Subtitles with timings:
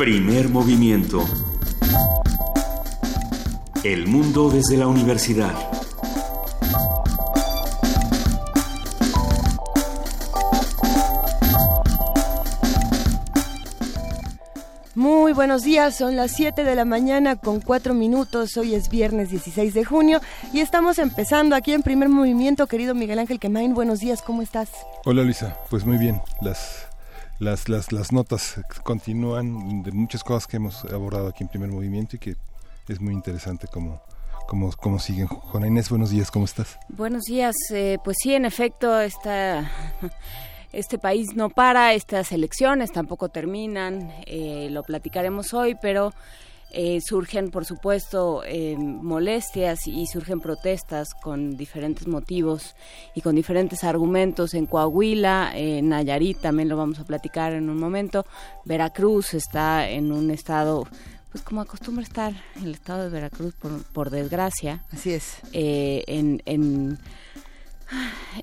[0.00, 1.22] Primer movimiento.
[3.84, 5.52] El mundo desde la universidad.
[14.94, 19.28] Muy buenos días, son las 7 de la mañana con 4 minutos, hoy es viernes
[19.28, 20.22] 16 de junio
[20.54, 24.70] y estamos empezando aquí en primer movimiento, querido Miguel Ángel Quemain, buenos días, ¿cómo estás?
[25.04, 26.89] Hola Luisa, pues muy bien, las,
[27.40, 32.16] las, las, las notas continúan de muchas cosas que hemos abordado aquí en primer movimiento
[32.16, 32.36] y que
[32.88, 34.00] es muy interesante como...
[34.46, 35.28] ¿Cómo, ¿Cómo siguen?
[35.28, 36.76] Juana Inés, buenos días, ¿cómo estás?
[36.88, 39.70] Buenos días, eh, pues sí, en efecto, está
[40.72, 46.12] este país no para, estas elecciones tampoco terminan, eh, lo platicaremos hoy, pero
[46.72, 52.74] eh, surgen, por supuesto, eh, molestias y surgen protestas con diferentes motivos
[53.14, 57.78] y con diferentes argumentos en Coahuila, en Nayarit también lo vamos a platicar en un
[57.78, 58.24] momento,
[58.64, 60.86] Veracruz está en un estado
[61.32, 64.84] pues como acostumbra estar el estado de Veracruz por, desgracia.
[64.90, 65.38] Así es.
[65.52, 66.98] en, en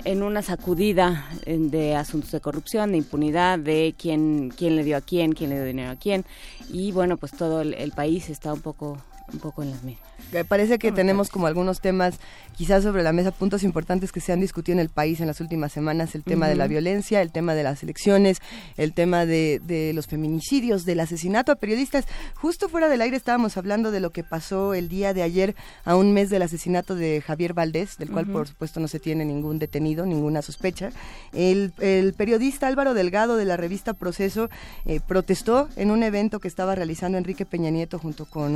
[0.04, 5.02] en una sacudida de asuntos de corrupción, de impunidad, de quién, quién le dio a
[5.02, 6.26] quién, quién le dio dinero a quién.
[6.72, 8.98] Y bueno, pues todo el, país está un poco,
[9.34, 10.08] un poco en las mismas.
[10.48, 12.20] Parece que tenemos como algunos temas
[12.58, 15.40] quizás sobre la mesa, puntos importantes que se han discutido en el país en las
[15.40, 18.40] últimas semanas, el tema de la violencia, el tema de las elecciones,
[18.78, 22.06] el tema de, de, los feminicidios, del asesinato a periodistas.
[22.36, 25.96] Justo fuera del aire estábamos hablando de lo que pasó el día de ayer a
[25.96, 29.60] un mes del asesinato de Javier Valdés, del cual por supuesto no se tiene ningún
[29.60, 30.90] detenido, ninguna sospecha.
[31.32, 34.50] El, el periodista Álvaro Delgado de la revista Proceso
[34.86, 38.56] eh, protestó en un evento que estaba realizando Enrique Peña Nieto junto con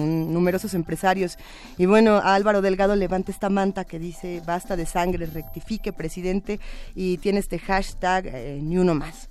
[0.62, 1.38] numerosos empresarios.
[1.78, 6.60] Y bueno, Álvaro Delgado levanta esta manta que dice basta de sangre, rectifique presidente
[6.96, 9.28] y tiene este hashtag eh, ni uno más.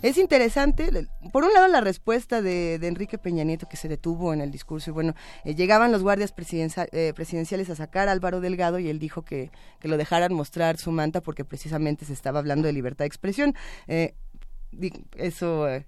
[0.00, 4.40] Es interesante, por un lado la respuesta de, Enrique Peña Nieto que se detuvo en
[4.40, 5.14] el discurso y bueno,
[5.44, 9.50] eh, llegaban los guardias eh, presidenciales a sacar a Álvaro Delgado y él dijo que,
[9.80, 13.54] que, lo dejaran mostrar su manta porque precisamente se estaba hablando de libertad de expresión
[15.16, 15.86] eso eh,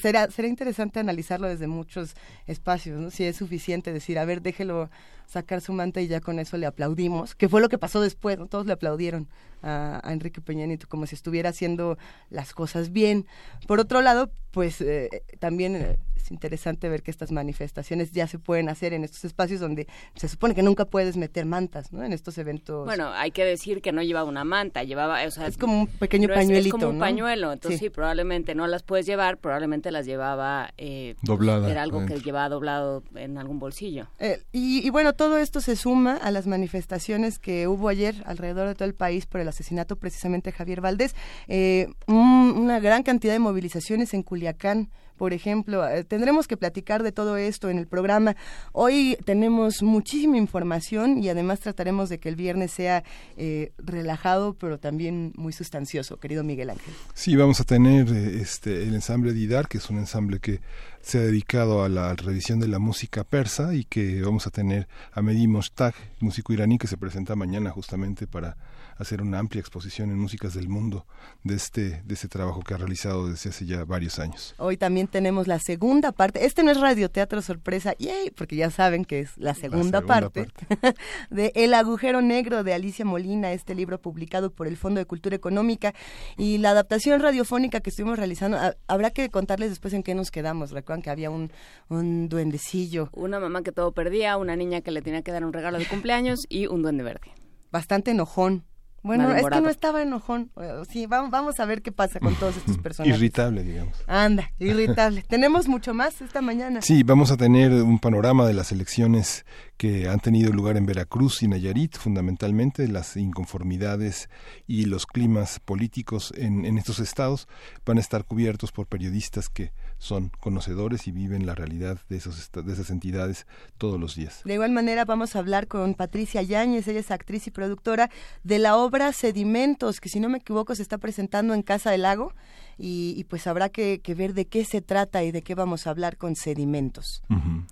[0.00, 2.14] será será interesante analizarlo desde muchos
[2.46, 3.10] espacios, ¿no?
[3.10, 4.90] Si es suficiente decir, a ver, déjelo
[5.26, 8.38] sacar su manta y ya con eso le aplaudimos, que fue lo que pasó después,
[8.50, 9.28] Todos le aplaudieron
[9.62, 11.98] a, Enrique Peña Nieto como si estuviera haciendo
[12.30, 13.26] las cosas bien.
[13.66, 18.38] Por otro lado, pues eh, también eh, es interesante ver que estas manifestaciones ya se
[18.38, 22.02] pueden hacer en estos espacios donde se supone que nunca puedes meter mantas, ¿no?
[22.04, 22.84] En estos eventos.
[22.84, 25.86] Bueno, hay que decir que no llevaba una manta, llevaba, o sea, es como un
[25.86, 27.90] pequeño pañuelito, es, como un pañuelo, entonces sí.
[27.90, 33.02] probablemente no las puedes llevar, probablemente las llevaba eh, doblada, era algo que llevaba doblado
[33.14, 34.06] en algún bolsillo.
[34.18, 38.68] Eh, y, y bueno, todo esto se suma a las manifestaciones que hubo ayer alrededor
[38.68, 41.14] de todo el país por el asesinato precisamente de Javier Valdés,
[41.48, 44.90] eh, una gran cantidad de movilizaciones en Culiacán
[45.22, 45.88] por ejemplo.
[45.88, 48.34] Eh, tendremos que platicar de todo esto en el programa.
[48.72, 53.04] Hoy tenemos muchísima información y además trataremos de que el viernes sea
[53.36, 56.92] eh, relajado, pero también muy sustancioso, querido Miguel Ángel.
[57.14, 60.60] Sí, vamos a tener eh, este el ensamble Didar, que es un ensamble que
[61.02, 64.88] se ha dedicado a la revisión de la música persa y que vamos a tener
[65.12, 68.56] a Mehdi Moshtag, músico iraní que se presenta mañana justamente para
[68.98, 71.06] hacer una amplia exposición en músicas del mundo
[71.44, 74.54] de este, de este trabajo que ha realizado desde hace ya varios años.
[74.58, 76.44] Hoy también tenemos la segunda parte.
[76.44, 80.48] Este no es radioteatro sorpresa, yay, porque ya saben que es la segunda, parte,
[81.30, 85.36] de El agujero negro de Alicia Molina, este libro publicado por el Fondo de Cultura
[85.36, 85.94] Económica
[86.36, 88.58] y la adaptación radiofónica que estuvimos realizando.
[88.86, 90.70] Habrá que contarles después en qué nos quedamos.
[90.70, 91.50] Recuerdan que había un,
[91.88, 93.10] un duendecillo.
[93.12, 95.86] Una mamá que todo perdía, una niña que le tenía que dar un regalo de
[95.86, 97.32] cumpleaños y un duende verde.
[97.70, 98.64] Bastante enojón.
[99.02, 100.50] Bueno, es que no estaba enojón.
[100.88, 103.18] Sí, vamos, vamos a ver qué pasa con todos estos personajes.
[103.18, 103.96] Irritable, digamos.
[104.06, 105.22] Anda, irritable.
[105.28, 106.82] Tenemos mucho más esta mañana.
[106.82, 109.44] Sí, vamos a tener un panorama de las elecciones
[109.76, 114.28] que han tenido lugar en Veracruz y Nayarit, fundamentalmente las inconformidades
[114.68, 117.48] y los climas políticos en, en estos estados
[117.84, 119.72] van a estar cubiertos por periodistas que
[120.02, 123.46] son conocedores y viven la realidad de, esos, de esas entidades
[123.78, 124.40] todos los días.
[124.44, 128.10] De igual manera vamos a hablar con Patricia Yáñez, ella es actriz y productora
[128.42, 132.02] de la obra Sedimentos, que si no me equivoco se está presentando en Casa del
[132.02, 132.34] Lago.
[132.78, 136.16] Y, pues habrá que, ver de qué se trata y de qué vamos a hablar
[136.16, 137.22] con sedimentos.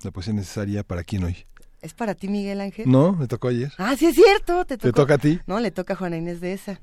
[0.05, 1.47] La poesía necesaria para quién hoy.
[1.83, 2.89] ¿Es para ti, Miguel Ángel?
[2.89, 3.73] No, me tocó ayer.
[3.79, 4.65] Ah, sí es cierto.
[4.67, 5.41] ¿Te, ¿Te toca a ti?
[5.49, 6.81] No, le toca a Juana Inés de esa.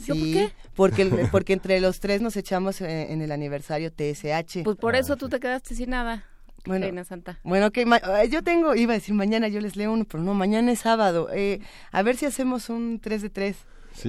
[0.00, 0.52] Sí, por qué?
[0.74, 4.62] Porque, porque entre los tres nos echamos eh, en, el aniversario TSH.
[4.64, 6.24] Pues por eso tú te quedaste sin nada.
[6.66, 7.38] Bueno, Reina Santa.
[7.42, 7.86] Bueno, que
[8.30, 11.28] yo tengo, iba a decir mañana yo les leo uno, pero no, mañana es sábado.
[11.32, 11.60] Eh,
[11.90, 13.56] a ver si hacemos un 3 de 3.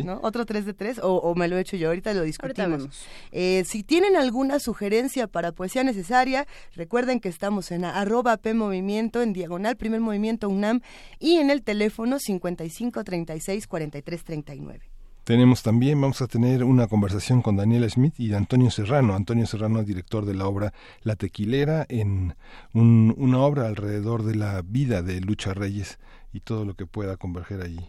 [0.03, 0.19] ¿no?
[0.21, 2.87] Otro 3 de 3 o, me lo he hecho yo, ahorita lo discutimos.
[3.31, 6.45] Eh, si tienen alguna sugerencia para poesía necesaria,
[6.75, 10.81] recuerden que estamos en arroba P Movimiento, en diagonal Primer Movimiento UNAM
[11.19, 14.90] y en el teléfono 55 36 43 39.
[15.31, 19.15] Tenemos también, vamos a tener una conversación con Daniela Smith y Antonio Serrano.
[19.15, 20.73] Antonio Serrano, director de la obra
[21.03, 22.35] La Tequilera, en
[22.73, 25.99] una obra alrededor de la vida de Lucha Reyes
[26.33, 27.79] y todo lo que pueda converger allí,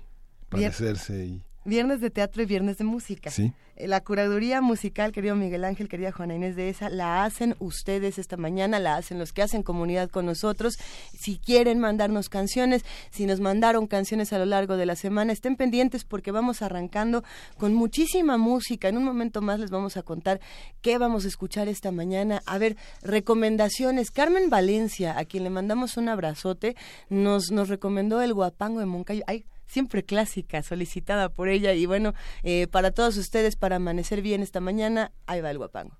[0.50, 3.30] parecerse y Viernes de teatro y viernes de música.
[3.30, 3.52] Sí.
[3.76, 8.18] Eh, la curaduría musical, querido Miguel Ángel, querida Juana Inés de esa, la hacen ustedes
[8.18, 10.78] esta mañana, la hacen los que hacen comunidad con nosotros.
[11.18, 15.56] Si quieren mandarnos canciones, si nos mandaron canciones a lo largo de la semana, estén
[15.56, 17.24] pendientes porque vamos arrancando
[17.56, 18.88] con muchísima música.
[18.88, 20.40] En un momento más les vamos a contar
[20.82, 22.42] qué vamos a escuchar esta mañana.
[22.46, 24.10] A ver, recomendaciones.
[24.10, 26.76] Carmen Valencia, a quien le mandamos un abrazote,
[27.08, 29.22] nos, nos recomendó el guapango de Moncayo.
[29.26, 31.72] Ay, siempre clásica, solicitada por ella.
[31.72, 35.96] Y bueno, eh, para todos ustedes, para amanecer bien esta mañana, ahí va el guapango.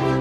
[0.00, 0.19] you.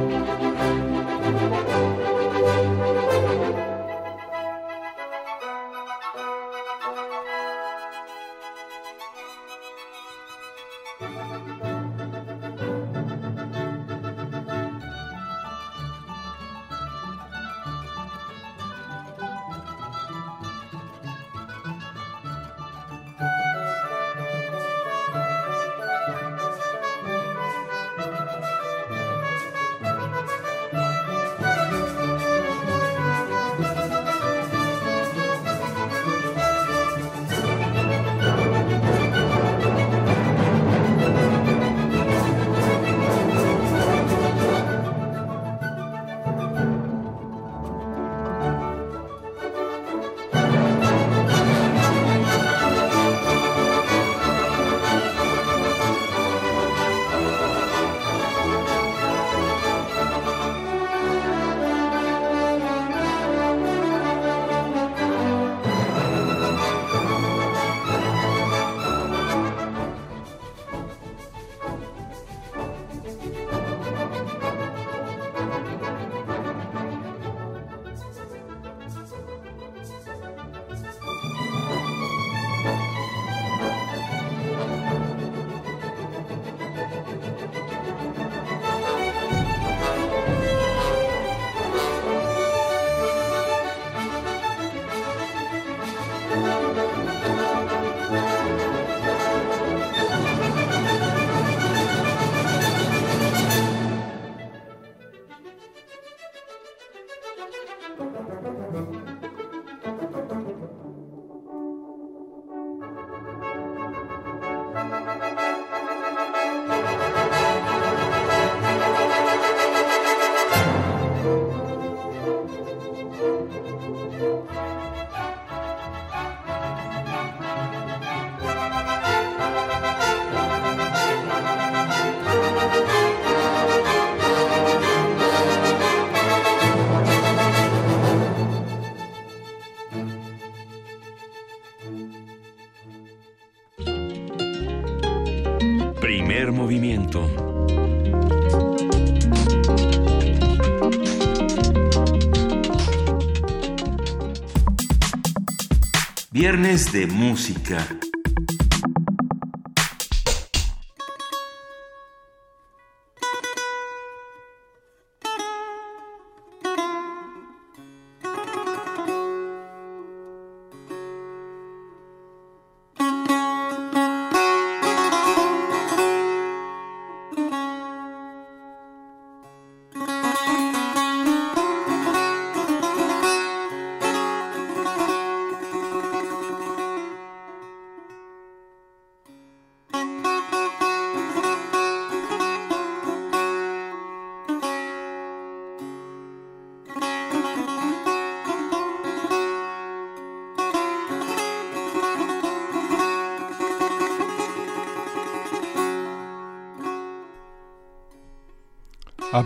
[156.40, 157.86] Viernes de música.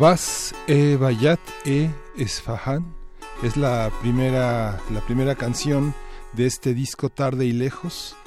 [0.04, 2.94] Abbas e Bayat e Esfahan
[3.42, 5.96] es la primera, la primera canción
[6.34, 8.18] de este disco Tarde y Lejos.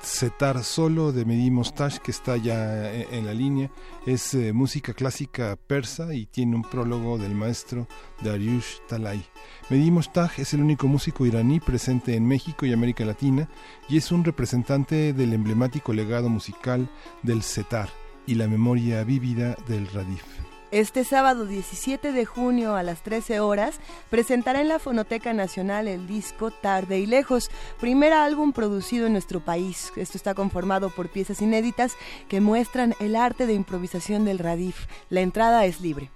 [0.00, 3.70] Setar Solo de Mehdi Mostash, que está ya e, en la línea,
[4.06, 7.86] es eh, música clásica persa y tiene un prólogo del maestro
[8.22, 9.22] Dariush Talay.
[9.68, 13.46] Mehdi Mostash es el único músico iraní presente en México y América Latina
[13.90, 16.88] y es un representante del emblemático legado musical
[17.22, 17.90] del setar
[18.26, 20.45] y la memoria vívida del radif.
[20.72, 23.78] Este sábado 17 de junio a las 13 horas
[24.10, 29.38] presentará en la Fonoteca Nacional el disco Tarde y Lejos, primer álbum producido en nuestro
[29.38, 29.92] país.
[29.94, 31.96] Esto está conformado por piezas inéditas
[32.28, 34.86] que muestran el arte de improvisación del Radif.
[35.08, 36.10] La entrada es libre.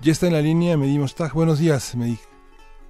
[0.00, 1.32] Ya está en la línea Medi Mostag.
[1.32, 2.18] Buenos días, Medi.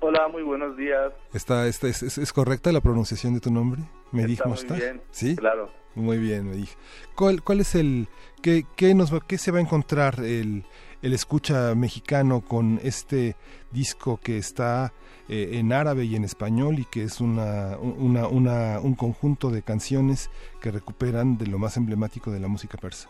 [0.00, 1.12] Hola, muy buenos días.
[1.33, 3.83] ¿Está, está es, correcta la pronunciación de tu nombre?
[4.11, 4.79] Medi Mostag.
[4.79, 5.03] Muy bien.
[5.12, 5.37] Sí.
[5.37, 5.84] Claro.
[5.95, 6.77] Muy bien, me dije.
[7.15, 8.09] ¿Cuál, cuál es el,
[8.43, 10.65] qué, qué, nos va, qué se va a encontrar el,
[11.03, 13.37] el escucha mexicano con este
[13.71, 14.93] disco que está
[15.29, 19.63] eh, en árabe y en español y que es una, una, una, un conjunto de
[19.63, 23.09] canciones que recuperan de lo más emblemático de la música persa?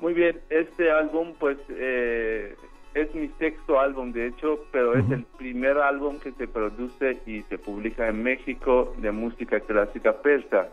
[0.00, 2.54] Muy bien, este álbum pues eh,
[2.94, 7.42] es mi sexto álbum de hecho, pero es el primer álbum que se produce y
[7.48, 10.68] se publica en México de música clásica persa.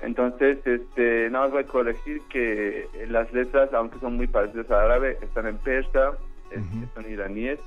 [0.00, 4.90] Entonces, este, nada más voy a corregir que las letras, aunque son muy parecidas al
[4.90, 6.12] árabe, están en persa,
[6.94, 7.58] son iraníes.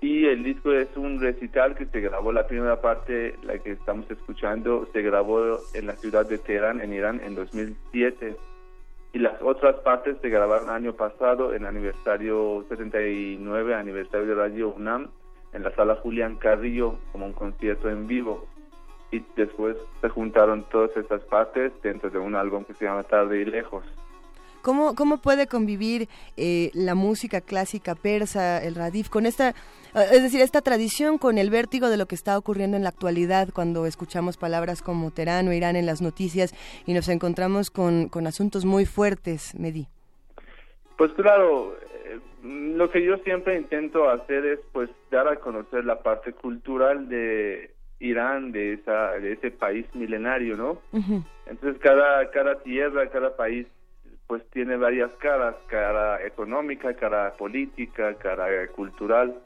[0.00, 4.10] Y el disco es un recital que se grabó, la primera parte, la que estamos
[4.10, 8.36] escuchando, se grabó en la ciudad de Teherán, en Irán, en 2007.
[9.12, 15.08] Y las otras partes se grabaron año pasado, en aniversario 79, aniversario de Radio UNAM,
[15.54, 18.46] en la sala Julián Carrillo, como un concierto en vivo
[19.10, 23.40] y después se juntaron todas estas partes dentro de un álbum que se llama Tarde
[23.40, 23.84] y Lejos.
[24.62, 30.24] ¿Cómo, cómo puede convivir eh, la música clásica persa, el radif, con esta, eh, es
[30.24, 33.86] decir, esta tradición con el vértigo de lo que está ocurriendo en la actualidad cuando
[33.86, 36.52] escuchamos palabras como Teherán o Irán en las noticias
[36.84, 39.86] y nos encontramos con, con asuntos muy fuertes, Medi?
[40.98, 46.02] Pues claro, eh, lo que yo siempre intento hacer es pues dar a conocer la
[46.02, 50.80] parte cultural de Irán, de, esa, de ese país milenario, ¿no?
[51.46, 53.66] Entonces cada, cada tierra, cada país,
[54.26, 59.36] pues tiene varias caras, cara económica, cara política, cara cultural.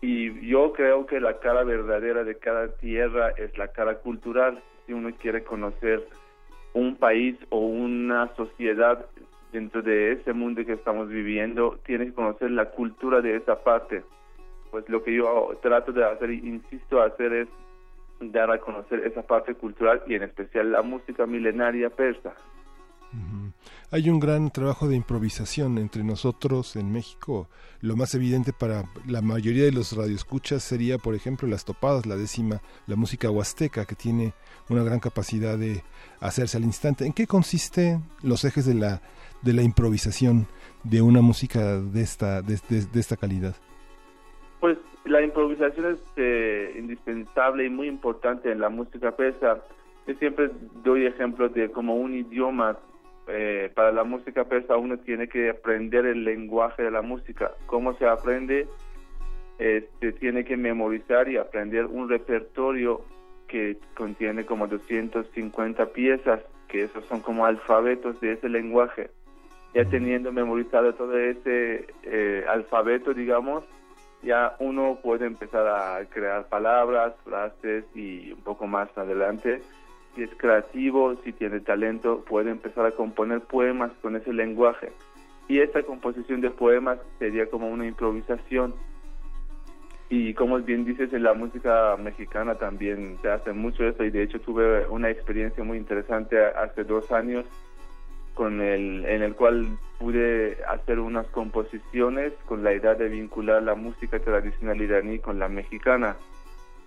[0.00, 4.62] Y yo creo que la cara verdadera de cada tierra es la cara cultural.
[4.86, 6.06] Si uno quiere conocer
[6.74, 9.06] un país o una sociedad
[9.52, 14.02] dentro de ese mundo que estamos viviendo, tiene que conocer la cultura de esa parte.
[14.70, 17.48] Pues lo que yo trato de hacer, insisto, hacer es
[18.30, 22.34] dar a conocer esa parte cultural y en especial la música milenaria persa.
[23.90, 27.50] Hay un gran trabajo de improvisación entre nosotros en México.
[27.82, 32.16] Lo más evidente para la mayoría de los radioescuchas sería, por ejemplo, las topadas, la
[32.16, 34.32] décima, la música huasteca, que tiene
[34.70, 35.82] una gran capacidad de
[36.20, 37.04] hacerse al instante.
[37.04, 39.02] ¿En qué consisten los ejes de la,
[39.42, 40.46] de la improvisación
[40.84, 43.56] de una música de esta, de esta calidad?
[45.12, 49.58] La improvisación es eh, indispensable y muy importante en la música persa.
[50.06, 50.48] Yo siempre
[50.82, 52.78] doy ejemplos de como un idioma.
[53.28, 57.52] Eh, para la música persa uno tiene que aprender el lenguaje de la música.
[57.66, 58.66] ¿Cómo se aprende?
[59.58, 63.02] Este, tiene que memorizar y aprender un repertorio
[63.48, 69.10] que contiene como 250 piezas, que esos son como alfabetos de ese lenguaje.
[69.74, 73.62] Ya teniendo memorizado todo ese eh, alfabeto, digamos,
[74.22, 79.62] ya uno puede empezar a crear palabras, frases y un poco más adelante
[80.14, 84.92] si es creativo, si tiene talento, puede empezar a componer poemas con ese lenguaje.
[85.48, 88.74] Y esta composición de poemas sería como una improvisación.
[90.08, 94.22] Y como bien dices, en la música mexicana también se hace mucho eso y de
[94.22, 97.46] hecho tuve una experiencia muy interesante hace dos años
[98.42, 103.76] con el, en el cual pude hacer unas composiciones con la idea de vincular la
[103.76, 106.16] música tradicional iraní con la mexicana.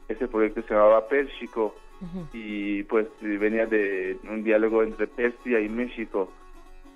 [0.09, 1.73] Ese proyecto se llamaba Pérsico
[2.33, 6.29] y pues venía de un diálogo entre Persia y México.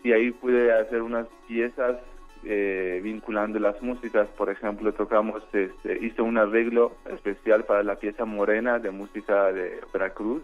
[0.03, 1.95] Y ahí pude hacer unas piezas
[2.43, 4.27] eh, vinculando las músicas.
[4.37, 9.79] Por ejemplo tocamos este, hice un arreglo especial para la pieza Morena de música de
[9.93, 10.43] Veracruz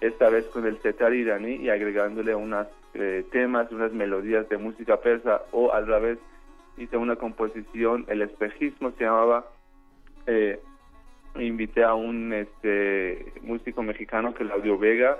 [0.00, 4.98] esta vez con el setar iraní y agregándole unos eh, temas unas melodías de música
[4.98, 6.18] persa o al revés
[6.76, 9.46] hice una composición el espejismo se llamaba
[10.26, 10.60] eh,
[11.42, 15.18] invité a un este, músico mexicano Claudio Vega,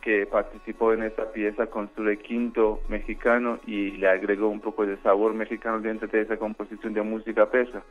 [0.00, 4.96] que participó en esta pieza con su requinto mexicano y le agregó un poco de
[4.98, 7.82] sabor mexicano dentro de esa composición de música persa.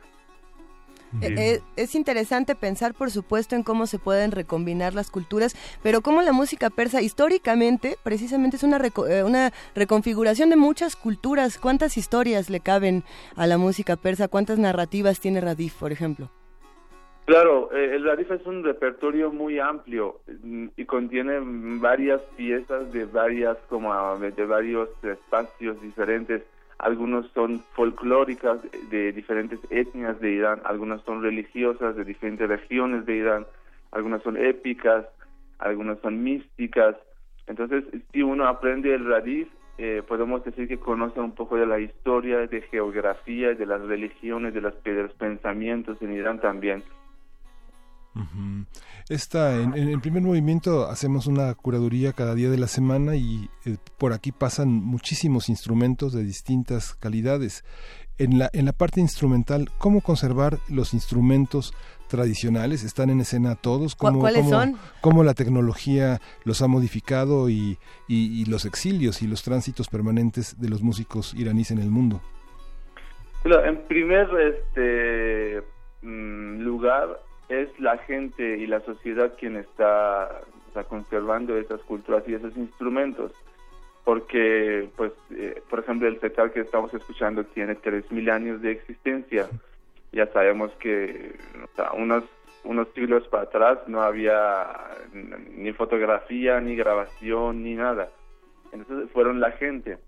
[1.22, 6.02] Eh, eh, es interesante pensar, por supuesto, en cómo se pueden recombinar las culturas, pero
[6.02, 11.58] cómo la música persa históricamente, precisamente, es una, eh, una reconfiguración de muchas culturas.
[11.58, 14.28] ¿Cuántas historias le caben a la música persa?
[14.28, 16.30] ¿Cuántas narrativas tiene Radif, por ejemplo?
[17.26, 21.40] Claro, eh, el Radif es un repertorio muy amplio mm, y contiene
[21.80, 26.42] varias piezas de varias como de varios espacios diferentes.
[26.78, 28.58] Algunos son folclóricas
[28.90, 33.46] de diferentes etnias de Irán, algunas son religiosas de diferentes regiones de Irán,
[33.92, 35.06] algunas son épicas,
[35.58, 36.96] algunas son místicas.
[37.46, 41.78] Entonces, si uno aprende el Radif, eh, podemos decir que conoce un poco de la
[41.78, 46.82] historia, de geografía, de las religiones, de, las, de los pensamientos en Irán también.
[49.08, 53.76] Esta, en, el primer movimiento hacemos una curaduría cada día de la semana y eh,
[53.98, 57.64] por aquí pasan muchísimos instrumentos de distintas calidades.
[58.18, 61.74] En la, en la parte instrumental, ¿cómo conservar los instrumentos
[62.08, 62.82] tradicionales?
[62.82, 63.94] ¿Están en escena todos?
[63.94, 64.76] ¿Cómo, ¿Cuáles son?
[65.02, 70.68] ¿Cómo la tecnología los ha modificado y, y, los exilios y los tránsitos permanentes de
[70.70, 72.22] los músicos iraníes en el mundo?
[73.44, 75.62] en primer este,
[76.02, 80.40] mm, lugar, es la gente y la sociedad quien está,
[80.88, 83.32] conservando esas culturas y esos instrumentos.
[84.04, 89.48] Porque pues eh, por ejemplo el setar que estamos escuchando tiene 3000 años de existencia.
[90.12, 91.34] Ya sabemos que
[91.94, 92.24] unos
[92.64, 94.66] unos siglos para atrás no había
[95.12, 98.10] ni fotografía ni grabación ni nada.
[98.72, 99.98] Entonces fueron la gente.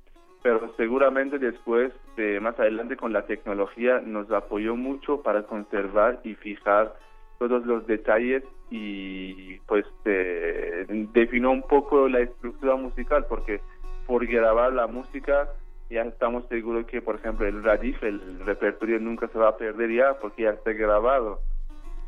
[0.42, 1.92] Pero seguramente después
[2.40, 6.94] más adelante con la tecnología nos apoyó mucho para conservar y fijar
[7.38, 13.60] todos los detalles y pues eh, definió un poco la estructura musical porque
[14.06, 15.48] por grabar la música
[15.88, 19.90] ya estamos seguros que por ejemplo el radif, el repertorio nunca se va a perder
[19.90, 21.40] ya porque ya está grabado.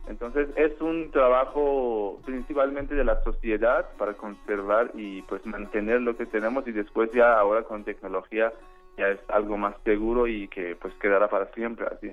[0.08, 6.26] Entonces es un trabajo principalmente de la sociedad para conservar y pues mantener lo que
[6.26, 8.52] tenemos y después ya ahora con tecnología
[8.98, 12.12] ya es algo más seguro y que pues quedará para siempre así.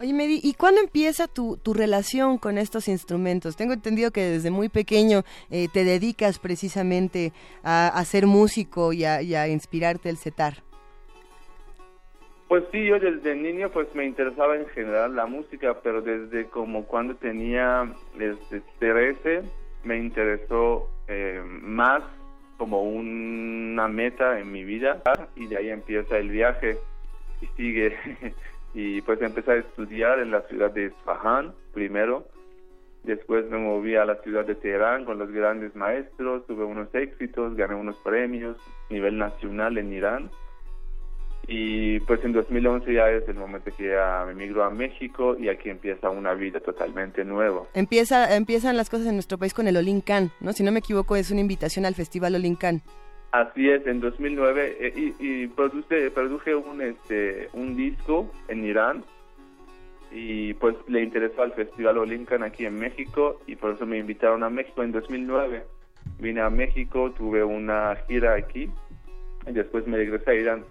[0.00, 3.56] Oye, Medi, ¿y cuándo empieza tu, tu relación con estos instrumentos?
[3.56, 7.32] Tengo entendido que desde muy pequeño eh, te dedicas precisamente
[7.64, 10.62] a, ser músico y a, inspirarte el setar.
[12.46, 16.84] Pues sí, yo desde niño pues me interesaba en general la música, pero desde como
[16.84, 19.42] cuando tenía desde 13
[19.82, 22.04] me interesó eh, más
[22.56, 25.02] como una meta en mi vida
[25.34, 26.78] y de ahí empieza el viaje
[27.40, 27.96] y sigue
[28.74, 32.26] y pues empecé a estudiar en la ciudad de Isfahan primero.
[33.04, 37.56] Después me moví a la ciudad de Teherán con los grandes maestros, tuve unos éxitos,
[37.56, 38.56] gané unos premios
[38.90, 40.30] a nivel nacional en Irán.
[41.50, 45.48] Y pues en 2011 ya es el momento que ya me emigro a México y
[45.48, 47.62] aquí empieza una vida totalmente nueva.
[47.72, 50.52] Empieza, empiezan las cosas en nuestro país con el Olincan, ¿no?
[50.52, 52.82] Si no me equivoco es una invitación al Festival Olincan.
[53.30, 59.04] Así es, en 2009 eh, y, produce, produje un, este, un disco en Irán
[60.10, 64.42] y pues le interesó al Festival Olincan aquí en México y por eso me invitaron
[64.42, 65.62] a México en 2009.
[66.18, 68.70] Vine a México, tuve una gira aquí
[69.46, 70.64] y después me regresé a Irán.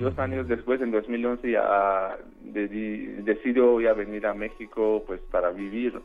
[0.00, 6.00] Dos años después, en 2011, ya decido ya venir a México pues para vivir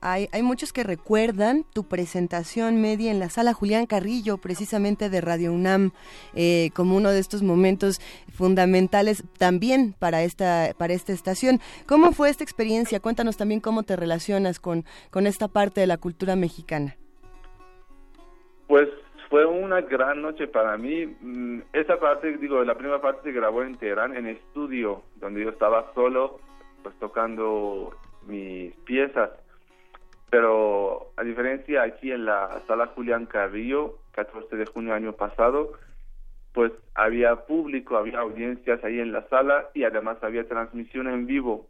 [0.00, 5.20] hay, hay muchos que recuerdan tu presentación media en la sala Julián Carrillo, precisamente de
[5.20, 5.92] Radio UNAM,
[6.34, 8.00] eh, como uno de estos momentos
[8.32, 11.60] fundamentales también para esta, para esta estación.
[11.86, 13.00] ¿Cómo fue esta experiencia?
[13.00, 16.96] Cuéntanos también cómo te relacionas con, con esta parte de la cultura mexicana.
[18.66, 18.88] Pues
[19.28, 21.06] fue una gran noche para mí.
[21.06, 25.50] Mm, esa parte, digo, la primera parte se grabó en Teherán, en estudio, donde yo
[25.50, 26.38] estaba solo,
[26.82, 27.94] pues tocando
[28.26, 29.30] mis piezas.
[30.30, 35.72] Pero a diferencia aquí en la sala Julián Carrillo, 14 de junio año pasado,
[36.52, 41.68] pues había público, había audiencias ahí en la sala y además había transmisión en vivo.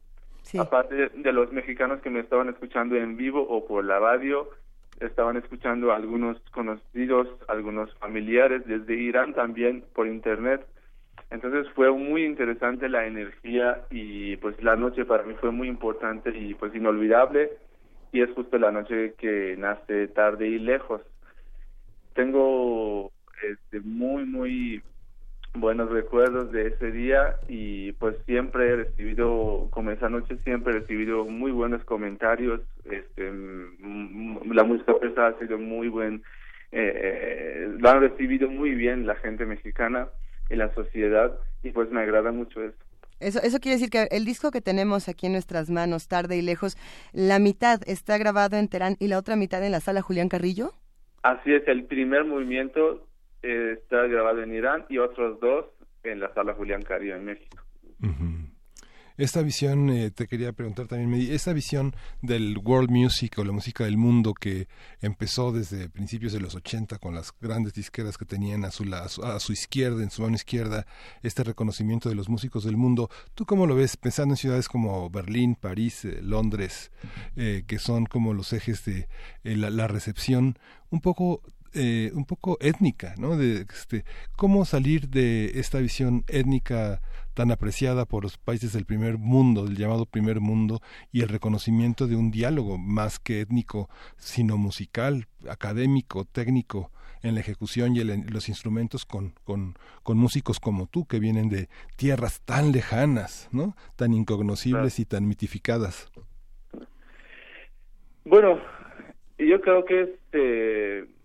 [0.59, 4.49] Aparte de los mexicanos que me estaban escuchando en vivo o por la radio,
[5.01, 10.65] estaban escuchando algunos conocidos, algunos familiares desde Irán también por internet.
[11.31, 16.31] Entonces fue muy interesante la energía y pues la noche para mí fue muy importante
[16.31, 17.51] y pues inolvidable
[18.13, 21.03] y es justo la noche que nace tarde y lejos.
[22.15, 24.83] Tengo este, muy, muy
[25.55, 30.81] buenos recuerdos de ese día y pues siempre he recibido, como esa noche siempre he
[30.81, 33.33] recibido muy buenos comentarios, este,
[34.51, 36.23] la música pesada ha sido muy buen,
[36.73, 40.09] eh, eh, lo han recibido muy bien la gente mexicana
[40.51, 42.86] y la sociedad y pues me agrada mucho eso.
[43.21, 46.43] Eso, eso quiere decir que el disco que tenemos aquí en nuestras manos, Tarde y
[46.43, 46.77] Lejos,
[47.13, 50.73] la mitad está grabado en Terán y la otra mitad en la sala Julián Carrillo.
[51.23, 53.07] Así es, el primer movimiento
[53.43, 55.67] eh, está grabado en Irán y otros dos
[56.05, 57.63] en la sala Julián Carrillo en México.
[59.17, 63.85] Esta visión, eh, te quería preguntar también, esta visión del world music o la música
[63.85, 64.69] del mundo que
[65.01, 69.41] empezó desde principios de los 80 con las grandes disqueras que tenían a su, a
[69.41, 70.87] su, izquierda, en su mano izquierda,
[71.23, 75.09] este reconocimiento de los músicos del mundo, ¿tú cómo lo ves pensando en ciudades como
[75.09, 76.91] Berlín, París, eh, Londres,
[77.37, 79.09] eh, que son como los ejes de
[79.45, 80.59] la, la recepción?
[80.91, 81.43] Un poco
[81.79, 83.37] eh, un poco étnica, ¿no?
[83.37, 87.03] De, este, cómo salir de esta visión étnica
[87.37, 90.81] tan apreciada por los países del primer mundo, del llamado primer mundo,
[91.13, 96.91] y el reconocimiento de un diálogo más que étnico, sino musical, académico, técnico,
[97.23, 101.51] en la ejecución y en los instrumentos con, con, con, músicos como tú, que vienen
[101.51, 103.77] de tierras tan lejanas, ¿no?
[103.97, 106.11] Tan incognoscibles y tan mitificadas.
[108.25, 108.59] Bueno,
[109.39, 111.17] yo creo que este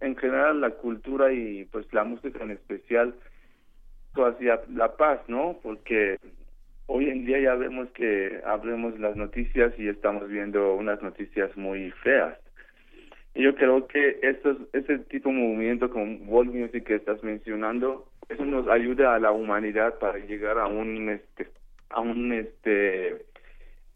[0.00, 3.16] en general la cultura y pues la música en especial
[4.22, 5.58] hacia la paz, ¿no?
[5.62, 6.18] Porque
[6.86, 11.90] hoy en día ya vemos que hablemos las noticias y estamos viendo unas noticias muy
[12.02, 12.38] feas.
[13.34, 18.08] Y yo creo que estos, ese tipo de movimiento como world music que estás mencionando,
[18.28, 21.48] eso nos ayuda a la humanidad para llegar a un este
[21.90, 23.24] a un este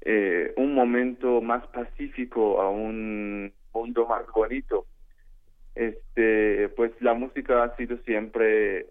[0.00, 4.86] eh, un momento más pacífico, a un mundo más bonito
[5.78, 8.86] este pues la música ha sido siempre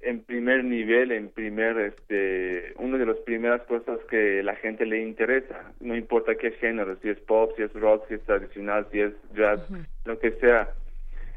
[0.00, 5.02] en primer nivel en primer este una de las primeras cosas que la gente le
[5.02, 5.72] interesa.
[5.80, 9.12] No importa qué género si es pop si es rock si es tradicional si es
[9.34, 9.60] jazz
[10.04, 10.70] lo que sea.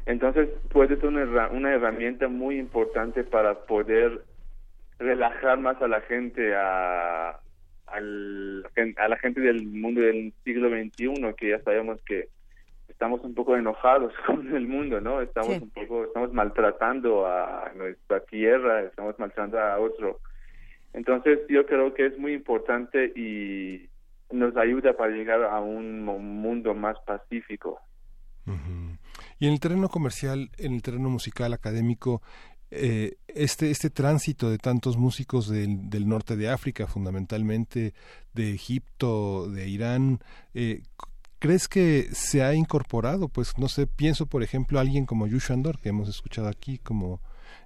[0.06, 4.22] Entonces puede ser una, una herramienta muy importante para poder
[4.98, 7.40] relajar más a la gente a
[7.86, 8.66] al,
[8.96, 12.28] a la gente del mundo del siglo XXI que ya sabemos que
[12.98, 15.20] estamos un poco enojados con el mundo, ¿no?
[15.20, 20.18] Estamos un poco, estamos maltratando a nuestra tierra, estamos maltratando a otro.
[20.92, 23.88] Entonces yo creo que es muy importante y
[24.32, 27.80] nos ayuda para llegar a un mundo más pacífico.
[29.38, 32.20] Y en el terreno comercial, en el terreno musical, académico,
[32.72, 37.94] eh, este, este tránsito de tantos músicos del, del, norte de África, fundamentalmente
[38.34, 40.18] de Egipto, de Irán,
[40.54, 40.82] eh,
[41.38, 43.28] ¿Crees que se ha incorporado?
[43.28, 47.20] Pues no sé, pienso por ejemplo a alguien como Yushandor, que hemos escuchado aquí, como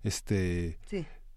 [0.05, 0.79] este,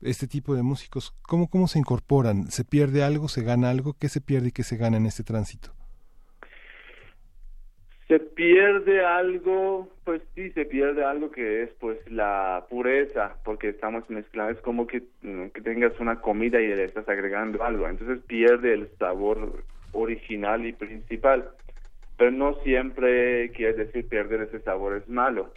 [0.01, 1.13] este tipo de músicos.
[1.21, 2.51] ¿Cómo, ¿Cómo se incorporan?
[2.51, 3.29] ¿Se pierde algo?
[3.29, 3.95] ¿Se gana algo?
[3.97, 5.69] ¿Qué se pierde y qué se gana en este tránsito?
[8.09, 14.07] Se pierde algo, pues sí, se pierde algo que es pues la pureza, porque estamos
[14.09, 18.19] mezclando, es como que, mm, que tengas una comida y le estás agregando algo, entonces
[18.27, 21.49] pierde el sabor original y principal
[22.17, 25.51] pero no siempre quiere decir perder ese sabor es malo,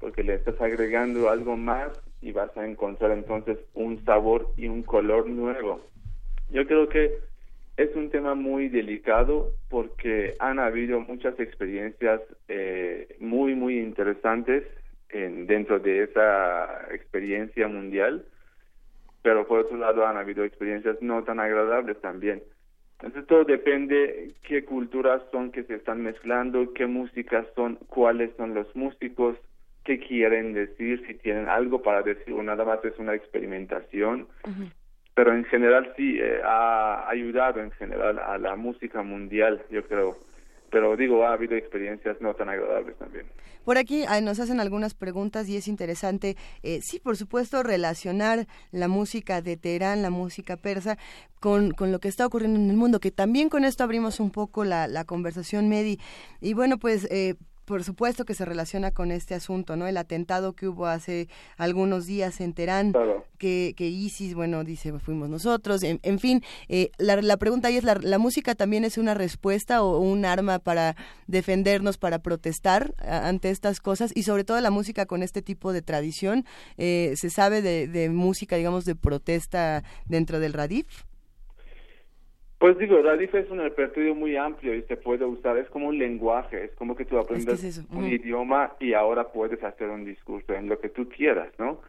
[0.00, 1.90] porque le estás agregando algo más
[2.20, 5.80] y vas a encontrar entonces un sabor y un color nuevo.
[6.50, 7.12] Yo creo que
[7.76, 14.64] es un tema muy delicado porque han habido muchas experiencias eh, muy, muy interesantes
[15.10, 18.24] en, dentro de esa experiencia mundial,
[19.22, 22.42] pero por otro lado han habido experiencias no tan agradables también.
[23.00, 28.54] Entonces todo depende qué culturas son que se están mezclando, qué músicas son, cuáles son
[28.54, 29.36] los músicos,
[29.84, 34.26] qué quieren decir, si tienen algo para decir o nada más es una experimentación.
[35.14, 40.16] Pero en general sí, eh, ha ayudado en general a la música mundial, yo creo.
[40.70, 43.26] Pero digo, ha habido experiencias no tan agradables también.
[43.64, 48.88] Por aquí nos hacen algunas preguntas y es interesante, eh, sí, por supuesto, relacionar la
[48.88, 50.96] música de Teherán, la música persa,
[51.40, 54.30] con, con, lo que está ocurriendo en el mundo, que también con esto abrimos un
[54.30, 55.98] poco la, la conversación, Medi.
[56.40, 57.34] Y bueno, pues eh,
[57.68, 59.86] por supuesto que se relaciona con este asunto, ¿no?
[59.86, 61.28] El atentado que hubo hace
[61.58, 62.94] algunos días en Teherán,
[63.36, 67.84] que, que ISIS, bueno, dice, fuimos nosotros, en, fin, eh, la, la, pregunta ahí es,
[67.84, 73.50] ¿la, ¿la música también es una respuesta o un arma para defendernos, para protestar ante
[73.50, 74.12] estas cosas?
[74.14, 76.46] Y sobre todo la música con este tipo de tradición,
[76.78, 81.04] eh, ¿se sabe de, de música, digamos, de protesta dentro del Radif?
[82.58, 85.98] Pues digo, Radif es un repertorio muy amplio y se puede usar, es como un
[85.98, 90.68] lenguaje, es como que tú aprendes un idioma y ahora puedes hacer un discurso en
[90.68, 91.80] lo que tú quieras, ¿no?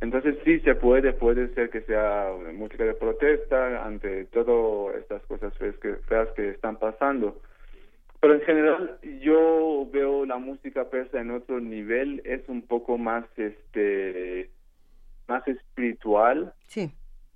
[0.00, 5.52] Entonces sí se puede, puede ser que sea música de protesta ante todas estas cosas
[5.58, 7.38] feas que, feas que están pasando.
[8.20, 13.26] Pero en general yo veo la música persa en otro nivel, es un poco más
[13.36, 14.50] este
[15.28, 16.90] más espiritual sí.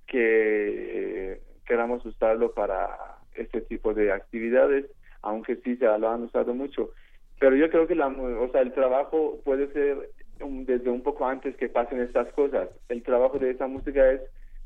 [0.07, 2.89] que queramos usarlo para
[3.35, 4.87] este tipo de actividades,
[5.23, 6.91] aunque sí se lo han usado mucho.
[7.39, 11.57] Pero yo creo que la, o sea, el trabajo puede ser desde un poco antes
[11.57, 12.69] que pasen estas cosas.
[12.89, 14.21] El trabajo de esa música es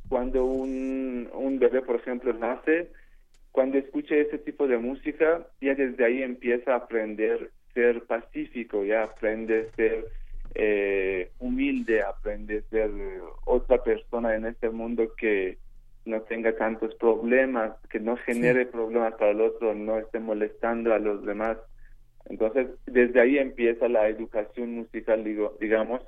[0.09, 2.91] cuando un, un bebé, por ejemplo, nace,
[3.53, 9.05] cuando escuche ese tipo de música, ya desde ahí empieza a aprender ser pacífico, ya
[9.05, 10.07] aprende ser
[10.55, 12.91] eh, humilde, aprende ser
[13.45, 15.59] otra persona en este mundo que
[16.09, 20.99] no tenga tantos problemas, que no genere problemas para el otro, no esté molestando a
[20.99, 21.59] los demás.
[22.27, 26.03] Entonces, desde ahí empieza la educación musical, digo, digamos,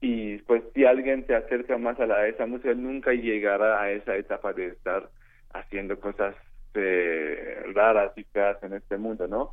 [0.00, 4.16] y pues si alguien se acerca más a, la, esa música, nunca llegará a esa
[4.16, 5.10] etapa de estar
[5.52, 6.36] haciendo cosas
[6.74, 9.52] eh, raras y feas en este mundo, ¿no?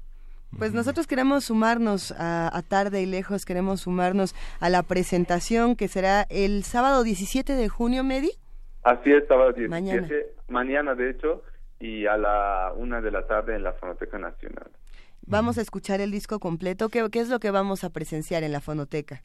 [0.58, 5.88] Pues nosotros queremos sumarnos a, a, Tarde y Lejos, queremos sumarnos a la presentación que
[5.88, 8.32] será el sábado 17 de junio, Medi.
[8.86, 10.94] Así es, sábado 17, mañana.
[10.94, 11.42] de hecho,
[11.80, 14.70] y a la una de la tarde en la Fonoteca Nacional.
[15.26, 16.90] Vamos a escuchar el disco completo.
[16.90, 19.24] ¿Qué, qué es lo que vamos a presenciar en la Fonoteca?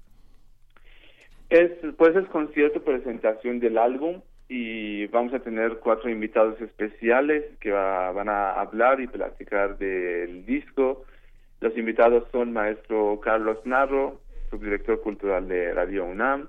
[1.51, 7.71] Es, pues es concierto, presentación del álbum y vamos a tener cuatro invitados especiales que
[7.71, 11.05] van a hablar y platicar del disco.
[11.61, 16.49] Los invitados son maestro Carlos Narro, subdirector cultural de Radio UNAM,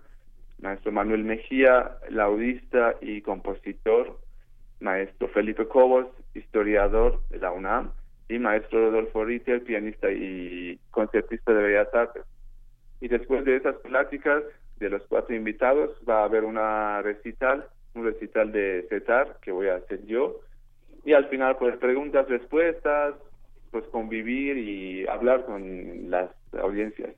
[0.62, 4.20] maestro Manuel Mejía, laudista y compositor,
[4.80, 7.92] maestro Felipe Cobos, historiador de la UNAM,
[8.30, 12.24] y maestro Rodolfo Ritter, pianista y concertista de Bellas Artes.
[13.02, 14.44] Y después de esas pláticas
[14.80, 19.68] de los cuatro invitados, va a haber una recital, un recital de CETAR que voy
[19.68, 20.40] a hacer yo.
[21.04, 23.16] Y al final, pues preguntas, respuestas,
[23.72, 27.16] pues convivir y hablar con las audiencias.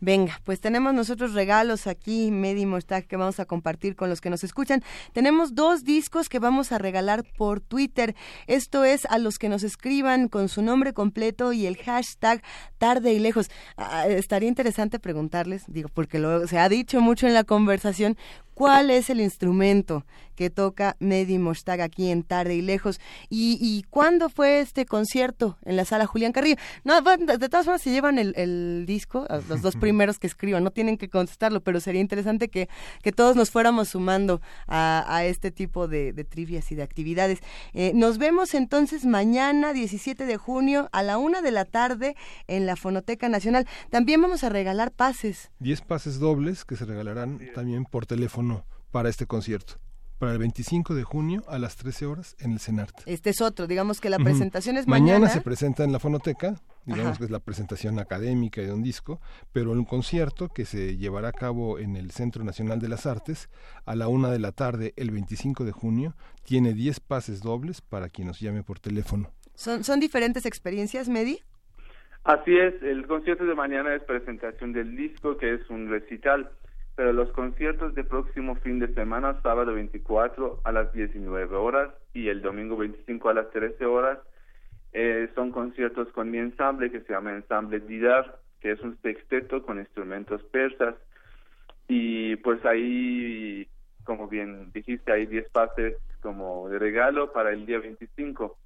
[0.00, 4.30] Venga, pues tenemos nosotros regalos aquí, Medi Mostag, que vamos a compartir con los que
[4.30, 4.84] nos escuchan.
[5.12, 8.14] Tenemos dos discos que vamos a regalar por Twitter.
[8.46, 12.42] Esto es a los que nos escriban con su nombre completo y el hashtag
[12.78, 13.50] tarde y lejos.
[13.76, 18.16] Ah, estaría interesante preguntarles, digo, porque lo, se ha dicho mucho en la conversación,
[18.58, 23.84] cuál es el instrumento que toca Medi Mostag aquí en Tarde y Lejos y, y
[23.88, 26.56] cuándo fue este concierto en la sala Julián Carrillo.
[26.82, 30.96] No, de todas formas, se llevan el, disco, los dos primeros que escriban, no tienen
[30.96, 32.68] que contestarlo, pero sería interesante que,
[33.02, 37.38] que todos nos fuéramos sumando a, este tipo de, trivias y de actividades.
[37.74, 42.16] Eh, nos vemos entonces mañana, 17 de junio, a la una de la tarde
[42.48, 43.68] en la Fonoteca Nacional.
[43.90, 45.50] También vamos a regalar pases.
[45.60, 48.47] Diez pases dobles que se regalarán también por teléfono
[48.90, 49.74] para este concierto
[50.18, 53.02] para el 25 de junio a las 13 horas en el CENART.
[53.06, 55.12] Este es otro, digamos que la presentación es mañana.
[55.12, 59.20] Mañana se presenta en la fonoteca, digamos que es la presentación académica de un disco,
[59.52, 63.48] pero un concierto que se llevará a cabo en el Centro Nacional de las Artes
[63.86, 68.08] a la una de la tarde el 25 de junio, tiene 10 pases dobles para
[68.08, 69.30] quien nos llame por teléfono.
[69.54, 71.40] ¿Son, son diferentes experiencias, Medi?
[72.24, 76.50] Así es, el concierto de mañana es presentación del disco, que es un recital
[76.98, 82.26] pero los conciertos de próximo fin de semana, sábado 24 a las 19 horas y
[82.26, 84.18] el domingo 25 a las 13 horas,
[84.92, 89.62] eh, son conciertos con mi ensamble que se llama Ensamble Didar, que es un sexteto
[89.62, 90.96] con instrumentos persas.
[91.86, 93.68] Y pues ahí,
[94.02, 98.58] como bien dijiste, hay 10 pases como de regalo para el día 25.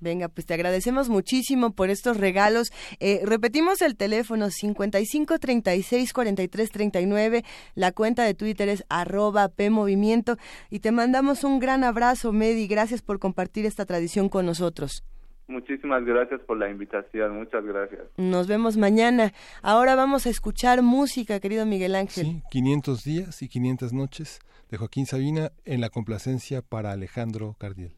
[0.00, 2.70] Venga, pues te agradecemos muchísimo por estos regalos.
[3.00, 7.44] Eh, repetimos el teléfono 55 36 43 39.
[7.74, 10.36] La cuenta de Twitter es arroba PMovimiento.
[10.70, 12.66] Y te mandamos un gran abrazo, Medi.
[12.68, 15.04] Gracias por compartir esta tradición con nosotros.
[15.48, 18.02] Muchísimas gracias por la invitación, muchas gracias.
[18.18, 19.32] Nos vemos mañana.
[19.62, 22.26] Ahora vamos a escuchar música, querido Miguel Ángel.
[22.26, 27.97] Sí, 500 días y 500 noches de Joaquín Sabina en la complacencia para Alejandro Cardiel.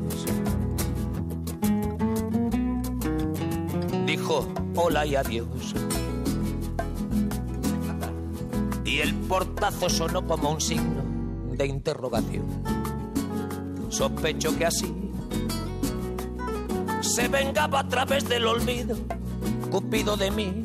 [4.31, 5.75] Dijo hola y adiós.
[8.85, 11.01] Y el portazo sonó como un signo
[11.51, 12.45] de interrogación
[13.89, 14.93] Sospecho que así
[17.01, 18.95] se vengaba a través del olvido,
[19.69, 20.63] Cupido de mí.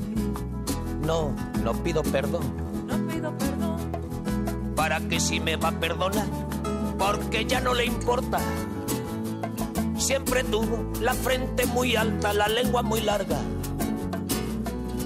[1.04, 2.42] No, no pido perdón.
[2.86, 4.74] No pido perdón.
[4.76, 6.28] Para que si me va a perdonar,
[6.98, 8.38] porque ya no le importa.
[9.96, 13.40] Siempre tuvo la frente muy alta, la lengua muy larga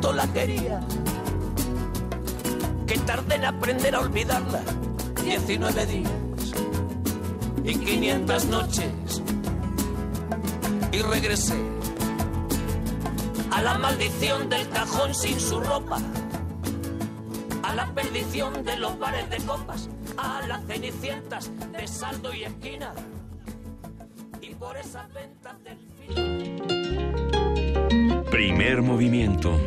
[0.00, 0.78] Tanto la quería
[2.86, 4.60] que tardé en aprender a olvidarla
[5.24, 6.12] 19 días
[7.64, 8.92] y 500 noches
[10.92, 11.56] y regresé
[13.50, 15.98] a la maldición del cajón sin su ropa,
[17.64, 22.92] a la perdición de los bares de copas, a las cenicientas de saldo y esquina
[24.40, 26.77] y por esas ventas del fin.
[28.30, 29.58] Primer movimiento.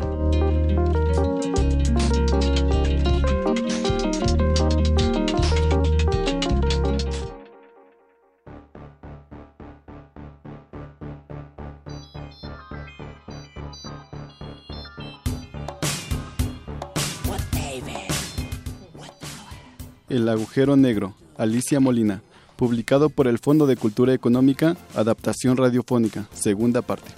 [20.08, 22.22] El agujero negro, Alicia Molina,
[22.56, 27.10] publicado por el Fondo de Cultura Económica, Adaptación Radiofónica, segunda parte.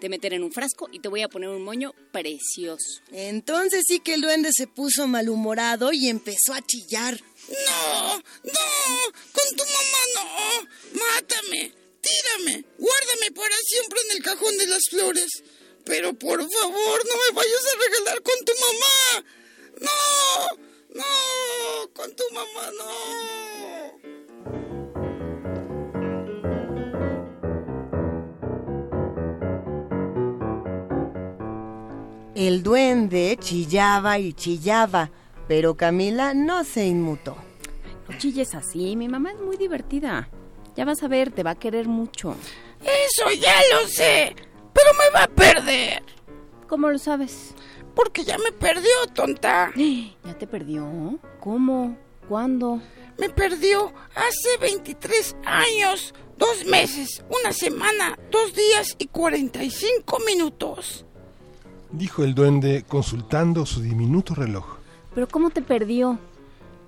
[0.00, 3.02] De meter en un frasco y te voy a poner un moño precioso.
[3.10, 7.20] Entonces sí que el duende se puso malhumorado y empezó a chillar.
[7.48, 8.62] No, no,
[9.32, 11.00] con tu mamá no.
[11.00, 15.26] Mátame, tírame, guárdame para siempre en el cajón de las flores.
[15.84, 19.24] Pero por favor, no me vayas a regalar con tu mamá.
[19.80, 20.58] No,
[20.94, 24.17] no, con tu mamá no.
[32.38, 35.10] El duende chillaba y chillaba,
[35.48, 37.36] pero Camila no se inmutó.
[38.08, 40.28] No chilles así, mi mamá es muy divertida.
[40.76, 42.36] Ya vas a ver, te va a querer mucho.
[42.80, 44.36] Eso ya lo sé,
[44.72, 46.04] pero me va a perder.
[46.68, 47.56] ¿Cómo lo sabes?
[47.96, 49.72] Porque ya me perdió, tonta.
[50.24, 51.18] ¿Ya te perdió?
[51.40, 51.98] ¿Cómo?
[52.28, 52.80] ¿Cuándo?
[53.18, 61.04] Me perdió hace 23 años, dos meses, una semana, dos días y 45 minutos
[61.90, 64.78] dijo el duende consultando su diminuto reloj.
[65.14, 66.18] ¿Pero cómo te perdió?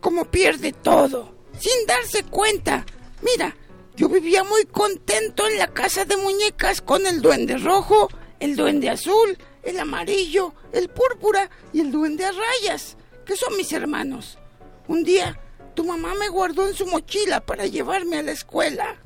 [0.00, 2.84] Como pierde todo, sin darse cuenta.
[3.22, 3.54] Mira,
[3.96, 8.88] yo vivía muy contento en la casa de muñecas con el duende rojo, el duende
[8.88, 12.96] azul, el amarillo, el púrpura y el duende a rayas,
[13.26, 14.38] que son mis hermanos.
[14.88, 15.38] Un día,
[15.74, 18.96] tu mamá me guardó en su mochila para llevarme a la escuela.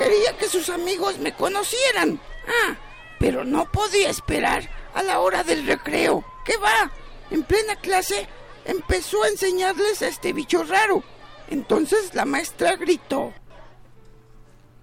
[0.00, 2.18] Quería que sus amigos me conocieran.
[2.48, 2.74] Ah,
[3.18, 6.24] pero no podía esperar a la hora del recreo.
[6.42, 6.90] ¿Qué va?
[7.30, 8.26] En plena clase
[8.64, 11.04] empezó a enseñarles a este bicho raro.
[11.50, 13.34] Entonces la maestra gritó.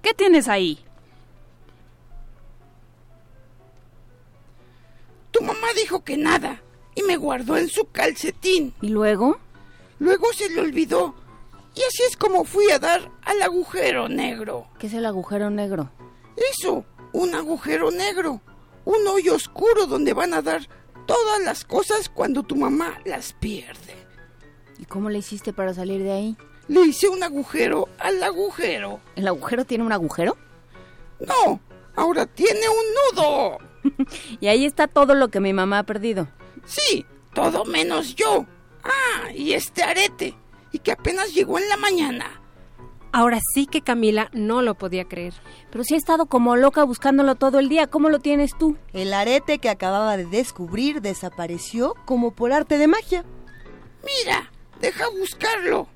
[0.03, 0.85] ¿Qué tienes ahí?
[5.31, 6.61] Tu mamá dijo que nada
[6.93, 8.75] y me guardó en su calcetín.
[8.81, 9.39] ¿Y luego?
[9.97, 11.15] Luego se le olvidó
[11.77, 14.67] y así es como fui a dar al agujero negro.
[14.79, 15.91] ¿Qué es el agujero negro?
[16.51, 18.41] Eso, un agujero negro.
[18.85, 20.67] Un hoyo oscuro donde van a dar
[21.05, 23.95] todas las cosas cuando tu mamá las pierde.
[24.79, 26.37] ¿Y cómo le hiciste para salir de ahí?
[26.67, 28.99] Le hice un agujero al agujero.
[29.15, 30.35] ¿El agujero tiene un agujero?
[31.19, 31.59] No,
[31.95, 33.57] ahora tiene un nudo.
[34.39, 36.27] y ahí está todo lo que mi mamá ha perdido.
[36.65, 38.45] Sí, todo menos yo.
[38.83, 40.35] Ah, y este arete
[40.77, 42.39] y que apenas llegó en la mañana.
[43.11, 45.33] Ahora sí que Camila no lo podía creer.
[45.71, 48.77] Pero si ha estado como loca buscándolo todo el día, ¿cómo lo tienes tú?
[48.93, 53.25] El arete que acababa de descubrir desapareció como por arte de magia.
[54.05, 55.87] Mira, deja buscarlo.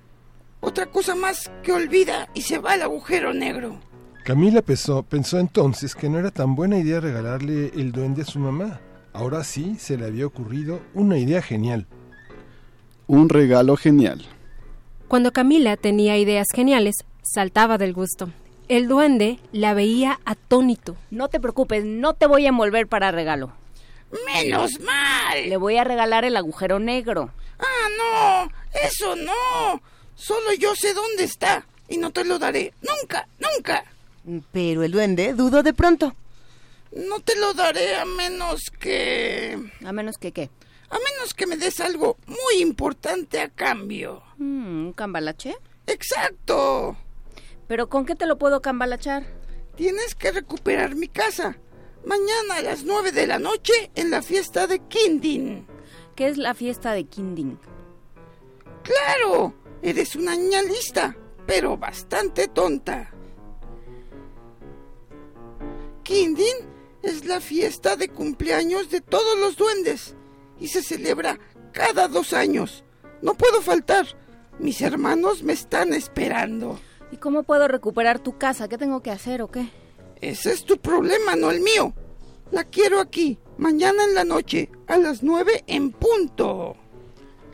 [0.62, 3.80] Otra cosa más que olvida y se va al agujero negro.
[4.26, 8.40] Camila pensó, pensó entonces que no era tan buena idea regalarle el duende a su
[8.40, 8.82] mamá.
[9.14, 11.86] Ahora sí se le había ocurrido una idea genial.
[13.06, 14.26] Un regalo genial.
[15.12, 18.32] Cuando Camila tenía ideas geniales, saltaba del gusto.
[18.70, 20.96] El duende la veía atónito.
[21.10, 23.52] No te preocupes, no te voy a envolver para regalo.
[24.26, 25.50] Menos mal.
[25.50, 27.30] Le voy a regalar el agujero negro.
[27.60, 28.52] Ah, no,
[28.86, 29.82] eso no.
[30.16, 32.74] Solo yo sé dónde está y no te lo daré.
[32.82, 33.84] Nunca, nunca.
[34.54, 36.16] Pero el duende dudó de pronto.
[36.94, 39.60] No te lo daré a menos que...
[39.84, 40.50] ¿A menos que qué?
[40.90, 44.24] A menos que me des algo muy importante a cambio.
[44.42, 45.56] Mm, ¿Un cambalache?
[45.86, 46.98] Exacto.
[47.68, 49.24] ¿Pero con qué te lo puedo cambalachar?
[49.76, 51.60] Tienes que recuperar mi casa.
[52.08, 55.68] Mañana a las nueve de la noche en la fiesta de Kindin.
[56.16, 57.60] ¿Qué es la fiesta de Kindin?
[58.82, 61.16] Claro, eres una niña lista,
[61.46, 63.12] pero bastante tonta.
[66.02, 66.56] Kindin
[67.04, 70.16] es la fiesta de cumpleaños de todos los duendes
[70.60, 71.40] y se celebra
[71.74, 72.84] cada dos años.
[73.22, 74.08] No puedo faltar.
[74.62, 76.80] Mis hermanos me están esperando.
[77.12, 78.68] ¿Y cómo puedo recuperar tu casa?
[78.68, 79.70] ¿Qué tengo que hacer o qué?
[80.22, 81.94] Ese es tu problema, no el mío.
[82.52, 86.76] La quiero aquí, mañana en la noche, a las nueve en punto.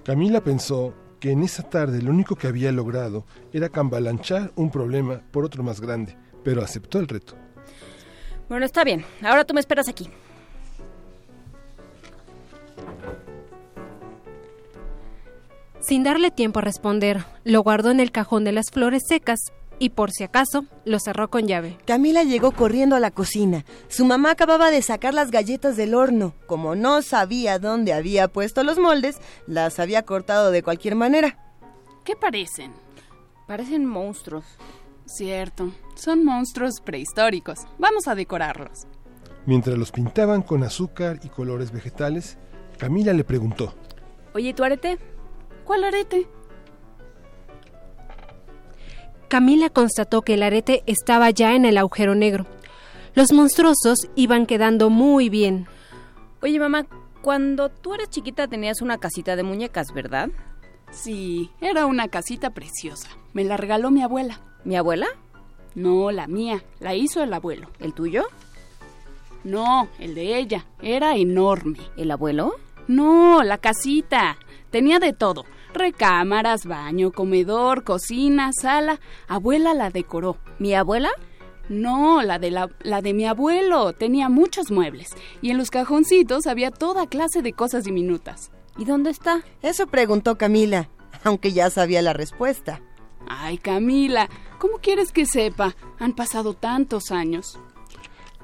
[0.03, 5.21] Camila pensó que en esa tarde lo único que había logrado era cambalanchar un problema
[5.31, 7.35] por otro más grande, pero aceptó el reto.
[8.49, 9.05] Bueno, está bien.
[9.21, 10.09] Ahora tú me esperas aquí.
[15.87, 19.39] Sin darle tiempo a responder, lo guardó en el cajón de las flores secas,
[19.79, 21.77] y por si acaso lo cerró con llave.
[21.85, 23.63] Camila llegó corriendo a la cocina.
[23.87, 26.33] Su mamá acababa de sacar las galletas del horno.
[26.45, 31.39] Como no sabía dónde había puesto los moldes, las había cortado de cualquier manera.
[32.03, 32.73] ¿Qué parecen?
[33.47, 34.43] Parecen monstruos.
[35.05, 37.59] Cierto, son monstruos prehistóricos.
[37.77, 38.87] Vamos a decorarlos.
[39.45, 42.37] Mientras los pintaban con azúcar y colores vegetales,
[42.77, 43.73] Camila le preguntó.
[44.33, 44.97] Oye, ¿tu arete?
[45.67, 46.25] ¿Cuál arete?
[49.27, 52.45] Camila constató que el arete estaba ya en el agujero negro.
[53.15, 55.67] Los monstruosos iban quedando muy bien.
[56.41, 56.87] Oye, mamá,
[57.21, 60.29] cuando tú eras chiquita tenías una casita de muñecas, ¿verdad?
[60.91, 63.09] Sí, era una casita preciosa.
[63.33, 64.39] Me la regaló mi abuela.
[64.63, 65.07] ¿Mi abuela?
[65.75, 66.63] No, la mía.
[66.79, 67.71] La hizo el abuelo.
[67.79, 68.23] ¿El tuyo?
[69.43, 70.65] No, el de ella.
[70.81, 71.79] Era enorme.
[71.97, 72.55] ¿El abuelo?
[72.87, 74.37] No, la casita.
[74.71, 75.43] Tenía de todo.
[75.77, 78.99] Recámaras, baño, comedor, cocina, sala.
[79.27, 80.37] Abuela la decoró.
[80.59, 81.09] ¿Mi abuela?
[81.69, 83.93] No, la de, la, la de mi abuelo.
[83.93, 85.09] Tenía muchos muebles.
[85.41, 88.51] Y en los cajoncitos había toda clase de cosas diminutas.
[88.77, 89.43] ¿Y dónde está?
[89.61, 90.89] Eso preguntó Camila,
[91.23, 92.81] aunque ya sabía la respuesta.
[93.27, 95.75] Ay, Camila, ¿cómo quieres que sepa?
[95.99, 97.59] Han pasado tantos años.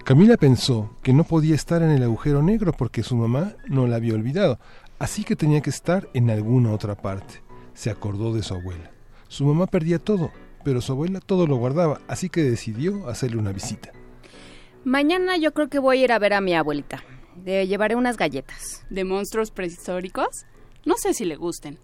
[0.03, 3.95] Camila pensó que no podía estar en el agujero negro porque su mamá no la
[3.95, 4.59] había olvidado,
[5.03, 7.41] así que tenía que estar en alguna otra parte.
[7.73, 8.89] Se acordó de su abuela.
[9.27, 10.31] Su mamá perdía todo,
[10.63, 13.91] pero su abuela todo lo guardaba, así que decidió hacerle una visita.
[14.85, 17.03] Mañana yo creo que voy a ir a ver a mi abuelita.
[17.43, 18.85] Le llevaré unas galletas.
[18.89, 20.45] ¿De monstruos prehistóricos?
[20.85, 21.79] No sé si le gusten.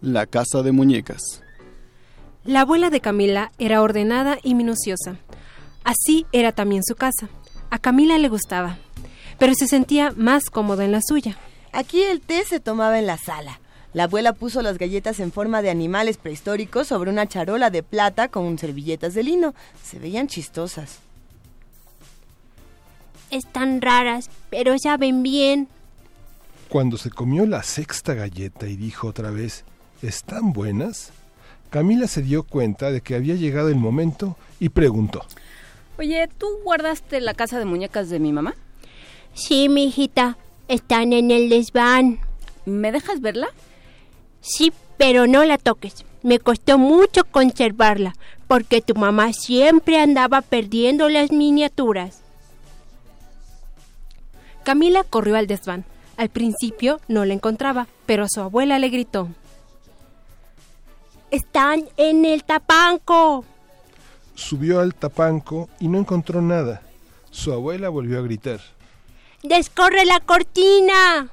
[0.00, 1.42] La casa de muñecas.
[2.44, 5.16] La abuela de Camila era ordenada y minuciosa.
[5.82, 7.28] Así era también su casa.
[7.70, 8.78] A Camila le gustaba,
[9.40, 11.36] pero se sentía más cómoda en la suya.
[11.72, 13.60] Aquí el té se tomaba en la sala.
[13.92, 18.28] La abuela puso las galletas en forma de animales prehistóricos sobre una charola de plata
[18.28, 19.54] con servilletas de lino.
[19.82, 20.98] Se veían chistosas.
[23.30, 25.68] Están raras, pero saben bien.
[26.68, 29.64] Cuando se comió la sexta galleta y dijo otra vez,
[30.02, 31.10] ¿están buenas?
[31.68, 35.24] Camila se dio cuenta de que había llegado el momento y preguntó.
[35.98, 38.54] Oye, ¿tú guardaste la casa de muñecas de mi mamá?
[39.34, 40.36] Sí, mi hijita.
[40.70, 42.20] Están en el desván.
[42.64, 43.48] ¿Me dejas verla?
[44.40, 46.04] Sí, pero no la toques.
[46.22, 48.14] Me costó mucho conservarla,
[48.46, 52.20] porque tu mamá siempre andaba perdiendo las miniaturas.
[54.62, 55.84] Camila corrió al desván.
[56.16, 59.28] Al principio no la encontraba, pero su abuela le gritó.
[61.32, 63.44] Están en el tapanco.
[64.36, 66.82] Subió al tapanco y no encontró nada.
[67.32, 68.60] Su abuela volvió a gritar.
[69.42, 71.30] ¡Descorre la cortina!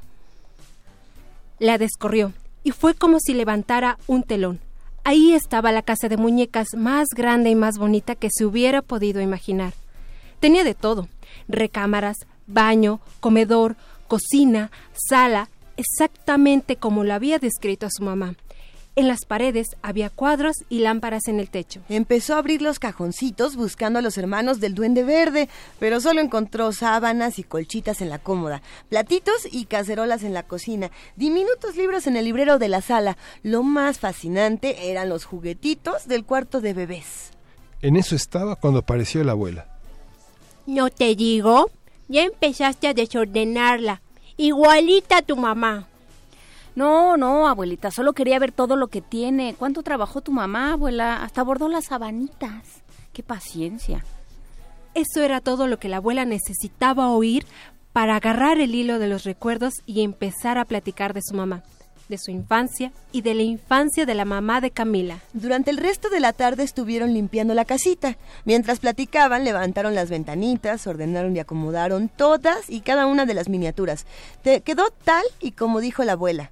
[1.60, 2.32] La descorrió
[2.64, 4.62] y fue como si levantara un telón.
[5.04, 9.22] Ahí estaba la casa de muñecas más grande y más bonita que se hubiera podido
[9.22, 9.74] imaginar.
[10.40, 11.10] Tenía de todo,
[11.48, 13.76] recámaras, baño, comedor,
[14.08, 18.36] cocina, sala, exactamente como lo había descrito a su mamá.
[18.98, 21.82] En las paredes había cuadros y lámparas en el techo.
[21.88, 26.72] Empezó a abrir los cajoncitos buscando a los hermanos del duende verde, pero solo encontró
[26.72, 32.18] sábanas y colchitas en la cómoda, platitos y cacerolas en la cocina, diminutos libros en
[32.18, 33.18] el librero de la sala.
[33.44, 37.30] Lo más fascinante eran los juguetitos del cuarto de bebés.
[37.84, 39.68] En eso estaba cuando apareció la abuela.
[40.66, 41.70] ¿No te digo?
[42.08, 44.02] Ya empezaste a desordenarla.
[44.38, 45.88] Igualita a tu mamá.
[46.78, 49.56] No, no, abuelita, solo quería ver todo lo que tiene.
[49.58, 51.24] ¿Cuánto trabajó tu mamá, abuela?
[51.24, 52.84] Hasta bordó las sabanitas.
[53.14, 54.06] Qué paciencia.
[54.94, 57.48] Eso era todo lo que la abuela necesitaba oír
[57.94, 61.64] para agarrar el hilo de los recuerdos y empezar a platicar de su mamá,
[62.10, 65.18] de su infancia y de la infancia de la mamá de Camila.
[65.34, 68.18] Durante el resto de la tarde estuvieron limpiando la casita.
[68.46, 74.06] Mientras platicaban, levantaron las ventanitas, ordenaron y acomodaron todas y cada una de las miniaturas.
[74.44, 76.52] Te quedó tal y como dijo la abuela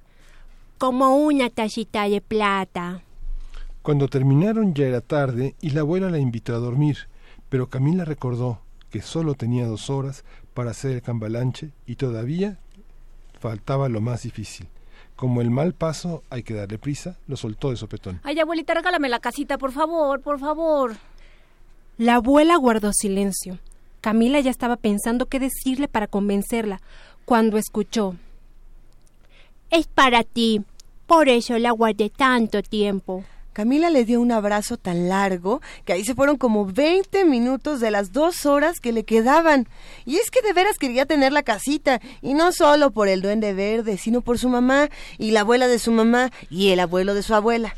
[0.78, 3.02] como una tacita de plata.
[3.82, 7.08] Cuando terminaron ya era tarde y la abuela la invitó a dormir,
[7.48, 8.60] pero Camila recordó
[8.90, 10.24] que solo tenía dos horas
[10.54, 12.58] para hacer el cambalanche y todavía
[13.38, 14.66] faltaba lo más difícil.
[15.14, 18.20] Como el mal paso hay que darle prisa, lo soltó de sopetón.
[18.22, 20.96] Ay, abuelita, regálame la casita, por favor, por favor.
[21.96, 23.58] La abuela guardó silencio.
[24.02, 26.80] Camila ya estaba pensando qué decirle para convencerla,
[27.24, 28.16] cuando escuchó
[29.70, 30.62] es para ti.
[31.06, 33.24] Por eso la guardé tanto tiempo.
[33.56, 37.90] Camila le dio un abrazo tan largo que ahí se fueron como 20 minutos de
[37.90, 39.66] las dos horas que le quedaban.
[40.04, 43.54] Y es que de veras quería tener la casita, y no solo por el duende
[43.54, 47.22] verde, sino por su mamá y la abuela de su mamá y el abuelo de
[47.22, 47.74] su abuela.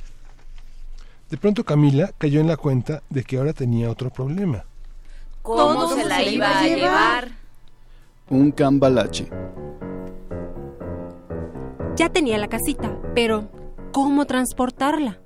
[1.30, 4.64] De pronto Camila cayó en la cuenta de que ahora tenía otro problema.
[5.42, 7.28] ¿Cómo, se la iba a llevar?
[8.30, 9.28] Un cambalache.
[11.98, 13.50] Ya tenía la casita, pero
[13.90, 15.18] ¿cómo transportarla?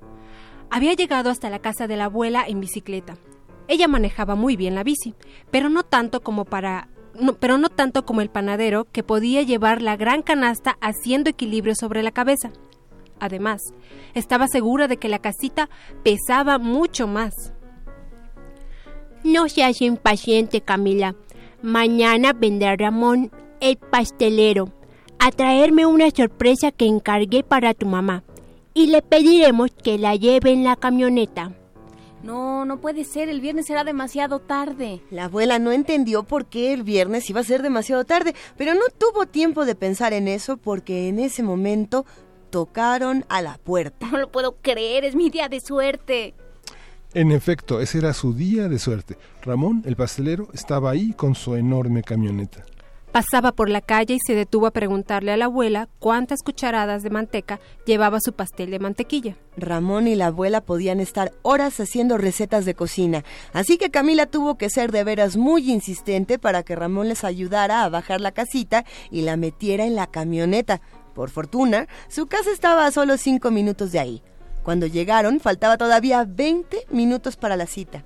[0.71, 3.13] Había llegado hasta la casa de la abuela en bicicleta.
[3.67, 5.13] Ella manejaba muy bien la bici,
[5.51, 6.89] pero no tanto como para
[7.39, 12.01] pero no tanto como el panadero que podía llevar la gran canasta haciendo equilibrio sobre
[12.01, 12.51] la cabeza.
[13.19, 13.61] Además,
[14.15, 15.69] estaba segura de que la casita
[16.01, 17.53] pesaba mucho más.
[19.23, 21.13] No seas impaciente, Camila.
[21.61, 23.29] Mañana vendrá Ramón,
[23.61, 24.73] el pastelero,
[25.25, 28.25] a traerme una sorpresa que encargué para tu mamá.
[28.73, 31.53] Y le pediremos que la lleve en la camioneta.
[32.23, 34.99] No, no puede ser, el viernes será demasiado tarde.
[35.11, 38.81] La abuela no entendió por qué el viernes iba a ser demasiado tarde, pero no
[38.97, 42.05] tuvo tiempo de pensar en eso porque en ese momento
[42.49, 44.09] tocaron a la puerta.
[44.11, 46.33] No lo puedo creer, es mi día de suerte.
[47.13, 49.17] En efecto, ese era su día de suerte.
[49.41, 52.65] Ramón, el pastelero, estaba ahí con su enorme camioneta.
[53.13, 57.11] Pasaba por la calle y se detuvo a preguntarle a la abuela cuántas cucharadas de
[57.11, 59.37] manteca llevaba su pastel de mantequilla.
[59.55, 64.57] Ramón y la abuela podían estar horas haciendo recetas de cocina, así que Camila tuvo
[64.57, 68.83] que ser de veras muy insistente para que Ramón les ayudara a bajar la casita
[69.11, 70.81] y la metiera en la camioneta.
[71.13, 74.23] Por fortuna, su casa estaba a solo cinco minutos de ahí.
[74.63, 78.05] Cuando llegaron, faltaba todavía 20 minutos para la cita.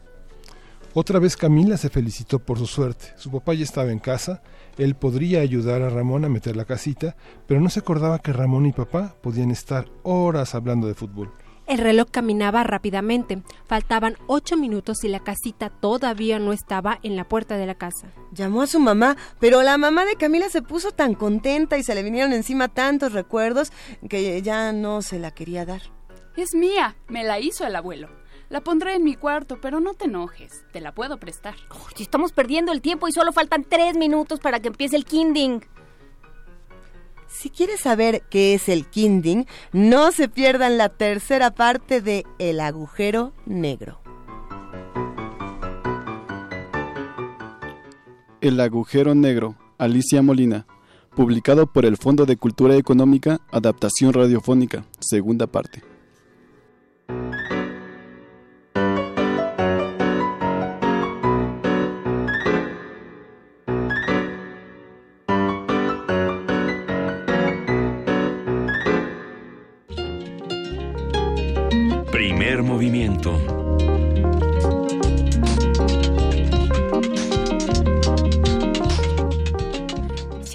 [0.94, 3.14] Otra vez Camila se felicitó por su suerte.
[3.18, 4.42] Su papá ya estaba en casa,
[4.78, 7.16] él podría ayudar a Ramón a meter la casita,
[7.48, 11.32] pero no se acordaba que Ramón y papá podían estar horas hablando de fútbol.
[11.68, 13.44] El reloj caminaba rápidamente.
[13.66, 18.08] Faltaban ocho minutos y la casita todavía no estaba en la puerta de la casa.
[18.32, 21.94] Llamó a su mamá, pero la mamá de Camila se puso tan contenta y se
[21.94, 23.74] le vinieron encima tantos recuerdos
[24.10, 25.82] que ya no se la quería dar.
[26.38, 28.08] Es mía, me la hizo el abuelo.
[28.50, 31.56] La pondré en mi cuarto, pero no te enojes, te la puedo prestar.
[31.70, 35.62] Oye, estamos perdiendo el tiempo y solo faltan tres minutos para que empiece el kinding.
[37.28, 42.62] Si quieres saber qué es el kinding, no se pierdan la tercera parte de El
[42.62, 44.00] agujero negro.
[48.40, 50.66] El agujero negro, Alicia Molina,
[51.16, 55.84] publicado por el Fondo de Cultura Económica, Adaptación Radiofónica, segunda parte.
[72.64, 73.40] Movimiento.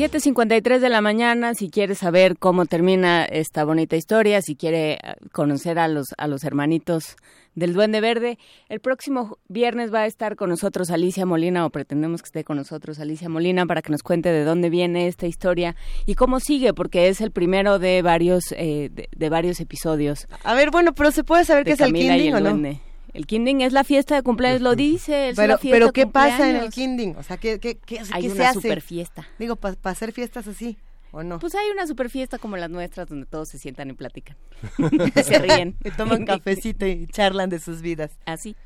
[0.02, 4.98] ...7.53 de la mañana, si quiere saber cómo termina esta bonita historia, si quiere
[5.30, 7.16] conocer a los, a los hermanitos
[7.54, 8.38] del Duende Verde,
[8.68, 12.56] el próximo viernes va a estar con nosotros Alicia Molina, o pretendemos que esté con
[12.56, 15.76] nosotros Alicia Molina, para que nos cuente de dónde viene esta historia
[16.06, 20.26] y cómo sigue, porque es el primero de varios, eh, de, de varios episodios.
[20.44, 22.50] A ver, bueno, pero ¿se puede saber qué es el kinding o no?
[22.50, 22.80] Duende.
[23.12, 25.28] El kinding es la fiesta de cumpleaños, lo dice.
[25.28, 27.14] es Pero, fiesta pero ¿qué pasa en el kinding?
[27.16, 28.60] O sea, ¿qué, qué, qué, Hay qué una se hace?
[28.62, 29.28] super fiesta.
[29.38, 30.78] Digo, para hacer fiestas así,
[31.12, 31.38] ¿o no?
[31.38, 34.36] Pues hay una super fiesta como las nuestras donde todos se sientan y platican.
[35.24, 35.76] se ríen.
[35.84, 38.10] y toman cafecito y charlan de sus vidas.
[38.26, 38.56] Así,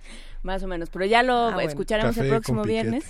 [0.43, 0.89] más o menos.
[0.91, 1.69] Pero ya lo Ah, bueno.
[1.69, 3.05] escucharemos Café el próximo viernes.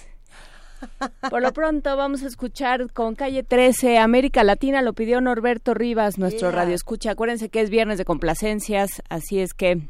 [1.31, 6.19] Por lo pronto vamos a escuchar con Calle 13, América Latina, lo pidió Norberto Rivas,
[6.19, 6.57] nuestro Yeah.
[6.61, 7.13] radio escucha.
[7.13, 9.89] Acuérdense que es viernes de complacencias, así es que...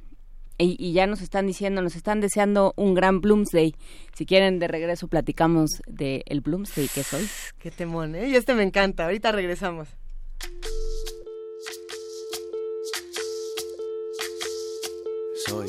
[0.58, 3.74] Y, y ya nos están diciendo, nos están deseando un gran Bloomsday.
[4.14, 7.28] Si quieren, de regreso platicamos del el Bloomsday que es hoy.
[7.58, 8.28] Qué temón, ¿eh?
[8.28, 9.04] Y este me encanta.
[9.04, 9.88] Ahorita regresamos.
[15.46, 15.68] Soy,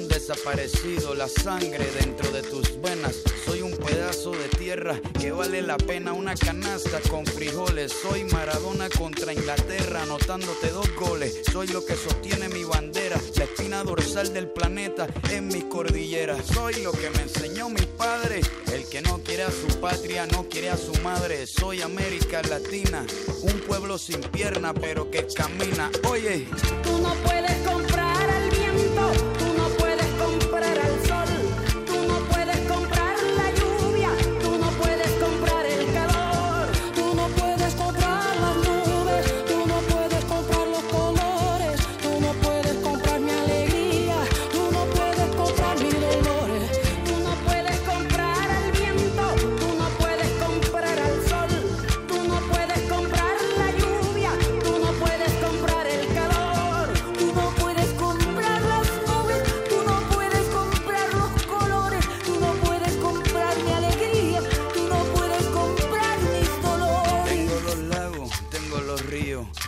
[0.11, 3.21] desaparecido, la sangre dentro de tus venas.
[3.45, 7.93] Soy un pedazo de tierra que vale la pena una canasta con frijoles.
[8.01, 11.41] Soy Maradona contra Inglaterra, anotándote dos goles.
[11.51, 16.45] Soy lo que sostiene mi bandera, la espina dorsal del planeta en mis cordilleras.
[16.45, 18.41] Soy lo que me enseñó mi padre,
[18.73, 21.47] el que no quiere a su patria, no quiere a su madre.
[21.47, 23.05] Soy América Latina,
[23.41, 25.89] un pueblo sin pierna pero que camina.
[26.09, 26.47] Oye,
[26.83, 27.90] Tú no puedes comprar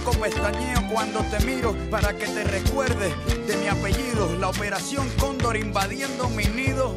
[0.00, 3.12] Tampoco pestañeo cuando te miro para que te recuerdes
[3.46, 4.34] de mi apellido.
[4.38, 6.94] La operación Cóndor invadiendo mi nido.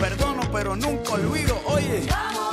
[0.00, 1.60] Perdono, pero nunca olvido.
[1.66, 2.02] Oye.
[2.10, 2.49] Vamos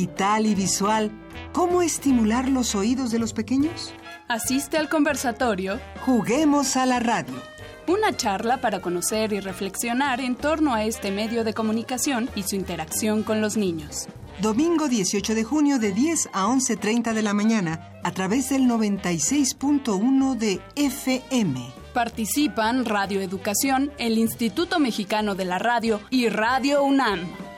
[0.00, 1.10] digital y visual,
[1.52, 3.92] ¿cómo estimular los oídos de los pequeños?
[4.28, 7.34] Asiste al conversatorio Juguemos a la radio.
[7.86, 12.56] Una charla para conocer y reflexionar en torno a este medio de comunicación y su
[12.56, 14.06] interacción con los niños.
[14.40, 20.34] Domingo 18 de junio de 10 a 11.30 de la mañana a través del 96.1
[20.36, 21.60] de FM.
[21.92, 27.49] Participan Radio Educación, el Instituto Mexicano de la Radio y Radio UNAM.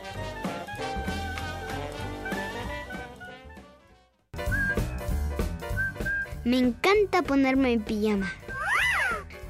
[6.45, 8.33] Me encanta ponerme en pijama,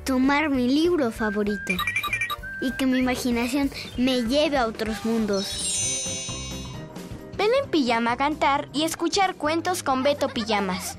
[0.05, 1.73] tomar mi libro favorito
[2.61, 5.73] y que mi imaginación me lleve a otros mundos.
[7.39, 10.99] Ven en pijama a cantar y escuchar cuentos con Beto Pijamas.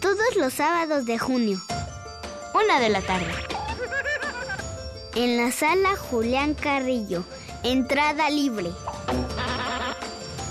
[0.00, 1.60] Todos los sábados de junio.
[2.54, 3.32] Una de la tarde.
[5.16, 7.24] En la sala Julián Carrillo.
[7.64, 8.70] Entrada libre.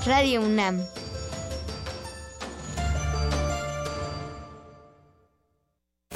[0.06, 0.86] Radio UNAM.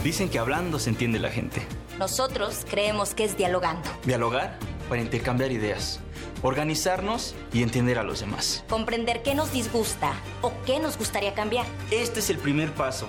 [0.03, 1.61] Dicen que hablando se entiende la gente.
[1.99, 3.87] Nosotros creemos que es dialogando.
[4.03, 4.57] Dialogar
[4.89, 5.99] para intercambiar ideas.
[6.41, 8.65] Organizarnos y entender a los demás.
[8.67, 11.67] Comprender qué nos disgusta o qué nos gustaría cambiar.
[11.91, 13.05] Este es el primer paso.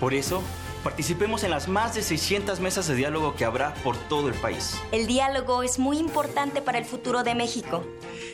[0.00, 0.42] Por eso,
[0.82, 4.74] participemos en las más de 600 mesas de diálogo que habrá por todo el país.
[4.90, 7.84] El diálogo es muy importante para el futuro de México.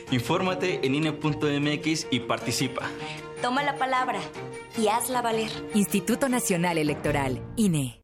[0.09, 2.81] Infórmate en INE.mx y participa.
[3.41, 4.19] Toma la palabra
[4.77, 5.49] y hazla valer.
[5.73, 7.99] Instituto Nacional Electoral, INE.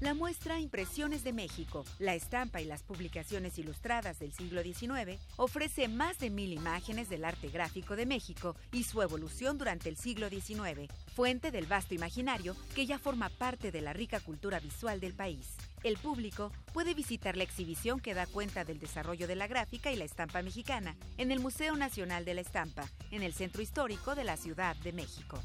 [0.00, 5.88] La muestra Impresiones de México, la estampa y las publicaciones ilustradas del siglo XIX ofrece
[5.88, 10.28] más de mil imágenes del arte gráfico de México y su evolución durante el siglo
[10.28, 15.14] XIX, fuente del vasto imaginario que ya forma parte de la rica cultura visual del
[15.14, 15.56] país.
[15.84, 19.96] El público puede visitar la exhibición que da cuenta del desarrollo de la gráfica y
[19.96, 24.24] la estampa mexicana en el Museo Nacional de la Estampa, en el Centro Histórico de
[24.24, 25.38] la Ciudad de México.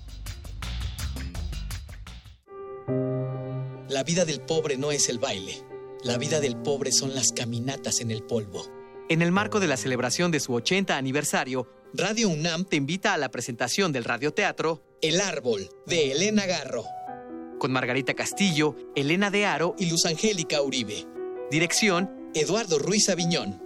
[3.90, 5.62] La vida del pobre no es el baile.
[6.06, 8.66] La vida del pobre son las caminatas en el polvo.
[9.10, 13.18] En el marco de la celebración de su 80 aniversario, Radio UNAM te invita a
[13.18, 16.86] la presentación del radioteatro El Árbol, de Elena Garro.
[17.60, 21.06] Con Margarita Castillo, Elena de Aro y Luz Angélica Uribe.
[21.52, 23.62] Dirección, Eduardo Ruiz Aviñón.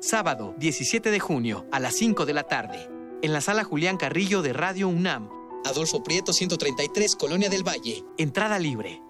[0.00, 2.90] Sábado, 17 de junio, a las 5 de la tarde.
[3.22, 5.30] En la sala Julián Carrillo de Radio UNAM.
[5.64, 8.04] Adolfo Prieto 133, Colonia del Valle.
[8.18, 9.00] Entrada libre.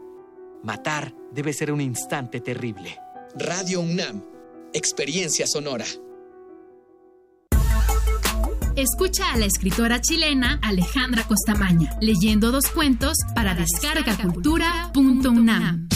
[0.62, 2.96] Matar debe ser un instante terrible.
[3.34, 4.22] Radio UNAM.
[4.72, 5.84] Experiencia sonora.
[8.78, 15.88] Escucha a la escritora chilena Alejandra Costamaña leyendo dos cuentos para descargacultura.unam.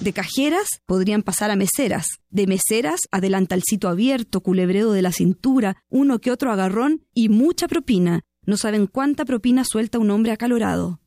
[0.00, 5.76] De cajeras podrían pasar a meseras, de meseras a delantalcito abierto, culebreo de la cintura,
[5.90, 8.22] uno que otro agarrón y mucha propina.
[8.46, 11.00] No saben cuánta propina suelta un hombre acalorado.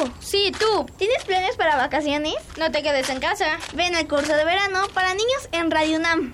[0.01, 0.11] tú!
[0.19, 0.85] Sí, tú.
[0.97, 2.35] ¿Tienes planes para vacaciones?
[2.57, 3.57] No te quedes en casa.
[3.73, 6.33] Ven al curso de verano para niños en Radio UNAM.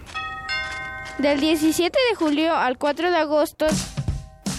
[1.17, 3.67] Del 17 de julio al 4 de agosto.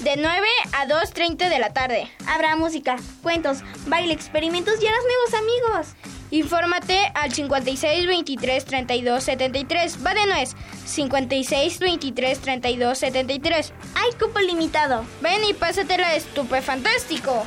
[0.00, 2.09] De 9 a 2.30 de la tarde.
[2.26, 5.96] Habrá música, cuentos, baile, experimentos y harás nuevos amigos.
[6.30, 10.06] Infórmate al 56 23 32 73.
[10.06, 10.54] Va de nuez.
[10.84, 13.72] 56 23 32 73.
[13.94, 15.04] Hay cupo limitado.
[15.20, 17.46] Ven y pásatela estupefantástico.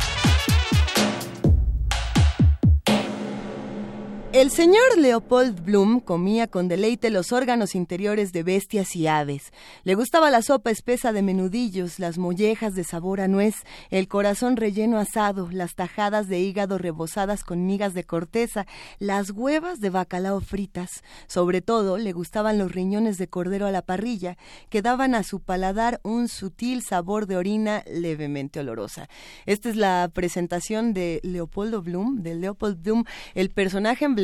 [4.33, 9.51] El señor Leopold Bloom comía con deleite los órganos interiores de bestias y aves.
[9.83, 13.55] Le gustaba la sopa espesa de menudillos, las mollejas de sabor a nuez,
[13.89, 18.67] el corazón relleno asado, las tajadas de hígado rebozadas con migas de corteza,
[18.99, 21.03] las huevas de bacalao fritas.
[21.27, 24.37] Sobre todo le gustaban los riñones de cordero a la parrilla,
[24.69, 29.09] que daban a su paladar un sutil sabor de orina levemente olorosa.
[29.45, 33.03] Esta es la presentación de Leopoldo Bloom, de Leopold Bloom,
[33.35, 34.20] el personaje emblemático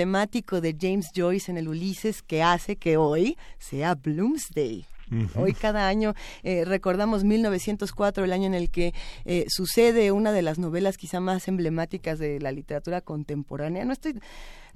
[0.62, 4.86] de James Joyce en el Ulises que hace que hoy sea Bloomsday.
[5.36, 8.94] Hoy cada año eh, recordamos 1904, el año en el que
[9.24, 13.86] eh, sucede una de las novelas quizá más emblemáticas de la literatura contemporánea.
[13.86, 14.20] No estoy,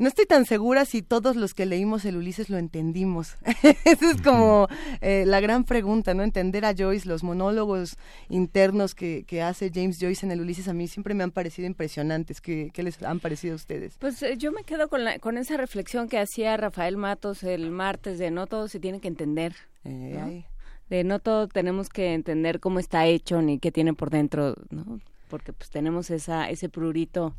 [0.02, 3.38] no estoy tan segura si todos los que leímos el Ulises lo entendimos.
[3.86, 4.68] Esa es como
[5.00, 6.24] eh, la gran pregunta, ¿no?
[6.24, 7.98] Entender a Joyce, los monólogos
[8.28, 11.68] internos que, que, hace James Joyce en el Ulises a mí siempre me han parecido
[11.68, 12.42] impresionantes.
[12.42, 13.96] ¿Qué, qué les han parecido a ustedes?
[14.00, 17.70] Pues eh, yo me quedo con, la, con esa reflexión que hacía Rafael Matos el
[17.70, 19.54] martes de no todo se tiene que entender.
[19.84, 20.44] Eh, ¿no?
[20.90, 25.00] De no todo tenemos que entender cómo está hecho ni qué tiene por dentro, ¿no?
[25.30, 27.36] Porque pues tenemos esa, ese prurito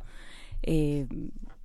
[0.62, 1.06] eh,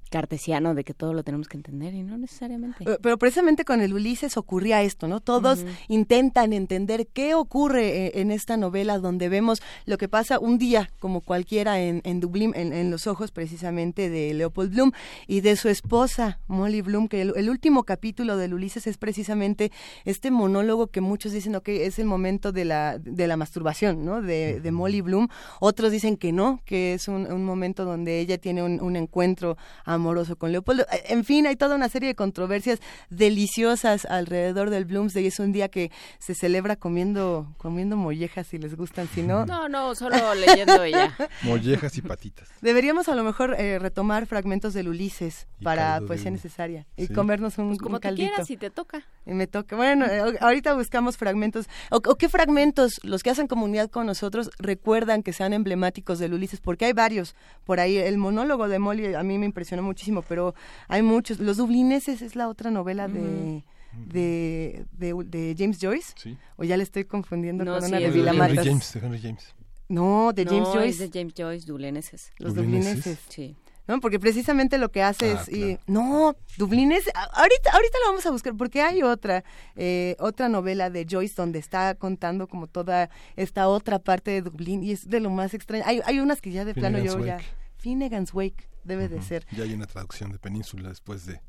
[0.10, 2.84] cartesiano de que todo lo tenemos que entender y no necesariamente.
[2.84, 5.20] Pero, pero precisamente con el Ulises ocurría esto, ¿no?
[5.20, 5.78] Todos uh -huh.
[5.88, 10.90] intentan entender qué ocurre eh, en esta novela donde vemos lo que pasa un día
[11.00, 14.92] como cualquiera en, en Dublín, en, en, los ojos precisamente de Leopold Bloom
[15.28, 19.72] y de su esposa Molly Bloom, que el, el, último capítulo del Ulises es precisamente
[20.06, 24.22] este monólogo que muchos dicen, ok, es el momento de la, de la masturbación, ¿no?
[24.22, 25.28] De, de Molly Bloom.
[25.60, 29.58] Otros dicen que no, que es un, un momento donde ella tiene un, un encuentro
[29.98, 30.84] amoroso con Leopoldo.
[30.92, 32.80] Eh, En fin, hay toda una serie de controversias
[33.10, 35.28] deliciosas alrededor del Bloomsday.
[35.28, 39.46] Es un día que se celebra comiendo comiendo mollejas si les gustan, si no...
[39.46, 41.14] No, no, solo leyendo ella.
[41.44, 42.48] Mollejas y patitas.
[42.62, 47.14] Deberíamos a lo mejor eh, retomar fragmentos del Ulises Y para poesía necesaria y Sí.
[47.14, 48.28] comernos un, Pues como un tú caldito.
[48.30, 49.04] quieras, si te toca.
[49.26, 49.76] Y me toca.
[49.76, 51.68] Bueno, eh, ahorita buscamos fragmentos.
[51.92, 56.34] O, o qué fragmentos los que hacen comunidad con nosotros recuerdan que sean emblemáticos del
[56.34, 56.62] Ulises?
[56.62, 57.36] Porque hay varios
[57.66, 57.98] por ahí.
[57.98, 60.54] El monólogo de Molly a mí me impresionó muchísimo, pero
[60.88, 61.40] hay muchos.
[61.40, 63.64] Los Dublineses es la otra novela de,
[64.12, 66.14] de, de, de James Joyce.
[66.16, 66.38] Sí.
[66.58, 68.66] O ya le estoy confundiendo No, con sí, una de de Vila Henry Matas.
[68.66, 69.56] James, de Henry James.
[69.90, 71.04] No, de James No, Joyce.
[71.04, 72.32] es de James Joyce, dublineses.
[72.38, 72.96] Los ¿Dublineses?
[73.04, 73.20] dublineses.
[73.30, 73.56] Sí.
[73.88, 74.02] ¿no?
[74.02, 75.48] Porque precisamente lo que hace Ah, es...
[75.48, 77.08] y- no, Dublín es...
[77.16, 79.46] a- Ahorita, ahorita lo vamos a buscar, porque hay otra,
[79.78, 84.84] eh, otra novela de Joyce donde está contando como toda esta otra parte de Dublín
[84.84, 85.84] y es de lo más extraño.
[85.88, 87.36] Hay, hay unas que ya de plano yo ya...
[87.36, 87.46] Wake.
[87.78, 89.26] Finnegan's Wake debe de Ujú.
[89.26, 89.46] ser.
[89.52, 91.40] Ya hay una traducción de Península después de...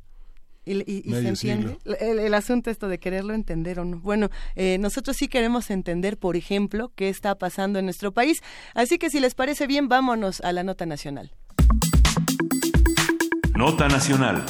[0.64, 4.00] Y, y- y se entiende el, el asunto esto de quererlo entender o no.
[4.00, 8.42] Bueno, eh, nosotros sí queremos entender, por ejemplo, qué está pasando en nuestro país.
[8.74, 11.32] Así que si les parece bien, vámonos a la nota nacional.
[13.56, 14.44] Nota Nacional.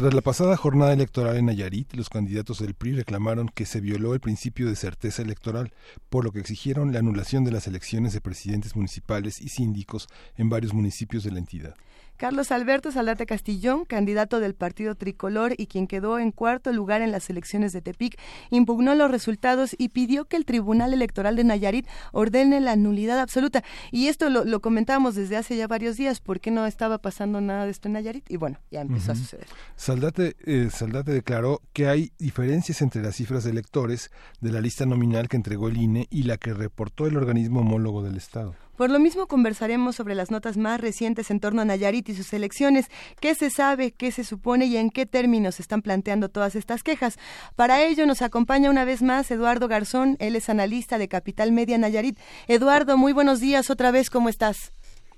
[0.00, 4.14] Tras la pasada jornada electoral en Nayarit, los candidatos del PRI reclamaron que se violó
[4.14, 5.74] el principio de certeza electoral,
[6.08, 10.48] por lo que exigieron la anulación de las elecciones de presidentes municipales y síndicos en
[10.48, 11.74] varios municipios de la entidad.
[12.20, 17.12] Carlos Alberto Saldate Castillón, candidato del Partido Tricolor y quien quedó en cuarto lugar en
[17.12, 21.86] las elecciones de Tepic, impugnó los resultados y pidió que el Tribunal Electoral de Nayarit
[22.12, 23.64] ordene la nulidad absoluta.
[23.90, 27.40] Y esto lo, lo comentábamos desde hace ya varios días, ¿por qué no estaba pasando
[27.40, 28.30] nada de esto en Nayarit?
[28.30, 29.46] Y bueno, ya empezó a suceder.
[29.76, 34.10] Saldate, eh, Saldate declaró que hay diferencias entre las cifras de electores
[34.42, 38.02] de la lista nominal que entregó el INE y la que reportó el organismo homólogo
[38.02, 38.54] del Estado.
[38.80, 42.32] Por lo mismo conversaremos sobre las notas más recientes en torno a Nayarit y sus
[42.32, 42.88] elecciones,
[43.20, 46.82] qué se sabe, qué se supone y en qué términos se están planteando todas estas
[46.82, 47.18] quejas.
[47.56, 51.76] Para ello nos acompaña una vez más Eduardo Garzón, él es analista de Capital Media
[51.76, 52.18] Nayarit.
[52.48, 54.72] Eduardo, muy buenos días otra vez, ¿cómo estás?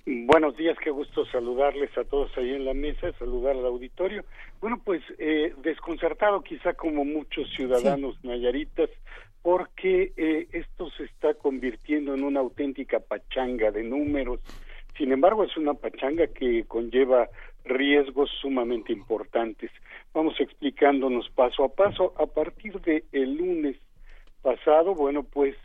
[0.04, 4.24] Buenos días, qué gusto saludarles a todos ahí en la mesa, saludar al auditorio.
[4.60, 8.90] Bueno, pues eh, desconcertado quizá como muchos ciudadanos nayaritas,
[9.42, 14.40] porque eh, esto se está convirtiendo en una auténtica pachanga de números.
[14.96, 17.28] Sin embargo, es una pachanga que conlleva
[17.64, 19.70] riesgos sumamente importantes.
[20.14, 22.14] Vamos explicándonos paso a paso.
[22.18, 23.76] A partir de el lunes
[24.42, 25.56] pasado, bueno, pues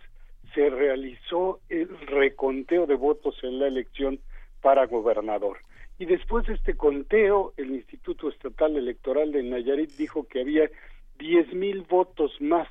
[0.56, 4.20] se realizó el reconteo de votos en la elección
[4.62, 5.60] para gobernador.
[6.00, 10.70] Y después de este conteo, el Instituto Estatal Electoral de Nayarit dijo que había
[11.18, 12.68] diez mil votos más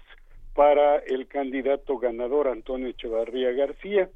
[0.57, 4.11] para el candidato ganador Antonio Echevarría García.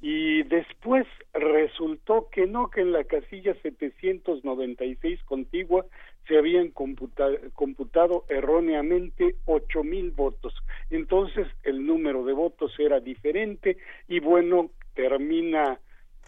[0.00, 5.84] Y después resultó que no, que en la casilla 796 contigua
[6.26, 10.54] se habían computa- computado erróneamente ocho mil votos.
[10.90, 13.76] Entonces el número de votos era diferente
[14.08, 15.78] y bueno, termina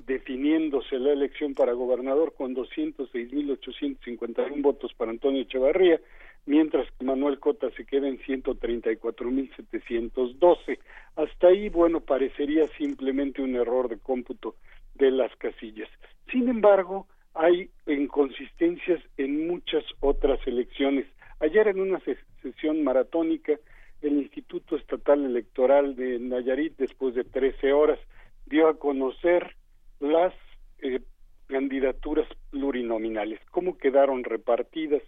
[0.07, 6.01] definiéndose la elección para gobernador con 206.851 votos para Antonio Echevarría,
[6.47, 10.79] mientras que Manuel Cota se queda en 134.712.
[11.17, 14.55] Hasta ahí, bueno, parecería simplemente un error de cómputo
[14.95, 15.89] de las casillas.
[16.31, 21.07] Sin embargo, hay inconsistencias en muchas otras elecciones.
[21.41, 23.59] Ayer en una ses- sesión maratónica,
[24.03, 27.99] el Instituto Estatal Electoral de Nayarit, después de 13 horas,
[28.47, 29.57] dio a conocer
[30.01, 30.35] las
[30.81, 31.01] eh,
[31.47, 35.03] candidaturas plurinominales, cómo quedaron repartidas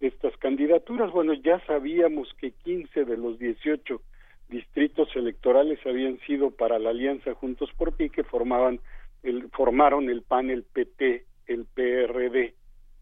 [0.00, 1.10] estas candidaturas.
[1.10, 4.00] Bueno, ya sabíamos que 15 de los 18
[4.48, 8.80] distritos electorales habían sido para la Alianza Juntos por Ti, que formaban
[9.22, 12.54] el, formaron el PAN, el PT, el PRD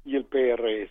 [0.05, 0.91] y el PRS.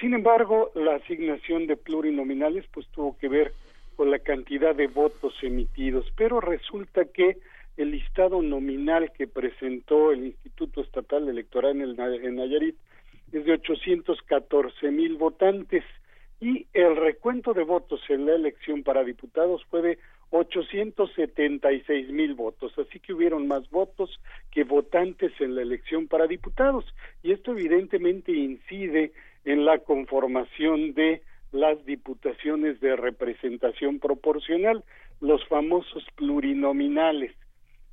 [0.00, 3.52] Sin embargo, la asignación de plurinominales pues tuvo que ver
[3.96, 7.38] con la cantidad de votos emitidos, pero resulta que
[7.76, 12.76] el listado nominal que presentó el Instituto Estatal Electoral en, el, en Nayarit
[13.32, 15.84] es de 814 mil votantes.
[16.40, 19.98] Y el recuento de votos en la elección para diputados fue de
[20.30, 24.20] 876 mil votos, así que hubieron más votos
[24.50, 26.84] que votantes en la elección para diputados.
[27.22, 29.12] Y esto evidentemente incide
[29.44, 34.84] en la conformación de las diputaciones de representación proporcional,
[35.20, 37.32] los famosos plurinominales,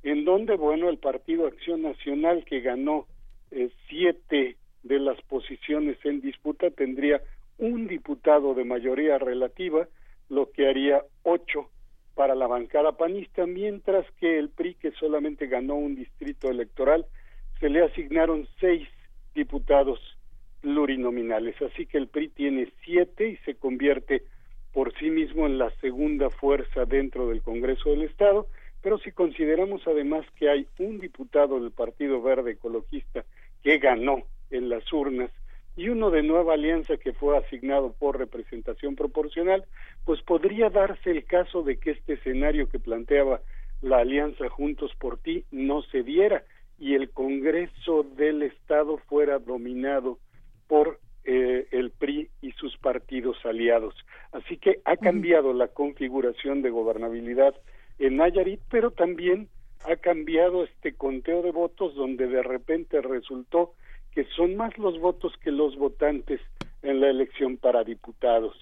[0.02, 3.06] en donde, bueno, el Partido Acción Nacional que ganó
[3.50, 4.56] eh, siete
[4.86, 7.20] de las posiciones en disputa tendría
[7.58, 9.88] un diputado de mayoría relativa,
[10.28, 11.70] lo que haría ocho
[12.14, 17.06] para la bancada panista, mientras que el PRI, que solamente ganó un distrito electoral,
[17.60, 18.88] se le asignaron seis
[19.34, 20.00] diputados
[20.60, 24.22] plurinominales, así que el PRI tiene siete y se convierte
[24.72, 28.46] por sí mismo en la segunda fuerza dentro del Congreso del Estado,
[28.82, 33.24] pero si consideramos además que hay un diputado del Partido Verde Ecologista
[33.62, 35.30] que ganó en las urnas
[35.76, 39.64] y uno de Nueva Alianza que fue asignado por representación proporcional,
[40.04, 43.42] pues podría darse el caso de que este escenario que planteaba
[43.82, 46.44] la Alianza Juntos por Ti no se diera
[46.78, 50.18] y el Congreso del Estado fuera dominado
[50.66, 53.94] por eh, el PRI y sus partidos aliados.
[54.32, 57.54] Así que ha cambiado la configuración de gobernabilidad
[57.98, 59.48] en Nayarit, pero también
[59.84, 63.74] ha cambiado este conteo de votos donde de repente resultó
[64.16, 66.40] que son más los votos que los votantes
[66.80, 68.56] en la elección para diputados.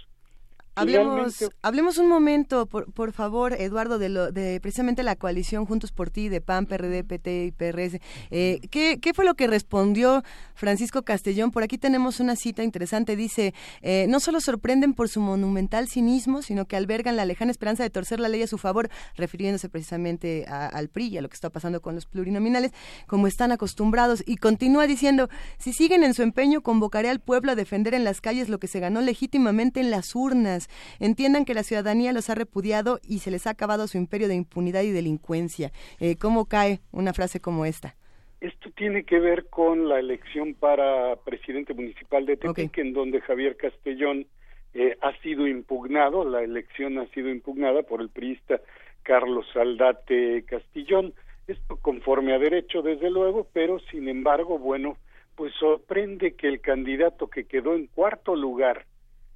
[0.77, 6.11] Hablemos, hablemos un momento, por, favor, Eduardo, de, lo, de precisamente la coalición Juntos por
[6.11, 8.01] Ti, de PAN, PRD, PT y PRS.
[8.31, 11.53] Eh, ¿qué, ¿qué, fue lo que respondió Francisco Castellón?
[11.53, 13.14] Por aquí tenemos una cita interesante.
[13.14, 17.85] Dice, eh, no solo sorprenden por su monumental cinismo, sino que albergan la lejana esperanza
[17.85, 21.35] de torcer la ley a su favor, refiriéndose precisamente al PRI y a lo que
[21.35, 22.72] está pasando con los plurinominales,
[23.07, 24.25] como están acostumbrados.
[24.27, 28.20] Y continúa diciendo, si siguen en su empeño, convocaré al pueblo a defender en las
[28.20, 30.63] calles lo que se ganó legítimamente en las urnas.
[31.00, 34.34] Entiendan que la ciudadanía los ha repudiado y se les ha acabado su imperio de
[34.34, 35.72] impunidad y delincuencia.
[36.00, 37.96] Eh, ¿Cómo cae una frase como esta?
[38.40, 43.56] Esto tiene que ver con la elección para presidente municipal de Tepic, en donde Javier
[43.56, 44.26] Castellón
[44.74, 48.60] eh, ha sido impugnado, la elección ha sido impugnada por el priista
[49.02, 51.14] Carlos Saldate Castillón.
[51.46, 54.98] Esto conforme a derecho, desde luego, pero sin embargo, bueno,
[55.36, 58.84] pues sorprende que el candidato que quedó en cuarto lugar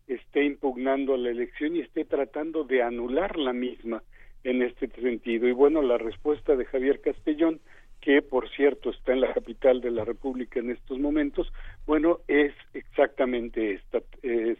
[0.08, 4.02] esté impugnando la elección y esté tratando de anular la misma
[4.44, 5.46] en este sentido.
[5.46, 7.60] Y bueno, la respuesta de Javier Castellón,
[8.00, 11.52] que por cierto está en la capital de la República en estos momentos,
[11.86, 14.00] bueno, es exactamente esta,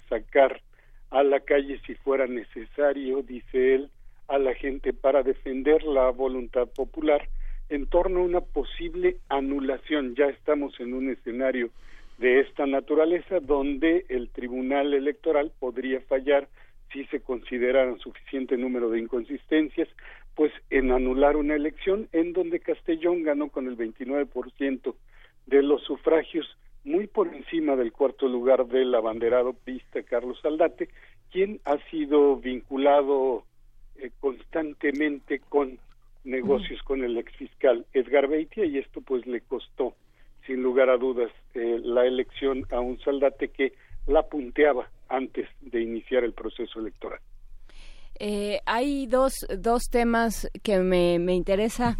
[0.08, 0.60] sacar
[1.10, 3.90] a la calle si fuera necesario, dice él,
[4.28, 7.26] a la gente para defender la voluntad popular
[7.70, 10.14] en torno a una posible anulación.
[10.14, 11.70] Ya estamos en un escenario
[12.18, 16.48] de esta naturaleza donde el Tribunal Electoral podría fallar
[16.92, 19.88] si se consideraran suficiente número de inconsistencias,
[20.34, 24.94] pues en anular una elección en donde Castellón ganó con el 29%
[25.46, 26.46] de los sufragios,
[26.84, 30.88] muy por encima del cuarto lugar del abanderado pista Carlos Aldate,
[31.30, 33.44] quien ha sido vinculado
[33.96, 35.78] eh, constantemente con
[36.24, 39.94] negocios con el exfiscal Edgar Beitia y esto pues le costó
[40.48, 43.74] sin lugar a dudas eh, la elección a un Saldate que
[44.08, 47.20] la punteaba antes de iniciar el proceso electoral.
[48.18, 51.96] Eh, hay dos, dos temas que me, me interesa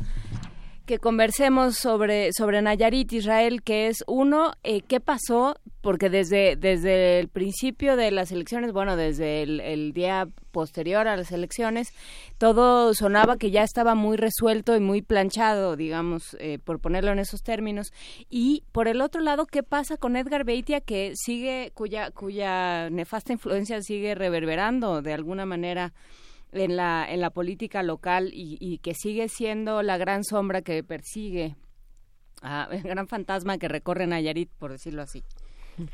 [0.89, 5.55] que conversemos sobre, sobre Nayarit, Israel, que es uno, eh, ¿qué pasó?
[5.83, 11.31] Porque desde, desde el principio de las elecciones, bueno, desde el, día posterior a las
[11.31, 11.93] elecciones,
[12.39, 17.19] todo sonaba que ya estaba muy resuelto y muy planchado, digamos, eh, por ponerlo en
[17.19, 17.93] esos términos.
[18.31, 23.35] Y por el otro lado, ¿qué pasa con Edgar Beitia, que sigue, cuya, cuya nefasta
[23.35, 25.93] influencia sigue reverberando de alguna manera?
[26.53, 31.55] En la, en la política local y, que sigue siendo la gran sombra que persigue,
[32.71, 35.23] el gran fantasma que recorre Nayarit, por decirlo así.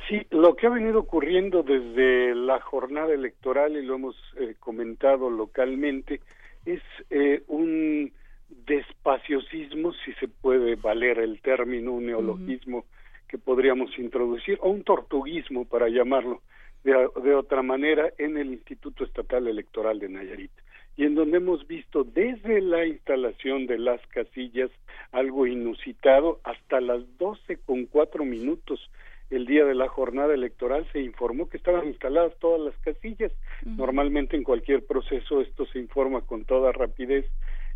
[0.09, 5.28] Sí, lo que ha venido ocurriendo desde la jornada electoral, y lo hemos eh, comentado
[5.28, 6.20] localmente,
[6.64, 8.10] es eh, un
[8.48, 12.86] despaciosismo, si se puede valer el término, un neologismo
[13.28, 16.40] que podríamos introducir, o un tortuguismo para llamarlo,
[16.85, 20.52] de, otra manera en el Instituto Estatal Electoral de Nayarit
[20.97, 24.70] y en donde hemos visto desde la instalación de las casillas
[25.11, 28.90] algo inusitado hasta las doce con cuatro minutos
[29.31, 33.32] el día de la jornada electoral se informó que estaban instaladas todas las casillas.
[33.65, 37.27] Normalmente en cualquier proceso esto se informa con toda rapidez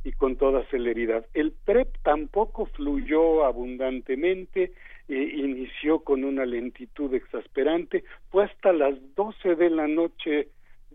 [0.05, 1.26] y con toda celeridad.
[1.35, 4.72] El PREP tampoco fluyó abundantemente,
[5.09, 10.48] eh, inició con una lentitud exasperante, fue hasta las doce de la noche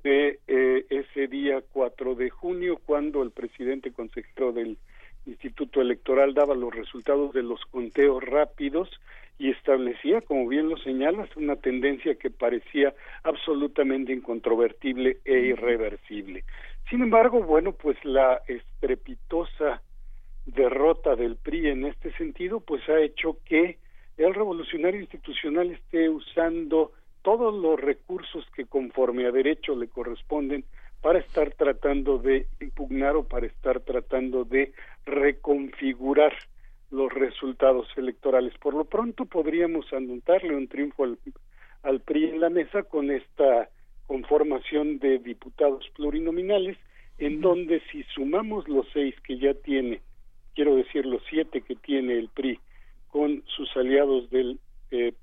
[0.03, 4.77] de eh, ese día 4 de junio cuando el presidente consejero del
[5.25, 8.89] Instituto Electoral daba los resultados de los conteos rápidos
[9.39, 16.43] y establecía, como bien lo señalas, una tendencia que parecía absolutamente incontrovertible e irreversible.
[16.89, 19.81] Sin embargo, bueno, pues la estrepitosa
[20.45, 23.77] derrota del PRI en este sentido, pues ha hecho que
[24.17, 26.91] el revolucionario institucional esté usando
[27.21, 30.65] todos los recursos que conforme a derecho le corresponden
[31.01, 34.73] para estar tratando de impugnar o para estar tratando de
[35.05, 36.33] reconfigurar
[36.91, 38.53] los resultados electorales.
[38.59, 41.17] Por lo pronto podríamos anotarle un triunfo al,
[41.81, 43.69] al PRI en la mesa con esta
[44.05, 46.77] conformación de diputados plurinominales,
[47.17, 50.01] en donde si sumamos los seis que ya tiene,
[50.55, 52.59] quiero decir los siete que tiene el PRI,
[53.13, 54.59] con sus aliados del
[54.89, 55.13] eh,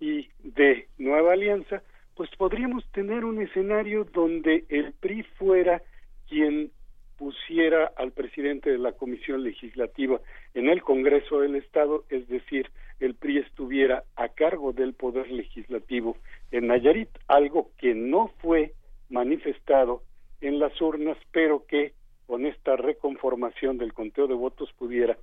[0.00, 1.80] y de Nueva Alianza,
[2.16, 5.80] pues podríamos tener un escenario donde el PRI fuera
[6.28, 6.72] quien
[7.18, 10.20] pusiera al presidente de la Comisión Legislativa
[10.54, 12.68] en el Congreso del Estado, es decir,
[12.98, 16.16] el PRI estuviera a cargo del Poder Legislativo
[16.50, 18.72] en Nayarit, algo que no fue
[19.08, 20.02] manifestado
[20.40, 21.92] en las urnas, pero que
[22.26, 25.16] con esta reconformación del conteo de votos pudiera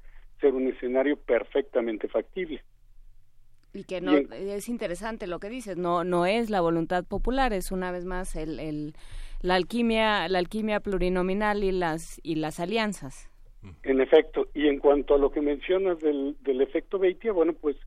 [0.43, 2.61] ser un escenario perfectamente factible.
[3.73, 7.71] Y que no es interesante lo que dices, no no es la voluntad popular, es
[7.71, 8.93] una vez más el, el
[9.41, 13.29] la alquimia la alquimia plurinominal y las y las alianzas.
[13.83, 17.77] En efecto, y en cuanto a lo que mencionas del, del efecto Beitia, bueno, pues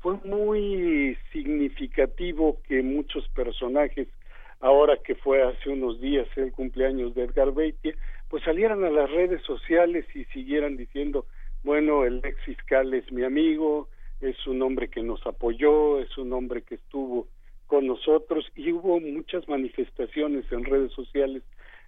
[0.00, 4.08] fue muy significativo que muchos personajes,
[4.60, 7.94] ahora que fue hace unos días el cumpleaños de Edgar Beitia,
[8.28, 11.24] pues salieran a las redes sociales y siguieran diciendo,
[11.64, 13.88] bueno, el ex fiscal es mi amigo,
[14.20, 17.28] es un hombre que nos apoyó, es un hombre que estuvo
[17.66, 21.42] con nosotros y hubo muchas manifestaciones en redes sociales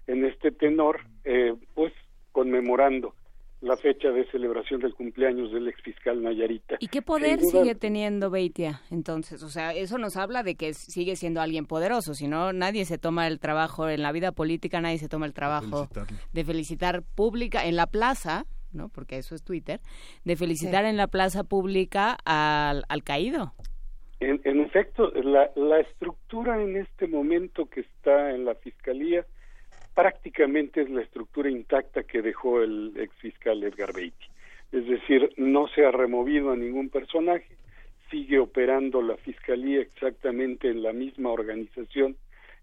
[0.06, 1.92] en este tenor, eh, pues
[2.32, 3.14] conmemorando
[3.60, 6.76] la fecha de celebración del cumpleaños del ex fiscal Nayarita.
[6.80, 9.42] ¿Y qué poder sigue teniendo Beitia entonces?
[9.42, 12.98] O sea, eso nos habla de que sigue siendo alguien poderoso, si no, nadie se
[12.98, 15.88] toma el trabajo en la vida política, nadie se toma el trabajo
[16.32, 18.44] de felicitar pública en la plaza,
[18.74, 18.88] ¿no?
[18.88, 19.80] Porque eso es Twitter,
[20.24, 23.52] de felicitar en la plaza pública al, al caído.
[24.20, 29.26] En, en efecto, la, la estructura en este momento que está en la fiscalía
[29.94, 34.26] prácticamente es la estructura intacta que dejó el ex fiscal Edgar Beatty.
[34.72, 37.46] Es decir, no se ha removido a ningún personaje,
[38.10, 42.16] sigue operando la fiscalía exactamente en la misma organización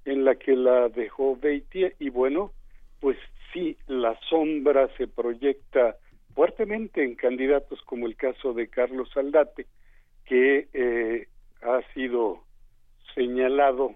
[0.06, 2.52] en la que la dejó Beatty y bueno,
[3.00, 3.18] pues
[3.53, 5.98] sí, la sombra se proyecta
[6.34, 9.68] fuertemente en candidatos como el caso de Carlos Aldate,
[10.26, 11.28] que eh,
[11.61, 12.44] ha sido
[13.14, 13.95] señalado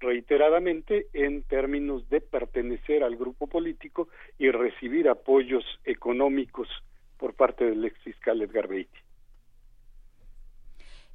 [0.00, 4.08] reiteradamente en términos de pertenecer al grupo político
[4.38, 6.68] y recibir apoyos económicos
[7.18, 8.98] por parte del ex fiscal Edgar Beatty.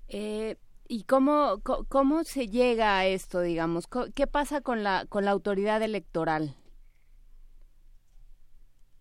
[0.07, 0.55] Eh,
[0.87, 3.87] ¿Y cómo, cómo se llega a esto, digamos?
[4.15, 6.55] ¿Qué pasa con la, con la autoridad electoral?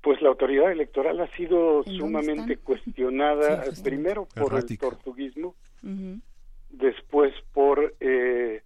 [0.03, 5.55] Pues la autoridad electoral ha sido sumamente cuestionada, primero por el tortuguismo,
[6.71, 8.63] después por eh,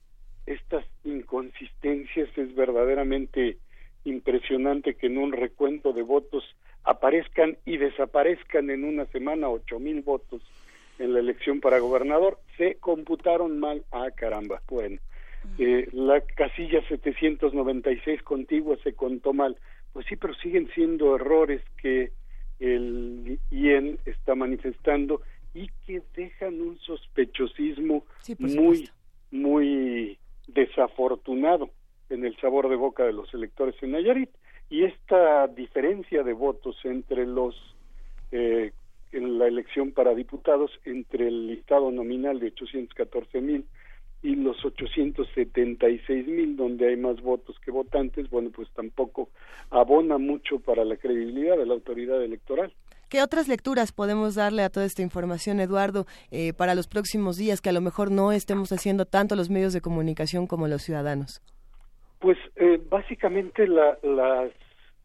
[0.46, 2.28] estas inconsistencias.
[2.36, 3.59] Es verdaderamente
[4.04, 6.44] impresionante que en un recuento de votos
[6.84, 10.42] aparezcan y desaparezcan en una semana ocho mil votos
[10.98, 12.38] en la elección para gobernador.
[12.59, 13.84] Se computaron mal.
[13.90, 14.60] Ah caramba.
[14.68, 14.98] Bueno
[15.59, 19.56] eh, la casilla 796 contigua se contó mal
[19.93, 22.12] pues sí pero siguen siendo errores que
[22.60, 25.20] el IEN está manifestando
[25.55, 28.05] y que dejan un sospechosismo
[28.39, 28.89] muy
[29.31, 31.70] muy desafortunado
[32.10, 34.31] en el sabor de boca de los electores en Nayarit.
[34.70, 37.55] Y esta diferencia de votos entre los
[38.31, 38.73] eh,
[39.12, 43.66] en la elección para diputados entre el listado nominal de 814 mil
[44.23, 49.31] y los 876 mil donde hay más votos que votantes bueno pues tampoco
[49.70, 52.73] abona mucho para la credibilidad de la autoridad electoral
[53.12, 57.61] ¿Qué otras lecturas podemos darle a toda esta información, Eduardo, eh, para los próximos días
[57.61, 61.43] que a lo mejor no estemos haciendo tanto los medios de comunicación como los ciudadanos?
[62.20, 63.99] Pues eh, básicamente las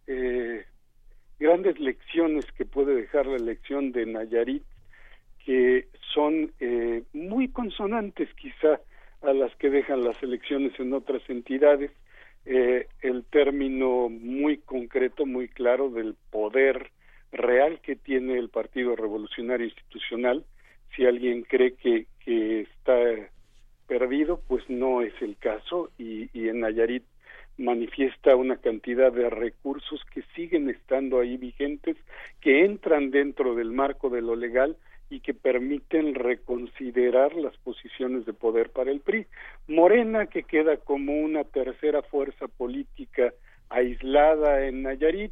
[0.07, 0.65] eh,
[1.37, 4.63] grandes lecciones que puede dejar la elección de Nayarit,
[5.45, 6.53] que son
[7.11, 8.79] muy consonantes quizá
[9.21, 11.91] a las que dejan las elecciones en otras entidades,
[12.45, 16.91] el término muy concreto, muy claro del poder
[17.31, 20.45] real que tiene el Partido Revolucionario Institucional.
[20.95, 22.97] Si alguien cree que, que está
[23.87, 27.03] perdido, pues no es el caso y, y en Nayarit
[27.57, 31.97] manifiesta una cantidad de recursos que siguen estando ahí vigentes,
[32.39, 34.77] que entran dentro del marco de lo legal
[35.09, 39.25] y que permiten reconsiderar las posiciones de poder para el PRI.
[39.67, 43.33] Morena, que queda como una tercera fuerza política
[43.69, 45.31] aislada en Nayarit,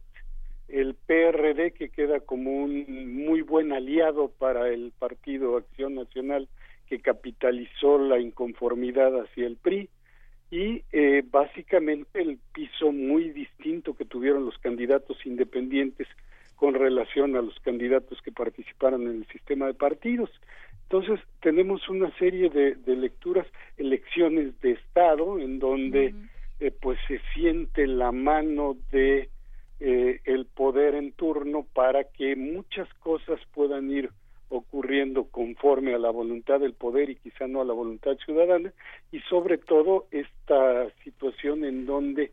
[0.67, 6.47] el PRD que queda como un muy buen aliado para el Partido Acción Nacional
[6.87, 9.89] que capitalizó la inconformidad hacia el PRI
[10.51, 16.07] y eh, básicamente el piso muy distinto que tuvieron los candidatos independientes
[16.55, 20.29] con relación a los candidatos que participaron en el sistema de partidos.
[20.83, 26.13] Entonces, tenemos una serie de, lecturas, elecciones de Estado, en donde
[26.59, 29.29] eh, pues se siente la mano de
[29.79, 34.09] eh, el poder en turno para que muchas cosas puedan ir
[34.49, 38.71] ocurriendo conforme a la voluntad del poder y quizá no a la voluntad ciudadana
[39.11, 42.31] y sobre todo esta situación en donde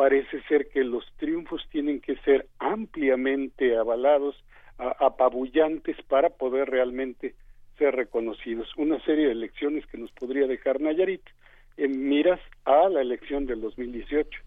[0.00, 4.34] parece ser que los triunfos tienen que ser ampliamente avalados,
[4.78, 7.34] apabullantes para poder realmente
[7.76, 8.66] ser reconocidos.
[8.78, 11.20] Una serie de elecciones que nos podría dejar Nayarit
[11.76, 14.40] en miras a la elección del 2018.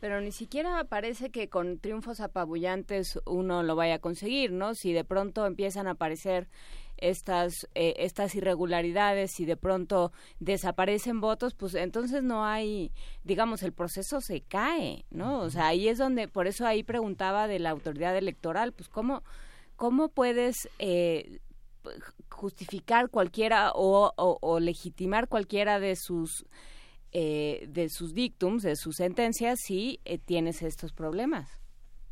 [0.00, 4.74] Pero ni siquiera parece que con triunfos apabullantes uno lo vaya a conseguir, ¿no?
[4.74, 6.48] Si de pronto empiezan a aparecer
[6.98, 12.92] estas eh, estas irregularidades y de pronto desaparecen votos, pues entonces no hay,
[13.24, 15.40] digamos, el proceso se cae, ¿no?
[15.40, 19.22] O sea, ahí es donde, por eso ahí preguntaba de la autoridad electoral, pues cómo
[19.76, 21.40] cómo puedes eh,
[22.30, 26.46] justificar cualquiera o, o legitimar cualquiera de sus
[27.12, 31.60] eh, de sus dictums, de sus sentencias, si eh, tienes estos problemas.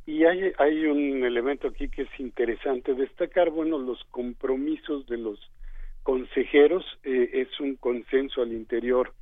[0.06, 5.38] Y hay, hay un elemento aquí que es interesante destacar, bueno, los compromisos de los
[6.02, 9.12] consejeros eh, es un consenso al interior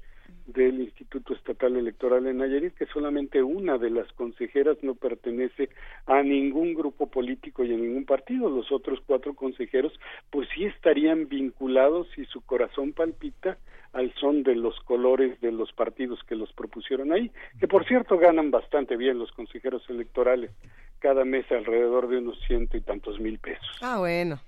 [0.46, 5.70] del Instituto Estatal Electoral en Nayarit que solamente una de las consejeras no pertenece
[6.06, 8.50] a ningún grupo político y a ningún partido.
[8.50, 9.92] Los otros cuatro consejeros
[10.30, 13.58] pues sí estarían vinculados y su corazón palpita
[13.92, 18.18] al son de los colores de los partidos que los propusieron ahí, que por cierto
[18.18, 20.50] ganan bastante bien los consejeros electorales,
[20.98, 23.78] cada mes alrededor de unos ciento y tantos mil pesos.
[23.82, 24.40] Ah, bueno.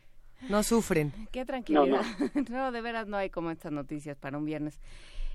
[0.49, 1.13] No sufren.
[1.33, 2.05] Qué tranquilidad.
[2.51, 4.79] No, de veras no hay como estas noticias para un viernes.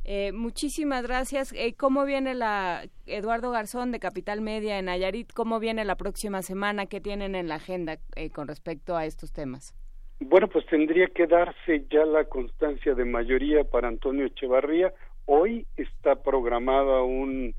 [0.06, 1.54] Eh, muchísimas gracias.
[1.54, 5.32] Eh, ¿Cómo viene la Eduardo Garzón de Capital Media en Nayarit?
[5.34, 6.86] ¿Cómo viene la próxima semana?
[6.86, 9.76] ¿Qué tienen en la agenda eh, con respecto a estos temas?
[10.22, 14.94] Bueno, pues tendría que darse ya la constancia de mayoría para Antonio Echevarría.
[15.26, 17.54] Hoy está programada un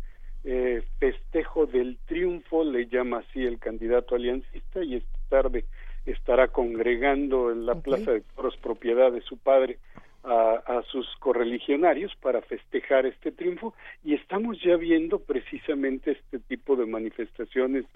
[0.45, 5.65] eh, festejo del triunfo, le llama así el candidato aliancista, y esta tarde
[6.05, 9.79] estará congregando en la Plaza de Toros, propiedad de su padre,
[10.23, 13.75] a, sus correligionarios para festejar este triunfo
[14.05, 17.87] y estamos ya viendo precisamente este tipo de manifestaciones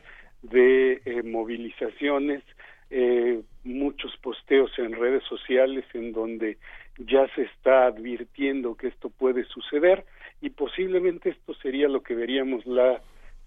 [0.42, 2.42] de eh, movilizaciones
[2.90, 6.58] eh, muchos posteos en redes sociales en donde
[6.98, 10.04] ya se está advirtiendo que esto puede suceder
[10.40, 13.02] y posiblemente esto sería lo que veríamos la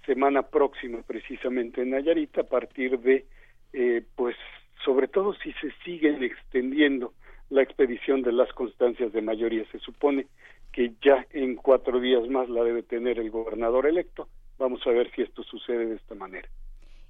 [0.05, 3.25] semana próxima precisamente en Nayarit a partir de
[3.73, 4.35] eh, pues
[4.83, 7.13] sobre todo si se siguen extendiendo
[7.49, 9.65] la expedición de las constancias de mayoría.
[9.71, 10.27] Se supone
[10.71, 14.27] que ya en cuatro días más la debe tener el gobernador electo.
[14.57, 16.49] Vamos a ver si esto sucede de esta manera.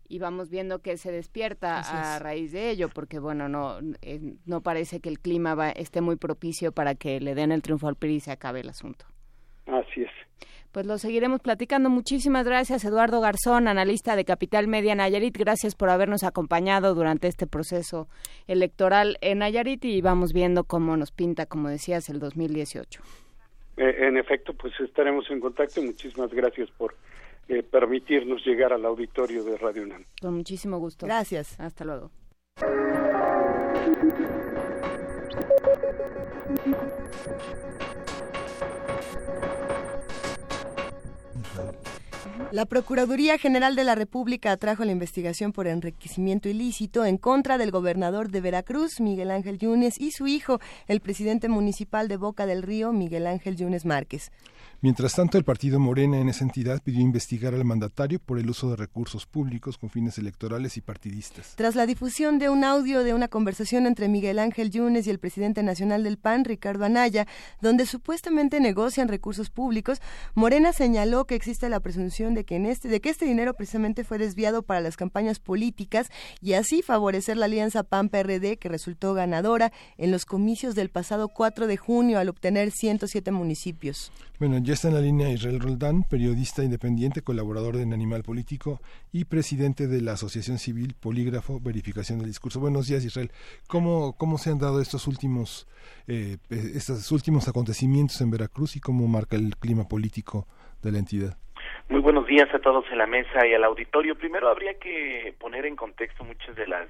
[0.10, 4.62] Y vamos viendo que se despierta a raíz de ello, porque bueno, no, eh, no
[4.62, 7.96] parece que el clima va, esté muy propicio para que le den el triunfo al
[7.96, 9.06] PRI y se acabe el asunto.
[10.72, 11.90] Pues lo seguiremos platicando.
[11.90, 15.38] Muchísimas gracias, Eduardo Garzón, analista de Capital Media Nayarit.
[15.38, 18.08] Gracias por habernos acompañado durante este proceso
[18.48, 23.02] electoral en Nayarit y vamos viendo cómo nos pinta, como decías, el 2018.
[23.78, 25.82] Eh, en efecto, pues estaremos en contacto.
[25.82, 26.96] Muchísimas gracias por
[27.48, 30.04] eh, permitirnos llegar al auditorio de Radio UNAM.
[30.22, 31.06] Con muchísimo gusto.
[31.06, 31.60] Gracias.
[31.60, 32.12] Hasta luego.
[42.52, 47.72] La Procuraduría General de la República atrajo la investigación por enriquecimiento ilícito en contra del
[47.72, 52.64] gobernador de Veracruz, Miguel Ángel Yunes, y su hijo, el presidente municipal de Boca del
[52.64, 54.32] Río, Miguel Ángel Yunes Márquez.
[54.80, 58.70] Mientras tanto, el partido Morena en esa entidad pidió investigar al mandatario por el uso
[58.70, 61.56] de recursos públicos con fines electorales y partidistas.
[61.56, 65.18] Tras la difusión de un audio de una conversación entre Miguel Ángel Yunes y el
[65.18, 67.26] presidente nacional del PAN, Ricardo Anaya,
[67.60, 70.00] donde supuestamente negocian recursos públicos,
[70.36, 74.04] Morena señaló que existe la presunción de que, en este, de que este dinero precisamente
[74.04, 79.72] fue desviado para las campañas políticas y así favorecer la alianza PAN-PRD que resultó ganadora
[79.98, 84.12] en los comicios del pasado 4 de junio al obtener 107 municipios.
[84.40, 88.82] Bueno, ya está en la línea Israel Roldán, periodista independiente, colaborador de Animal Político
[89.14, 92.60] y presidente de la Asociación Civil Polígrafo Verificación del Discurso.
[92.60, 93.32] Buenos días, Israel.
[93.70, 95.70] ¿Cómo, cómo se han dado estos últimos,
[96.10, 100.48] eh, estos últimos acontecimientos en Veracruz y cómo marca el clima político
[100.84, 101.38] de la entidad?
[101.88, 104.18] Muy buenos días a todos en la mesa y al auditorio.
[104.18, 106.90] Primero habría que poner en contexto muchas de las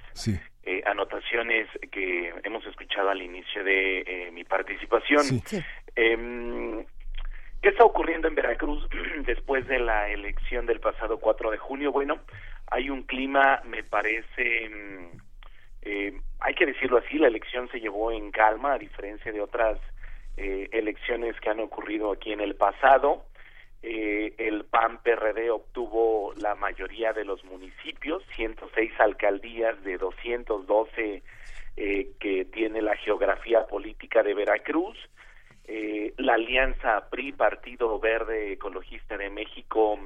[0.64, 5.24] eh, anotaciones que hemos escuchado al inicio de eh, mi participación.
[5.24, 5.62] Sí.
[5.96, 6.84] Em,
[7.68, 8.88] ¿Qué está ocurriendo en Veracruz
[9.26, 11.92] después de la elección del pasado 4 de junio?
[11.92, 12.20] Bueno,
[12.72, 15.18] hay un clima, me parece, mm,
[15.82, 19.78] eh, hay que decirlo así, la elección se llevó en calma, a diferencia de otras
[20.38, 23.26] eh, elecciones que han ocurrido aquí en el pasado.
[23.84, 31.22] Eh, el PAN PRD obtuvo la mayoría de los municipios, 106 alcaldías de 212
[31.76, 34.98] eh, que tiene la geografía política de Veracruz.
[35.68, 40.00] Eh, la alianza PRI, Partido Verde Ecologista de México,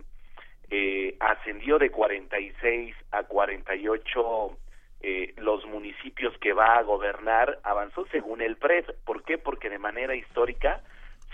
[0.69, 4.57] eh, ascendió de 46 a 48
[5.03, 8.85] eh, los municipios que va a gobernar, avanzó según el PRED.
[9.05, 9.37] ¿Por qué?
[9.37, 10.81] Porque de manera histórica,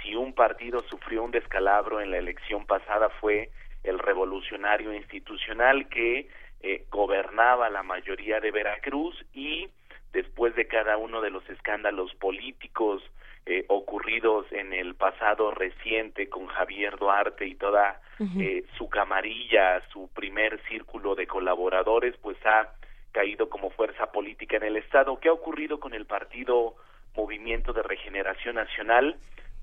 [0.02, 3.50] si un partido sufrió un descalabro en la elección pasada fue
[3.84, 6.30] el revolucionario institucional que
[6.62, 9.70] eh, gobernaba la mayoría de Veracruz y
[10.14, 13.04] después de cada uno de los escándalos políticos
[13.50, 20.10] eh, ocurridos en el pasado reciente con Javier Duarte y toda eh, su camarilla, su
[20.14, 22.74] primer círculo de colaboradores, pues ha
[23.14, 25.18] caído como fuerza política en el Estado.
[25.22, 26.76] ¿Qué ha ocurrido con el partido
[27.16, 29.16] Movimiento de Regeneración Nacional?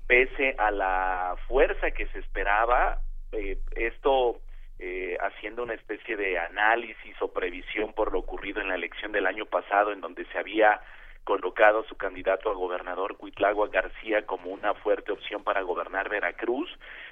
[0.07, 3.01] Pese a la fuerza que se esperaba,
[3.33, 4.39] eh, esto
[4.79, 9.27] eh, haciendo una especie de análisis o previsión por lo ocurrido en la elección del
[9.27, 10.81] año pasado, en donde se había
[11.25, 16.69] colocado su candidato a gobernador Cuitlagua García como una fuerte opción para gobernar Veracruz,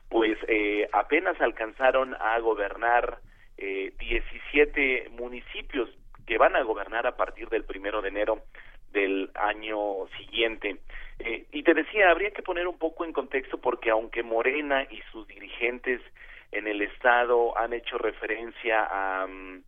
[0.08, 3.18] pues eh, apenas alcanzaron a gobernar
[3.58, 5.90] eh, 17 municipios
[6.26, 8.44] que van a gobernar a partir del primero de enero
[8.92, 10.78] del año siguiente.
[11.20, 15.02] Eh, y te decía, habría que poner un poco en contexto porque aunque Morena y
[15.12, 16.02] sus dirigentes
[16.52, 19.64] en el estado han hecho referencia a mm,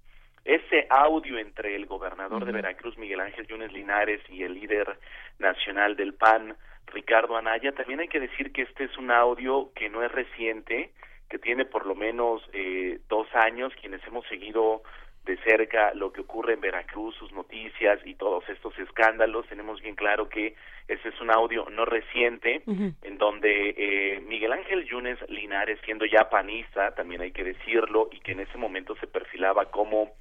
[0.45, 4.97] ese audio entre el gobernador de Veracruz, Miguel Ángel Yunes Linares, y el líder
[5.39, 6.55] nacional del PAN,
[6.87, 10.91] Ricardo Anaya, también hay que decir que este es un audio que no es reciente,
[11.29, 14.83] que tiene por lo menos eh, dos años, quienes hemos seguido
[15.25, 19.47] de cerca lo que ocurre en Veracruz, sus noticias y todos estos escándalos.
[19.47, 20.53] Tenemos bien claro que
[20.87, 26.29] ese es un audio no reciente, en donde eh, Miguel Ángel Yunes Linares, siendo ya
[26.29, 30.11] panista, también hay que decirlo, y que en ese momento se perfilaba como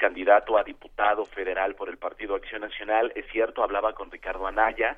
[0.00, 4.96] candidato a diputado federal por el Partido Acción Nacional, es cierto, hablaba con Ricardo Anaya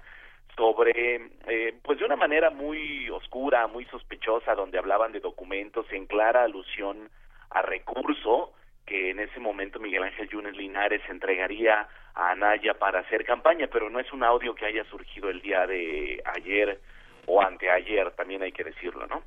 [0.57, 6.07] sobre, eh, pues de una manera muy oscura, muy sospechosa, donde hablaban de documentos en
[6.07, 7.11] clara alusión
[7.51, 8.53] a recurso,
[8.87, 13.91] que en ese momento Miguel Ángel Yunes Linares entregaría a Anaya para hacer campaña, pero
[13.91, 16.81] no es un audio que haya surgido el día de ayer
[17.27, 19.23] o anteayer, también hay que decirlo, ¿no?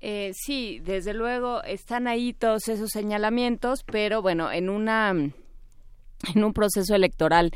[0.00, 6.52] Eh, sí, desde luego están ahí todos esos señalamientos, pero bueno, en una en un
[6.52, 7.52] proceso electoral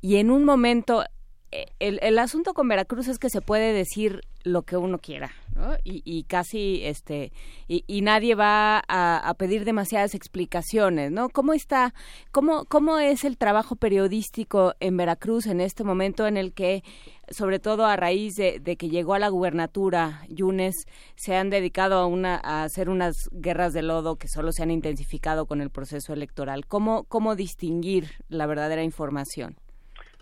[0.00, 1.04] y en un momento
[1.52, 5.32] eh, el, el asunto con Veracruz es que se puede decir lo que uno quiera,
[5.56, 5.74] ¿no?
[5.82, 7.32] Y, y casi, este,
[7.66, 11.28] y, y nadie va a, a, pedir demasiadas explicaciones, ¿no?
[11.28, 11.92] ¿Cómo está,
[12.30, 16.84] cómo, cómo es el trabajo periodístico en Veracruz en este momento en el que,
[17.30, 20.86] sobre todo a raíz de, que llegó a la gubernatura, Yunes,
[21.16, 24.70] se han dedicado a, una, a hacer unas guerras de lodo que solo se han
[24.70, 26.66] intensificado con el proceso electoral?
[26.66, 29.56] ¿Cómo, cómo distinguir la verdadera información?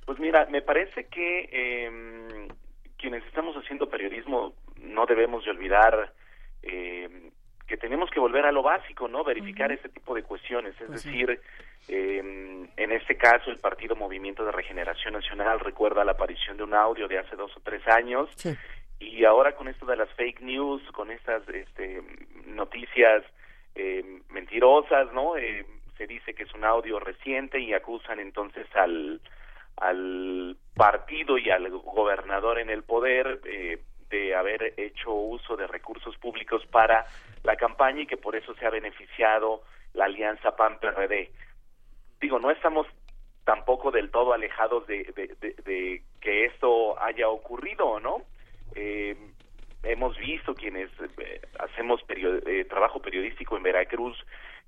[0.05, 2.49] Pues mira, me parece que eh,
[2.97, 6.13] quienes estamos haciendo periodismo no debemos de olvidar
[6.63, 7.28] eh,
[7.69, 9.23] que tenemos que volver a lo básico, ¿no?
[9.23, 10.75] Verificar ese tipo de cuestiones.
[10.81, 11.41] Es Pues decir,
[11.89, 16.75] eh, en este caso el Partido Movimiento de Regeneración Nacional recuerda la aparición de un
[16.75, 18.29] audio de hace dos o tres años
[18.99, 22.03] y ahora con esto de las fake news, con estas este,
[22.47, 23.23] noticias
[23.75, 25.37] eh, mentirosas, ¿no?
[25.37, 25.67] Eh,
[25.99, 29.21] se dice que es un audio reciente y acusan entonces al
[29.77, 33.79] al partido y al gobernador en el poder eh,
[34.11, 37.07] de haber hecho uso de recursos públicos para
[37.43, 39.63] la campaña y que por eso se ha beneficiado
[39.95, 41.31] la alianza PAN-PRD.
[42.21, 42.87] Digo, no estamos
[43.45, 48.23] tampoco del todo alejados de, que esto haya ocurrido, ¿no?
[48.75, 49.17] Eh,
[49.83, 54.17] hemos visto quienes eh, hacemos period eh, trabajo periodístico en Veracruz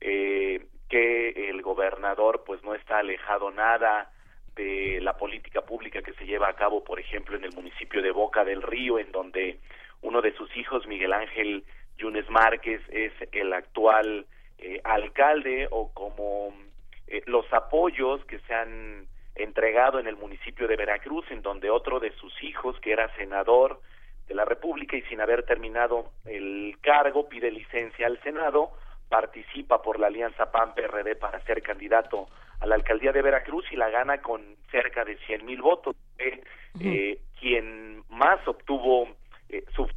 [0.01, 4.11] eh, que el gobernador pues no está alejado nada
[4.56, 8.10] de la política pública que se lleva a cabo, por ejemplo, en el municipio de
[8.10, 9.59] Boca del Río, en donde
[10.02, 11.64] uno de sus hijos, Miguel Ángel
[11.98, 14.27] Yunes Márquez, es el actual
[14.59, 16.55] eh, alcalde o como
[17.06, 22.01] eh, los apoyos que se han entregado en el municipio de Veracruz, en donde otro
[22.01, 23.81] de sus hijos, que era senador
[24.28, 28.72] de la República y sin haber terminado el cargo, pide licencia al Senado,
[29.11, 32.28] participa por la alianza PAN-PRD para ser candidato
[32.61, 35.95] a la alcaldía de Veracruz y la gana con cerca de 100 mil votos.
[36.19, 36.43] Eh,
[36.81, 39.09] eh, quien más obtuvo
[39.49, 39.89] eh, su,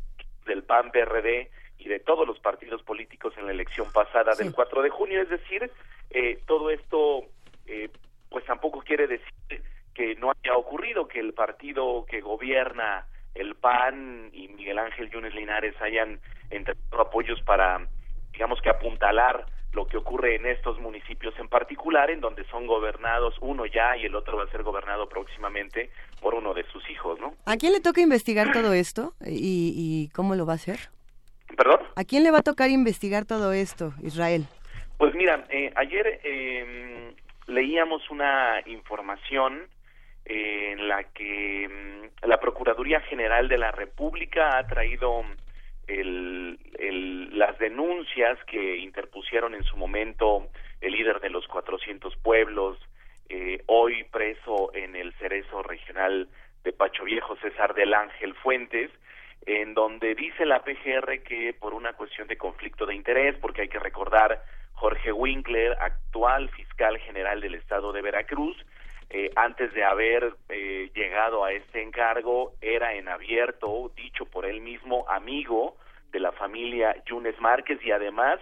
[0.45, 4.89] del PAN-PRD y de todos los partidos políticos en la elección pasada del 4 de
[4.89, 5.21] junio.
[5.21, 5.69] Es decir,
[6.09, 7.25] eh, todo esto
[7.67, 7.89] eh,
[8.29, 9.63] pues tampoco quiere decir
[9.93, 15.35] que no haya ocurrido que el partido que gobierna el PAN y Miguel Ángel Yunes
[15.35, 16.19] Linares hayan
[16.49, 17.87] entregado apoyos para,
[18.33, 23.35] digamos que apuntalar lo que ocurre en estos municipios en particular, en donde son gobernados
[23.41, 25.89] uno ya y el otro va a ser gobernado próximamente
[26.21, 27.33] por uno de sus hijos, ¿no?
[27.45, 30.77] ¿A quién le toca investigar todo esto y, y cómo lo va a hacer?
[31.57, 31.79] ¿Perdón?
[31.95, 34.45] ¿A quién le va a tocar investigar todo esto, Israel?
[34.97, 37.13] Pues mira, eh, ayer eh,
[37.47, 39.67] leíamos una información
[40.25, 45.23] en la que mm, la Procuraduría General de la República ha traído
[45.87, 50.47] el, las denuncias que interpusieron en su momento
[50.81, 52.77] el líder de los 400 pueblos,
[53.29, 56.27] eh, hoy preso en el Cerezo Regional
[56.63, 58.91] de Pacho Viejo, César del Ángel Fuentes,
[59.45, 63.69] en donde dice la PGR que por una cuestión de conflicto de interés, porque hay
[63.69, 64.41] que recordar
[64.73, 68.57] Jorge Winkler, actual fiscal general del estado de Veracruz,
[69.15, 74.59] eh, antes de haber eh, llegado a este encargo, era en abierto, dicho por él
[74.59, 75.77] mismo, amigo
[76.11, 78.39] de la familia Yunes Márquez y además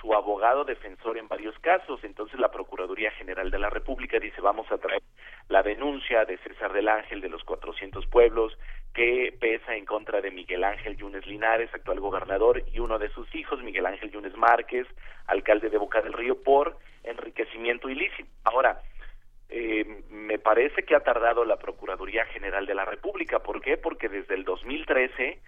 [0.00, 2.02] su abogado defensor en varios casos.
[2.04, 5.02] Entonces la Procuraduría General de la República dice vamos a traer
[5.50, 8.56] la denuncia de César del Ángel de los 400 pueblos
[8.94, 13.32] que pesa en contra de Miguel Ángel Yunes Linares, actual gobernador, y uno de sus
[13.34, 14.86] hijos, Miguel Ángel Yunes Márquez,
[15.26, 18.30] alcalde de Boca del Río, por enriquecimiento ilícito.
[18.44, 18.80] Ahora,
[19.48, 23.40] eh, me parece que ha tardado la Procuraduría General de la República.
[23.40, 23.76] ¿Por qué?
[23.76, 25.38] Porque desde el 2013,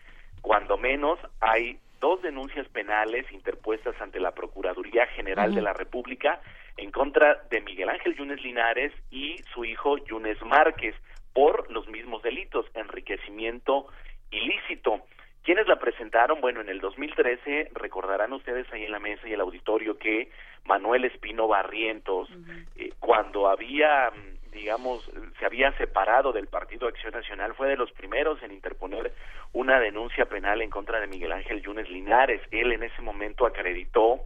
[0.42, 6.40] cuando menos, hay dos denuncias penales interpuestas ante la Procuraduría General de la República
[6.76, 10.94] en contra de Miguel Ángel Yunes Linares y su hijo Yunes Márquez
[11.32, 13.86] por los mismos delitos, enriquecimiento
[14.30, 15.02] ilícito.
[15.46, 16.40] ¿Quiénes la presentaron?
[16.40, 20.28] Bueno, en el 2013 recordarán ustedes ahí en la mesa y el auditorio que
[20.64, 22.28] Manuel Espino Barrientos,
[22.74, 24.10] eh, cuando había,
[24.50, 25.08] digamos,
[25.38, 29.12] se había separado del Partido Acción Nacional, fue de los primeros en interponer
[29.52, 32.42] una denuncia penal en contra de Miguel Ángel Yunes Linares.
[32.50, 34.22] Él en ese momento acreditó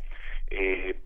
[0.50, 0.96] eh,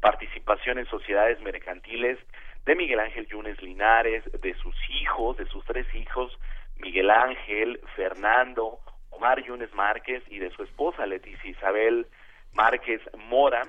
[0.00, 2.18] participación en sociedades mercantiles
[2.64, 6.32] de Miguel Ángel Yunes Linares, de sus hijos, de sus tres hijos,
[6.78, 8.78] Miguel Ángel, Fernando,
[9.16, 12.06] Omar Yunes Márquez y de su esposa Leticia Isabel
[12.52, 13.62] Márquez Mora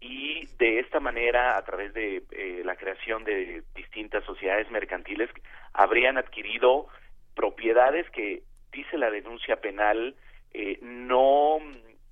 [0.00, 5.30] y de esta manera a través de eh, la creación de distintas sociedades mercantiles
[5.72, 6.88] habrían adquirido
[7.34, 8.42] propiedades que
[8.72, 10.16] dice la denuncia penal
[10.52, 11.58] eh, no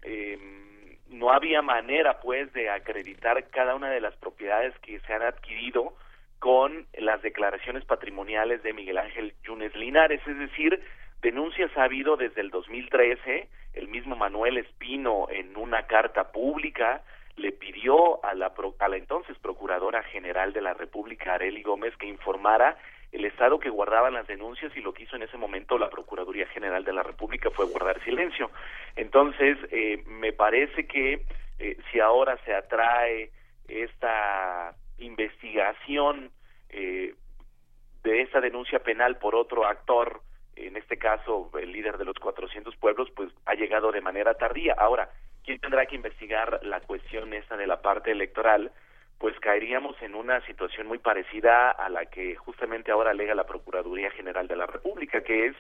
[0.03, 0.61] em,
[1.09, 5.95] no había manera pues de acreditar cada una de las propiedades que se han adquirido
[6.39, 10.83] con las declaraciones patrimoniales de Miguel Ángel Yunes Linares, es decir,
[11.23, 17.03] Denuncias ha habido desde el 2013, el mismo Manuel Espino en una carta pública
[17.37, 22.07] le pidió a la, a la entonces Procuradora General de la República, Areli Gómez, que
[22.07, 22.77] informara
[23.13, 26.47] el estado que guardaban las denuncias y lo que hizo en ese momento la Procuraduría
[26.47, 28.51] General de la República fue guardar silencio.
[28.97, 31.25] Entonces, eh, me parece que
[31.59, 33.31] eh, si ahora se atrae
[33.69, 36.31] esta investigación
[36.69, 37.15] eh,
[38.05, 40.23] de esta denuncia penal por otro actor
[40.67, 44.75] en este caso el líder de los 400 pueblos, pues ha llegado de manera tardía.
[44.79, 45.11] Ahora,
[45.45, 48.73] ¿quién tendrá que investigar la cuestión esa de la parte electoral?
[49.19, 54.11] Pues caeríamos en una situación muy parecida a la que justamente ahora alega la Procuraduría
[54.11, 55.57] General de la República, que es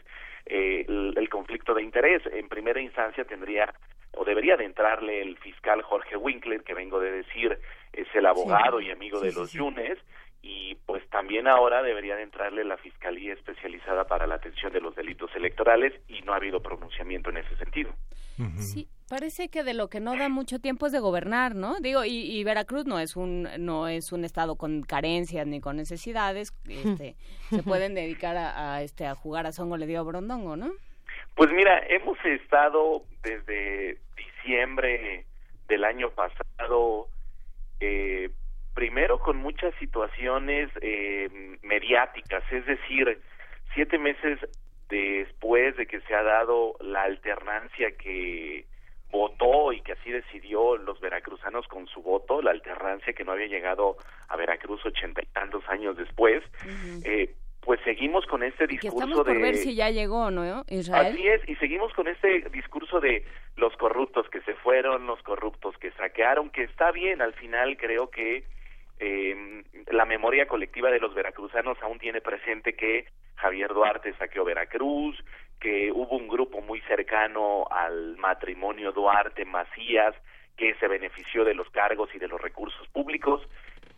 [0.46, 2.22] eh, el, conflicto de interés.
[2.32, 3.74] En primera instancia tendría
[4.12, 7.58] o debería de entrarle el fiscal Jorge Winkler, que vengo de decir
[7.92, 9.98] es el abogado y amigo de los Yunes,
[10.42, 14.94] y pues también ahora debería de entrarle la Fiscalía Especializada para la Atención de los
[14.94, 17.92] Delitos Electorales y no ha habido pronunciamiento en ese sentido.
[18.56, 21.78] Sí, parece que de lo que no da mucho tiempo es de gobernar, ¿no?
[21.80, 26.54] Digo, y, Veracruz no es un no es un estado con carencias ni con necesidades,
[26.66, 27.16] este,
[27.50, 30.70] se pueden dedicar a, este a jugar a songo le dio brondongo, ¿no?
[31.34, 35.26] Pues mira, hemos estado desde diciembre
[35.68, 37.08] del año pasado
[37.80, 38.30] eh,
[38.80, 41.28] primero con muchas situaciones eh,
[41.60, 43.20] mediáticas, es decir,
[43.74, 44.38] siete meses
[44.88, 48.64] después de que se ha dado la alternancia que
[49.10, 53.48] votó y que así decidió los veracruzanos con su voto, la alternancia que no había
[53.48, 53.98] llegado
[54.28, 56.42] a Veracruz ochenta y tantos años después,
[57.04, 61.12] eh, pues seguimos con este discurso estamos por ver si ya llegó, ¿no, Israel?
[61.12, 63.26] Así es, y seguimos con este discurso de
[63.56, 68.08] los corruptos que se fueron, los corruptos que saquearon, que está bien, al final creo
[68.08, 68.42] que
[69.00, 73.06] eh, la memoria colectiva de los veracruzanos aún tiene presente que
[73.36, 75.16] Javier Duarte saqueó Veracruz,
[75.58, 80.14] que hubo un grupo muy cercano al matrimonio Duarte Macías
[80.56, 83.40] que se benefició de los cargos y de los recursos públicos.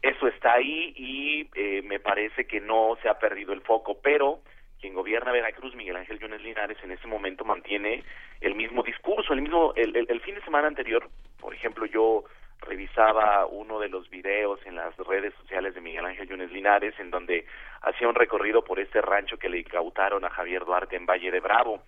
[0.01, 4.41] Eso está ahí y eh, me parece que no se ha perdido el foco, pero
[4.81, 8.05] quien gobierna Veracruz, Miguel Ángel Yunes Linares, en ese momento mantiene
[8.41, 11.09] el mismo discurso, el mismo, el, el, fin de semana anterior,
[11.41, 12.25] por ejemplo, yo
[12.63, 17.11] revisaba uno de los videos en las redes sociales de Miguel Ángel Yunes Linares, en
[17.11, 17.47] donde
[17.83, 21.41] hacía un recorrido por este rancho que le incautaron a Javier Duarte en Valle de
[21.41, 21.83] Bravo.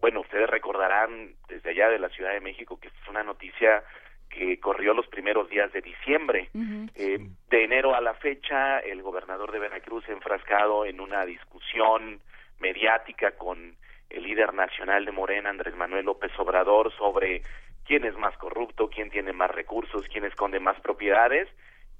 [0.00, 3.82] Bueno, ustedes recordarán desde allá de la Ciudad de México que es una noticia
[4.28, 6.48] que corrió los primeros días de diciembre.
[6.94, 7.18] eh,
[7.50, 12.20] de enero a la fecha, el gobernador de Veracruz enfrascado en una discusión
[12.60, 13.76] mediática con
[14.10, 17.42] el líder nacional de Morena, Andrés Manuel López Obrador, sobre
[17.88, 21.48] quién es más corrupto, quién tiene más recursos, quién esconde más propiedades.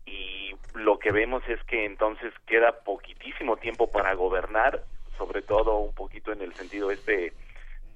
[0.04, 4.84] Y lo que vemos es que entonces queda poquitísimo tiempo para gobernar,
[5.16, 7.32] sobre todo un poquito en el sentido este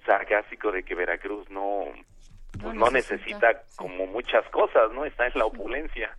[0.07, 1.85] sarcástico de que Veracruz no
[2.61, 5.05] pues no, necesita, como muchas cosas, ¿no?
[5.05, 6.17] Está en la opulencia.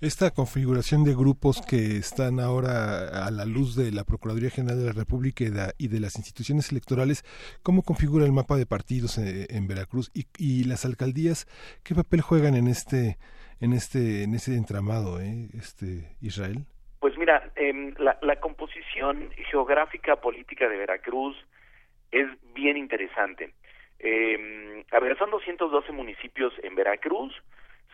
[0.00, 4.86] Esta configuración de grupos que están ahora a la luz de la Procuraduría General de
[4.86, 5.44] la República
[5.78, 7.22] y de, las instituciones electorales,
[7.62, 11.46] ¿cómo configura el mapa de partidos en, Veracruz y, las alcaldías?
[11.84, 13.18] ¿Qué papel juegan en este
[13.60, 16.66] en este en ese entramado, eh, este Israel?
[16.98, 21.36] Pues mira, em, la, la composición geográfica política de Veracruz
[22.10, 23.54] es bien interesante.
[24.00, 27.32] Eh, a ver, son 212 municipios en Veracruz,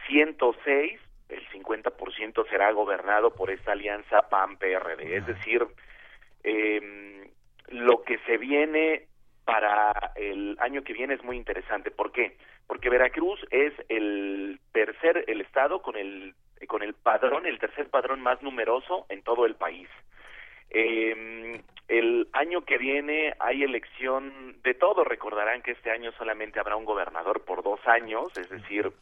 [0.09, 0.99] 106,
[1.31, 5.17] el 50% será gobernado por esta alianza PAN-PRD.
[5.17, 5.67] Es decir,
[6.45, 7.31] eh,
[7.69, 9.07] lo que se viene
[9.45, 11.91] para el año que viene es muy interesante.
[11.91, 12.37] ¿Por qué?
[12.67, 16.35] Porque Veracruz es el tercer, el estado con el,
[16.69, 19.89] con el padrón, el tercer padrón más numeroso en todo el país.
[20.71, 25.03] Eh, el año que viene hay elección de todo.
[25.03, 28.93] Recordarán que este año solamente habrá un gobernador por dos años, es decir,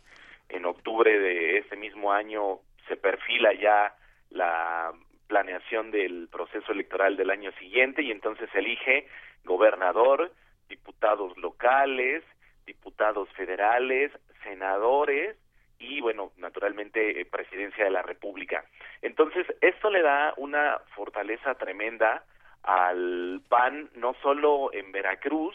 [0.48, 3.94] en octubre de este mismo año se perfila ya
[4.30, 4.92] la
[5.26, 9.06] planeación del proceso electoral del año siguiente y entonces elige
[9.44, 10.32] gobernador,
[10.68, 12.24] diputados locales,
[12.66, 14.10] diputados federales,
[14.42, 15.36] senadores
[15.78, 18.64] y bueno, naturalmente eh, presidencia de la República.
[19.02, 22.24] Entonces, esto le da una fortaleza tremenda
[22.62, 25.54] al PAN, no solo en Veracruz,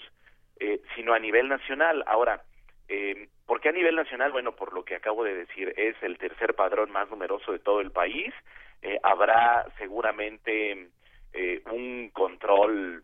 [0.59, 2.03] eh, sino a nivel nacional.
[2.07, 2.43] Ahora,
[2.87, 4.31] eh, ¿por qué a nivel nacional?
[4.31, 7.81] Bueno, por lo que acabo de decir, es el tercer padrón más numeroso de todo
[7.81, 8.33] el país.
[8.81, 10.89] Eh, habrá seguramente
[11.33, 13.03] eh, un control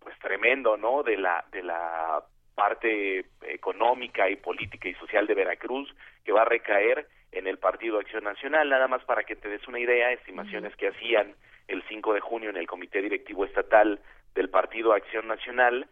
[0.00, 1.02] pues tremendo, ¿no?
[1.02, 2.24] De la de la
[2.54, 5.94] parte económica y política y social de Veracruz
[6.24, 8.68] que va a recaer en el Partido Acción Nacional.
[8.68, 11.34] Nada más para que te des una idea, estimaciones que hacían
[11.68, 14.00] el 5 de junio en el Comité Directivo Estatal
[14.34, 15.86] del Partido Acción Nacional,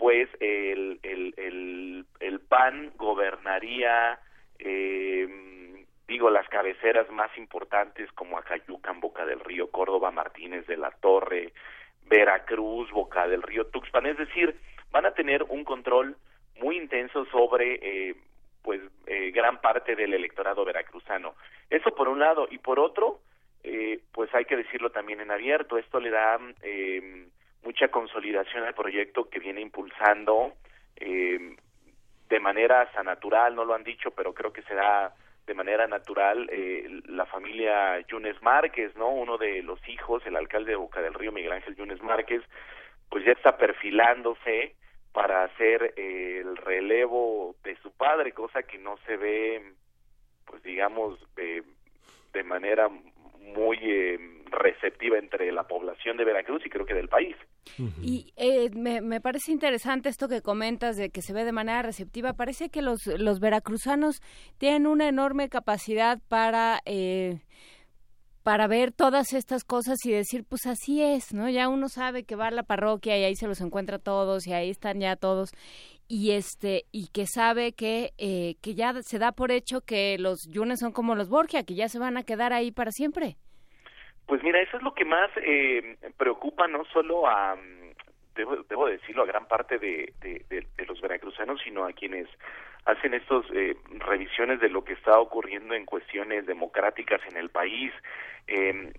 [0.00, 4.18] pues el, el, el, el PAN gobernaría,
[4.58, 5.28] eh,
[6.08, 11.52] digo, las cabeceras más importantes como Acayucan, Boca del Río, Córdoba, Martínez de la Torre,
[12.06, 14.58] Veracruz, Boca del Río, Tuxpan, es decir,
[14.90, 16.16] van a tener un control
[16.60, 18.14] muy intenso sobre eh,
[18.62, 21.34] pues eh, gran parte del electorado veracruzano.
[21.68, 23.20] Eso por un lado y por otro,
[23.64, 25.76] eh, pues hay que decirlo también en abierto.
[25.76, 27.26] Esto le da eh,
[27.62, 30.54] mucha consolidación al proyecto que viene impulsando
[30.96, 31.56] eh,
[32.28, 35.12] de manera natural, no lo han dicho, pero creo que será
[35.46, 39.08] de manera natural eh, la familia Yunes Márquez, ¿no?
[39.08, 42.42] Uno de los hijos, el alcalde de Boca del Río, Miguel Ángel Yunes Márquez,
[43.08, 44.76] pues ya está perfilándose
[45.12, 49.72] para hacer el relevo de su padre, cosa que no se ve,
[50.44, 52.88] pues digamos, de manera
[53.40, 54.18] muy eh,
[54.50, 57.36] receptiva entre la población de Veracruz y creo que del país.
[58.02, 61.82] Y eh, me, me, parece interesante esto que comentas de que se ve de manera
[61.82, 62.32] receptiva.
[62.32, 64.20] Parece que los, los veracruzanos
[64.58, 66.80] tienen una enorme capacidad para...
[66.84, 67.40] Eh,
[68.42, 71.48] para ver todas estas cosas y decir, pues así es, ¿no?
[71.48, 74.52] Ya uno sabe que va a la parroquia y ahí se los encuentra todos y
[74.52, 75.52] ahí están ya todos
[76.10, 80.40] y este y que sabe que eh, que ya se da por hecho que los
[80.50, 83.36] Yunes son como los Borgia que ya se van a quedar ahí para siempre
[84.26, 87.56] pues mira eso es lo que más eh, preocupa no solo a
[88.34, 92.26] debo, debo decirlo a gran parte de, de, los veracruzanos sino a quienes
[92.90, 97.92] hacen estos eh, revisiones de lo que está ocurriendo en cuestiones democráticas en el país.
[98.46, 98.92] Eh,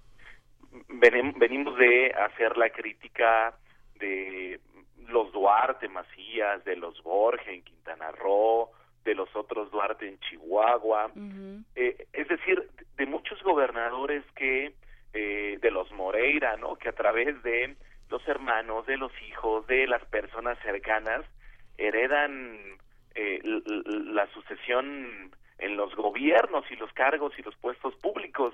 [0.90, 3.54] venimos de hacer la crítica
[4.00, 4.60] de
[5.08, 8.70] los Duarte Macías, de los Borges en Quintana Roo,
[9.04, 11.12] de los otros Duarte en Chihuahua,
[11.76, 14.74] eh, es decir, de muchos gobernadores que,
[15.14, 16.76] eh, de los Moreira, ¿no?
[16.76, 17.76] Que a través de
[18.10, 21.26] los hermanos, de los hijos, de las personas cercanas,
[21.78, 22.60] heredan
[23.16, 25.32] eh, la sucesión
[25.62, 28.54] en los gobiernos y los cargos y los puestos públicos.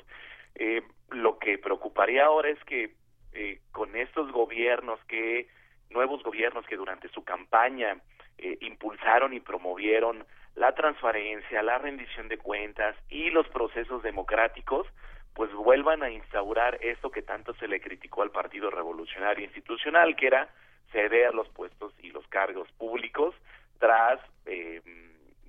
[0.56, 2.96] Eh, lo que preocuparía ahora es que
[3.34, 5.48] eh, con estos gobiernos que
[5.90, 7.98] nuevos gobiernos que durante su campaña
[8.38, 10.26] eh, impulsaron y promovieron
[10.56, 14.88] la transparencia, la rendición de cuentas y los procesos democráticos,
[15.34, 20.28] pues vuelvan a instaurar esto que tanto se le criticó al Partido Revolucionario Institucional, que
[20.28, 20.50] era
[20.92, 23.36] ceder los puestos y los cargos públicos
[23.80, 24.82] tras eh,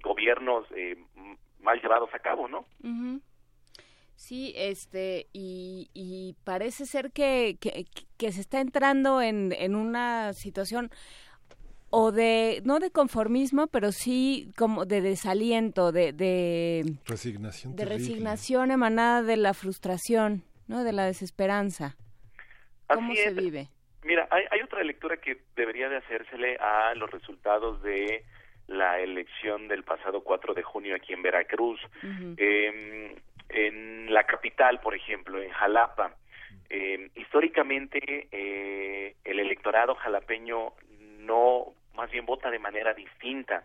[0.03, 0.97] gobiernos eh,
[1.61, 2.67] mal llevados a cabo, ¿no?
[4.17, 7.87] Sí, este, y, y parece ser que, que,
[8.17, 10.91] que, se está entrando en, en una situación
[11.91, 16.13] o de, no de conformismo, pero sí como de desaliento, de...
[16.13, 17.77] de resignación.
[17.77, 20.85] De resignación emanada de la frustración, ¿no?
[20.85, 21.97] De la desesperanza.
[22.93, 23.71] ¿Cómo se vive?
[24.05, 28.25] Mira, hay, hay otra lectura que debería de hacérsele a los resultados de
[28.69, 31.81] la elección del pasado 4 de junio aquí en Veracruz.
[32.37, 33.17] eh,
[33.49, 36.15] en la capital, por ejemplo, en Jalapa.
[36.71, 40.73] Eh, históricamente, eh, el electorado jalapeño
[41.21, 43.65] no, más bien vota de manera distinta.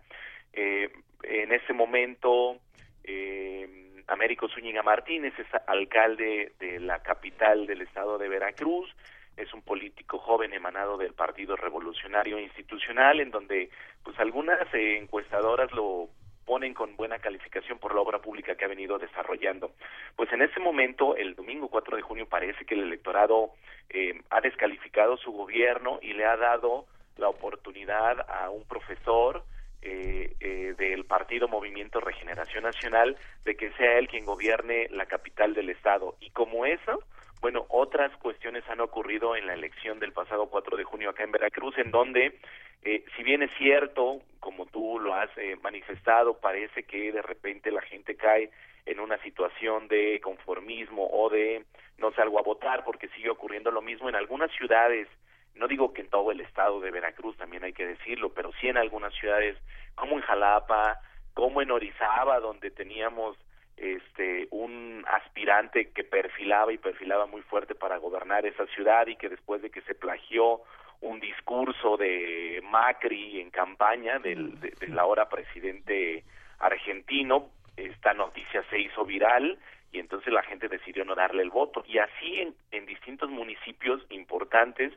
[0.53, 0.89] Eh,
[1.23, 2.57] en ese momento,
[3.03, 8.89] eh, Américo Zúñiga Martínez es alcalde de la capital del estado de Veracruz,
[9.38, 13.69] es un político joven emanado del Partido Revolucionario Institucional, en donde
[14.03, 16.10] pues algunas eh, encuestadoras lo
[16.45, 19.72] ponen con buena calificación por la obra pública que ha venido desarrollando.
[20.15, 23.51] Pues en ese momento, el domingo 4 de junio, parece que el electorado
[23.89, 26.85] eh, ha descalificado su gobierno y le ha dado
[27.18, 29.43] la oportunidad a un profesor
[29.81, 35.53] eh, eh, del partido Movimiento Regeneración Nacional de que sea él quien gobierne la capital
[35.53, 36.15] del estado.
[36.22, 37.03] Y como eso,
[37.44, 41.34] bueno, otras cuestiones han ocurrido en la elección del pasado 4 de junio acá en
[41.34, 42.40] Veracruz, en donde,
[42.84, 47.70] eh, si bien es cierto, como tú lo has eh, manifestado, parece que de repente
[47.70, 48.49] la gente cae
[48.86, 51.65] en una situación de conformismo o de
[51.98, 55.10] no salgo a votar porque sigue ocurriendo lo mismo en algunas ciudades,
[55.53, 58.70] no digo que en todo el estado de Veracruz, también hay que decirlo, pero sí
[58.70, 59.57] en algunas ciudades
[59.95, 61.02] como en Jalapa,
[61.34, 63.36] como en Orizaba, donde teníamos
[63.77, 69.29] este un aspirante que perfilaba y perfilaba muy fuerte para gobernar esa ciudad y que
[69.29, 70.61] después de que se plagió
[71.01, 76.23] un discurso de Macri en campaña del, de, del ahora presidente
[76.59, 79.59] argentino, esta noticia se hizo viral
[79.91, 81.83] y entonces la gente decidió no darle el voto.
[81.87, 84.93] Y así en, en distintos municipios importantes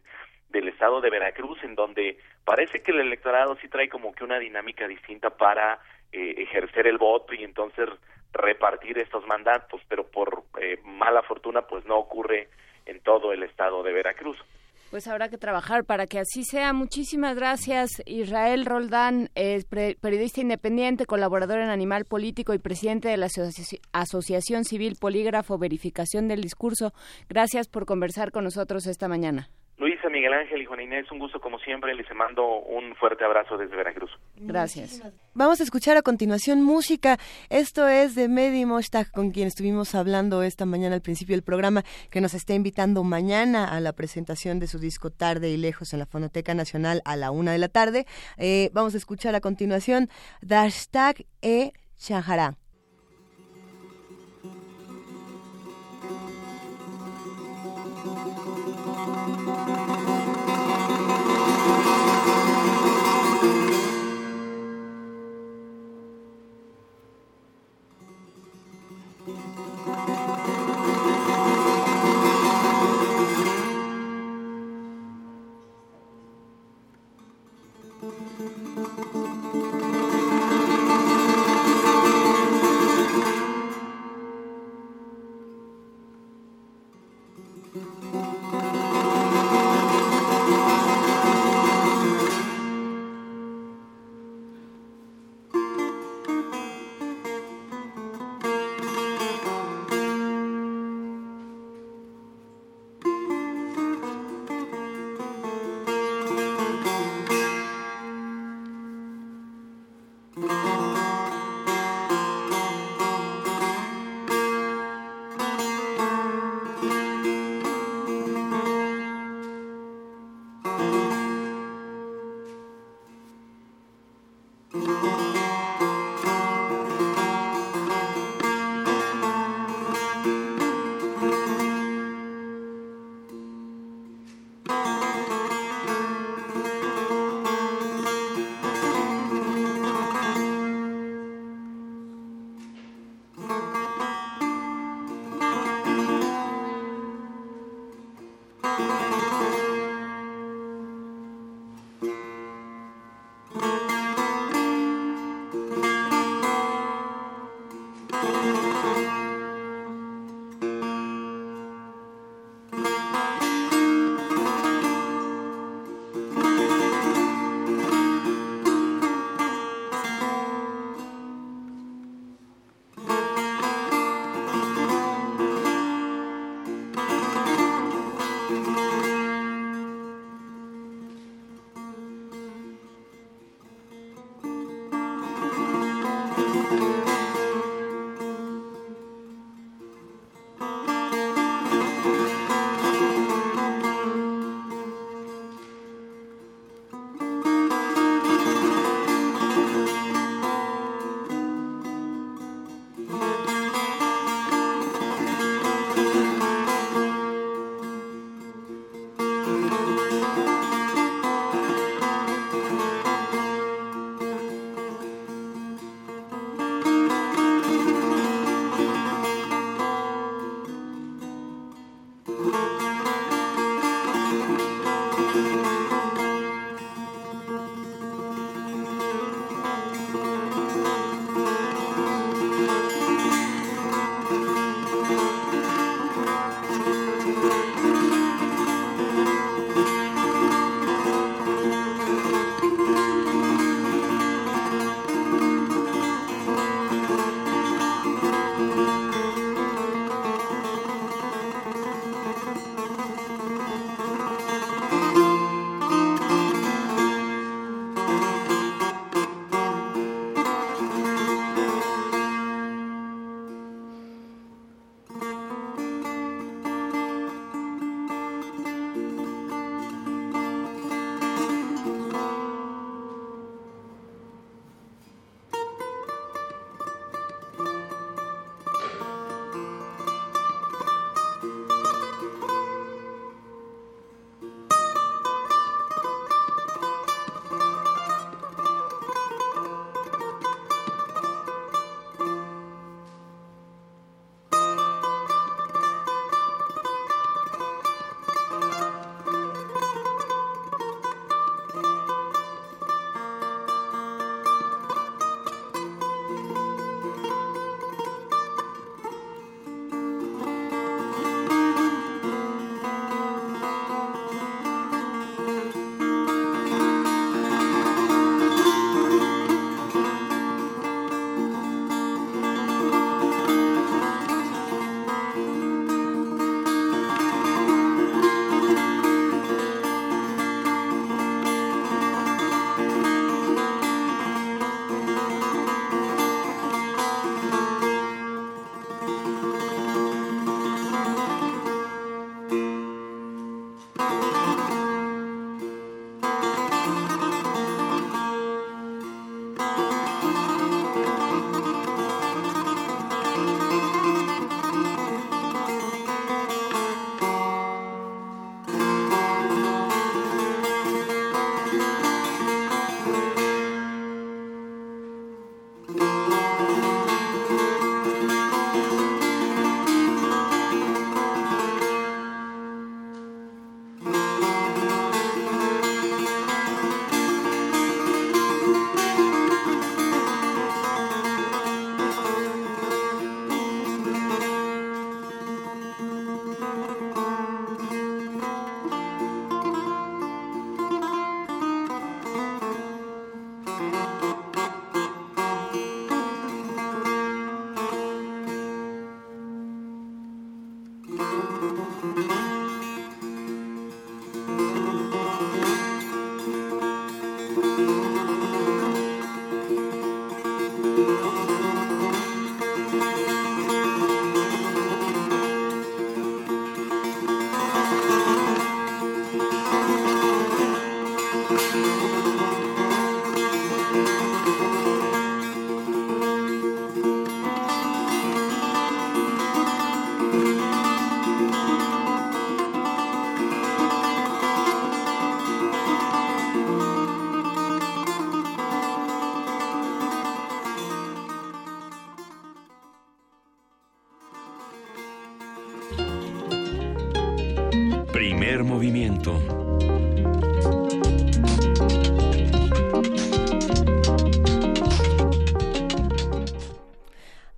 [0.48, 4.38] del estado de Veracruz, en donde parece que el electorado sí trae como que una
[4.38, 5.80] dinámica distinta para
[6.12, 7.88] eh, ejercer el voto y entonces
[8.32, 12.48] repartir estos mandatos, pero por eh, mala fortuna pues no ocurre
[12.86, 14.38] en todo el estado de Veracruz.
[14.90, 16.72] Pues habrá que trabajar para que así sea.
[16.72, 23.28] Muchísimas gracias, Israel Roldán, es periodista independiente, colaborador en Animal Político y presidente de la
[23.92, 26.92] Asociación Civil Polígrafo Verificación del Discurso.
[27.28, 29.50] Gracias por conversar con nosotros esta mañana.
[29.78, 31.94] Luisa, Miguel Ángel y Juana Inés, un gusto como siempre.
[31.94, 34.10] Les mando un fuerte abrazo desde Veracruz.
[34.36, 35.02] Gracias.
[35.34, 37.18] Vamos a escuchar a continuación música.
[37.50, 41.84] Esto es de Medi Moshtag, con quien estuvimos hablando esta mañana al principio del programa,
[42.10, 45.98] que nos está invitando mañana a la presentación de su disco Tarde y Lejos en
[45.98, 48.06] la Fonoteca Nacional a la una de la tarde.
[48.38, 50.08] Eh, vamos a escuchar a continuación
[50.40, 52.56] Dashtag e Shahara.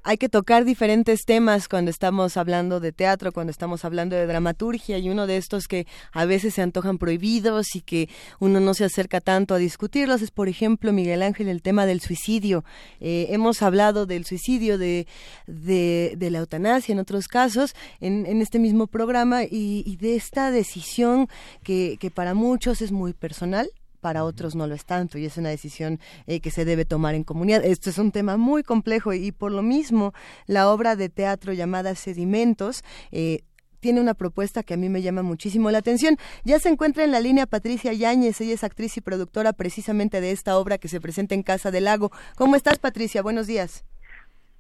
[0.08, 4.96] Hay que tocar diferentes temas cuando estamos hablando de teatro, cuando estamos hablando de dramaturgia
[4.96, 8.08] y uno de estos que a veces se antojan prohibidos y que
[8.40, 12.00] uno no se acerca tanto a discutirlos es, por ejemplo, Miguel Ángel, el tema del
[12.00, 12.64] suicidio.
[13.00, 15.06] Eh, hemos hablado del suicidio, de,
[15.46, 20.50] de, la eutanasia en otros casos, en, en este mismo programa y, y de esta
[20.50, 21.28] decisión
[21.62, 23.68] que, que para muchos es muy personal
[24.08, 27.14] para otros no lo es tanto y es una decisión eh, que se debe tomar
[27.14, 27.62] en comunidad.
[27.62, 30.14] Esto es un tema muy complejo y, por lo mismo
[30.46, 32.82] la obra de teatro llamada Sedimentos
[33.12, 33.40] eh,
[33.80, 36.16] tiene una propuesta que a mí me llama muchísimo la atención.
[36.42, 40.30] Ya se encuentra en la línea Patricia Yáñez, ella es actriz y productora precisamente de
[40.30, 42.10] esta obra que se presenta en Casa del Lago.
[42.34, 43.20] ¿Cómo estás, Patricia?
[43.20, 43.84] Buenos días.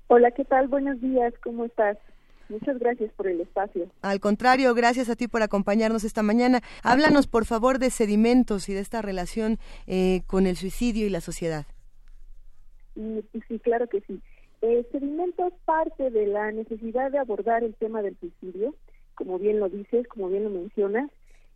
[0.08, 0.68] Hola, ¿qué tal?
[0.68, 1.96] Buenos días, ¿cómo estás?
[2.48, 3.86] Muchas gracias por el espacio.
[4.02, 6.60] Al contrario, gracias a ti por acompañarnos esta mañana.
[6.82, 11.20] Háblanos, por favor, de sedimentos y de esta relación eh, con el suicidio y la
[11.20, 11.66] sociedad.
[12.94, 14.20] Sí, sí claro que sí.
[14.62, 18.74] Eh, sedimentos parte de la necesidad de abordar el tema del suicidio,
[19.14, 21.10] como bien lo dices, como bien lo mencionas,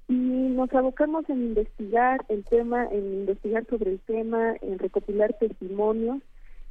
[0.09, 6.23] y nos abocamos en investigar el tema, en investigar sobre el tema, en recopilar testimonios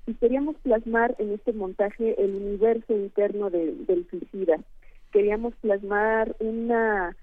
[0.05, 4.57] y queríamos plasmar en este montaje el universo interno del suicida.
[5.11, 7.15] Queríamos plasmar una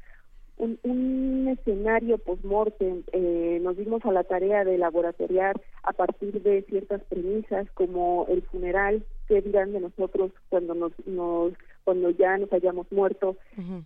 [0.59, 3.03] un, escenario post-mortem.
[3.13, 8.43] Eh, nos dimos a la tarea de laboratoriar a partir de ciertas premisas como el
[8.43, 11.53] funeral, qué dirán de nosotros cuando nos, nos
[11.85, 13.37] cuando ya nos hayamos muerto,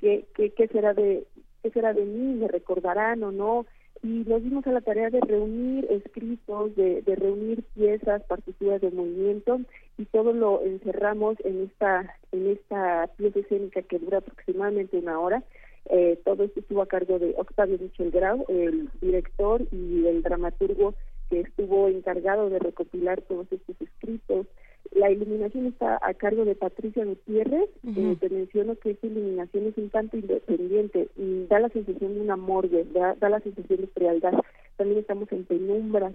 [0.00, 1.24] qué, qué, qué será de
[1.62, 3.66] qué será de mí, me recordarán o no,
[4.02, 9.60] y nos dimos a la tarea de reunir escritos, de, reunir piezas, partituras de movimiento
[9.96, 15.42] y todo lo encerramos en esta en esta pieza escénica que dura aproximadamente una hora.
[15.86, 20.94] Eh, todo esto estuvo a cargo de Octavio Michel Grau, el director y el dramaturgo
[21.30, 24.46] que estuvo encargado de recopilar todos estos escritos,
[24.90, 27.70] la iluminación está a cargo de Patricia Gutiérrez.
[27.84, 32.20] Uh te menciono que esta iluminación es un tanto independiente y da la sensación de
[32.20, 34.34] una morgue, da, da la sensación de frialdad.
[34.76, 36.12] También estamos en penumbras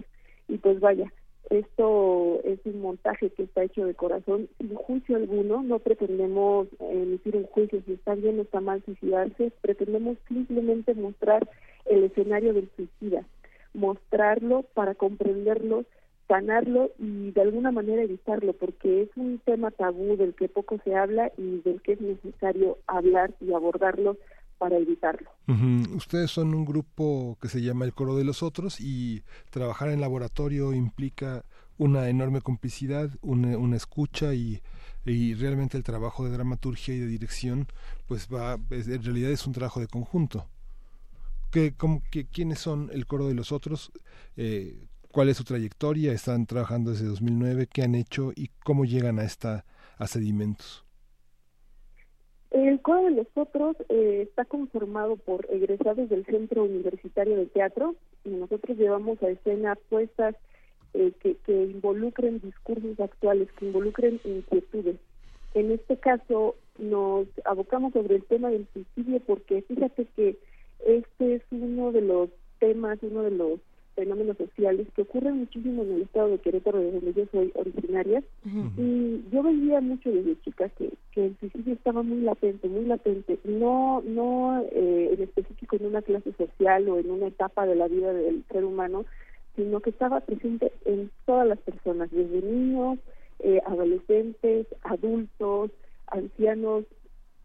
[0.48, 1.12] y pues vaya,
[1.50, 5.62] esto es un montaje que está hecho de corazón sin juicio alguno.
[5.62, 9.50] No pretendemos emitir un juicio si está bien o está mal suicidarse.
[9.62, 11.48] Pretendemos simplemente mostrar
[11.86, 13.24] el escenario del suicida,
[13.72, 15.84] mostrarlo para comprenderlo
[16.28, 20.94] sanarlo y de alguna manera evitarlo, porque es un tema tabú del que poco se
[20.94, 24.16] habla y del que es necesario hablar y abordarlo
[24.58, 25.30] para evitarlo.
[25.96, 30.00] Ustedes son un grupo que se llama el Coro de los Otros y trabajar en
[30.00, 31.44] laboratorio implica
[31.78, 34.60] una enorme complicidad, una, una escucha y,
[35.06, 37.68] y, realmente el trabajo de dramaturgia y de dirección,
[38.06, 40.48] pues va, en realidad es un trabajo de conjunto.
[41.52, 43.92] ¿Qué, cómo, qué, ¿Quiénes son el Coro de los Otros?
[44.36, 44.88] Eh,
[45.18, 49.24] cuál es su trayectoria, están trabajando desde 2009, qué han hecho y cómo llegan a
[49.24, 49.64] esta
[49.98, 50.84] a sedimentos.
[52.52, 57.96] El coro de los otros eh, está conformado por egresados del Centro Universitario de Teatro
[58.24, 60.36] y nosotros llevamos a escena puestas
[60.94, 65.00] eh, que, que involucren discursos actuales, que involucren inquietudes.
[65.54, 70.38] En este caso nos abocamos sobre el tema del suicidio porque fíjate que
[70.86, 72.30] este es uno de los
[72.60, 73.58] temas, uno de los
[73.98, 78.22] fenómenos sociales que ocurren muchísimo en el estado de Querétaro, de donde yo soy originaria.
[78.76, 83.40] Y yo veía mucho desde chica que, que el suicidio estaba muy latente, muy latente,
[83.42, 87.88] no, no eh, en específico en una clase social o en una etapa de la
[87.88, 89.04] vida del ser humano,
[89.56, 93.00] sino que estaba presente en todas las personas, desde niños,
[93.40, 95.72] eh, adolescentes, adultos,
[96.06, 96.84] ancianos,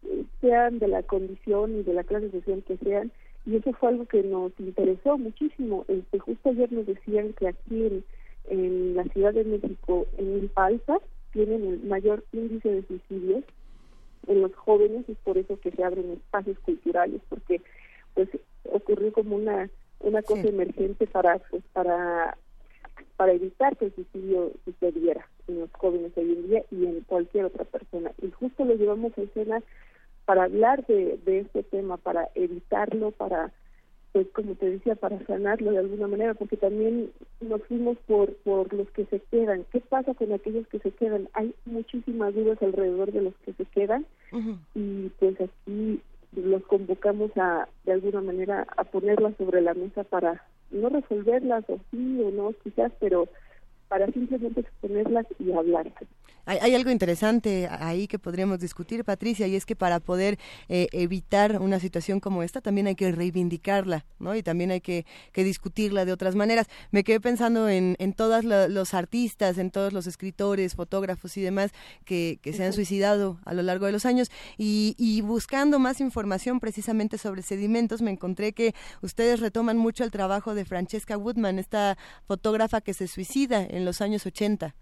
[0.04, 3.10] eh, sean de la condición y de la clase social que sean,
[3.46, 5.84] y eso fue algo que nos interesó muchísimo.
[5.88, 8.04] Este, justo ayer nos decían que aquí en,
[8.48, 10.98] en la Ciudad de México, en Palsa,
[11.32, 13.44] tienen el mayor índice de suicidios
[14.26, 17.60] en los jóvenes, es por eso que se abren espacios culturales, porque
[18.14, 18.28] pues
[18.70, 19.68] ocurrió como una
[20.00, 22.36] una cosa emergente para pues, para
[23.16, 27.46] para evitar que el suicidio sucediera en los jóvenes hoy en día y en cualquier
[27.46, 28.12] otra persona.
[28.22, 29.62] Y justo lo llevamos a escena
[30.24, 33.52] para hablar de, de este tema, para evitarlo, para,
[34.12, 37.10] pues como te decía, para sanarlo de alguna manera, porque también
[37.40, 39.64] nos fuimos por, por los que se quedan.
[39.72, 41.28] ¿Qué pasa con aquellos que se quedan?
[41.34, 44.06] Hay muchísimas dudas alrededor de los que se quedan
[44.74, 46.00] y pues aquí
[46.32, 51.78] los convocamos a, de alguna manera, a ponerlas sobre la mesa para no resolverlas o
[51.90, 53.28] sí o no quizás, pero
[53.94, 55.86] para simplemente exponerlas y hablar.
[56.46, 60.38] Hay, algo interesante ahí que podríamos discutir, Patricia, y es que para poder
[60.68, 64.34] eh, evitar una situación como esta también hay que reivindicarla, ¿no?
[64.34, 66.66] Y también hay que, discutirla de otras maneras.
[66.90, 71.70] Me quedé pensando en, en todos los artistas, en todos los escritores, fotógrafos y demás
[72.04, 76.00] que, que se han suicidado a lo largo de los años y, y buscando más
[76.00, 81.58] información precisamente sobre sedimentos me encontré que ustedes retoman mucho el trabajo de Francesca Woodman,
[81.58, 81.96] esta
[82.26, 84.74] fotógrafa que se suicida en los años 80.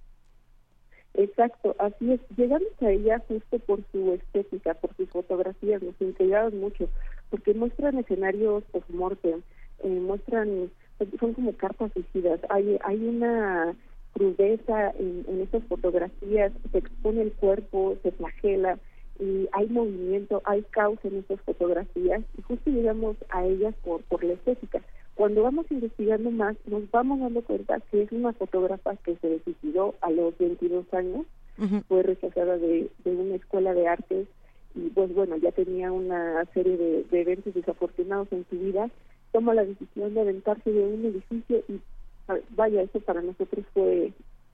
[1.14, 2.20] Exacto, así es.
[2.36, 6.88] Llegamos a ella justo por su estética, por sus fotografías, nos intrigaron mucho,
[7.30, 9.42] porque muestran escenarios post-mortem,
[9.84, 10.70] eh, muestran,
[11.20, 12.40] son como cartas suicidas.
[12.48, 13.74] Hay, hay una
[14.14, 18.78] crudeza en, en estas fotografías, se expone el cuerpo, se flagela,
[19.18, 24.24] y hay movimiento, hay caos en estas fotografías, y justo llegamos a ellas por, por
[24.24, 24.80] la estética.
[25.14, 29.94] Cuando vamos investigando más, nos vamos dando cuenta que es una fotógrafa que se suicidó
[30.00, 31.26] a los 22 años,
[31.86, 34.26] fue rechazada de, una escuela de artes
[34.74, 38.90] y pues bueno, ya tenía una serie de, eventos desafortunados en su vida,
[39.32, 41.80] toma la decisión de aventarse de un edificio y
[42.56, 44.12] vaya, eso para nosotros fue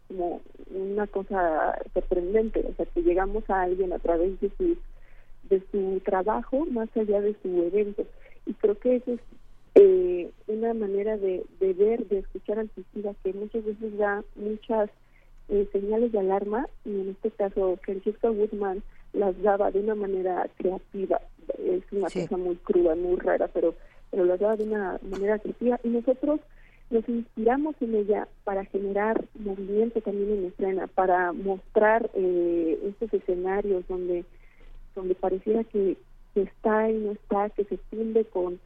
[0.09, 0.40] como
[0.74, 4.76] una cosa sorprendente, o sea, que llegamos a alguien a través de su,
[5.48, 8.05] de su trabajo más allá de su evento.
[8.47, 9.20] Y creo que eso es
[9.74, 14.90] eh, una manera de, de, ver, de escuchar al suicida que muchas veces da muchas
[15.49, 18.82] eh, señales de alarma y en este caso Francesca Woodman
[19.12, 21.20] las daba de una manera creativa.
[21.59, 23.74] Es una cosa muy cruda, muy rara, pero,
[24.11, 26.40] pero las daba de una manera creativa y nosotros
[26.90, 33.86] nos inspiramos en ella para generar movimiento también en escena, para mostrar eh, estos escenarios
[33.89, 34.24] donde
[34.99, 35.97] donde pareciera que,
[36.35, 38.59] que está y no está, que se funde con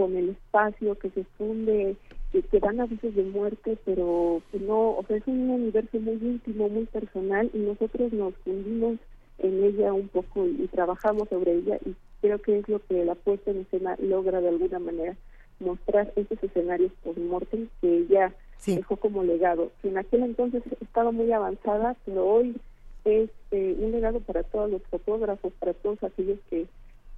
[0.00, 1.94] con el espacio que se funde,
[2.32, 6.70] que, dan avisos de muerte, pero que no, o sea, es un universo muy íntimo,
[6.70, 8.96] muy personal y nosotros nos fundimos
[9.40, 13.14] en ella un poco y, trabajamos sobre ella y creo que es lo que la
[13.14, 15.16] puesta en escena logra de alguna manera
[15.58, 18.32] mostrar esos escenarios por muerte que ella
[18.66, 22.56] dejó como legado, que en aquel entonces estaba muy avanzada, pero hoy
[23.04, 26.66] es eh, un legado para todos los fotógrafos, para todos aquellos que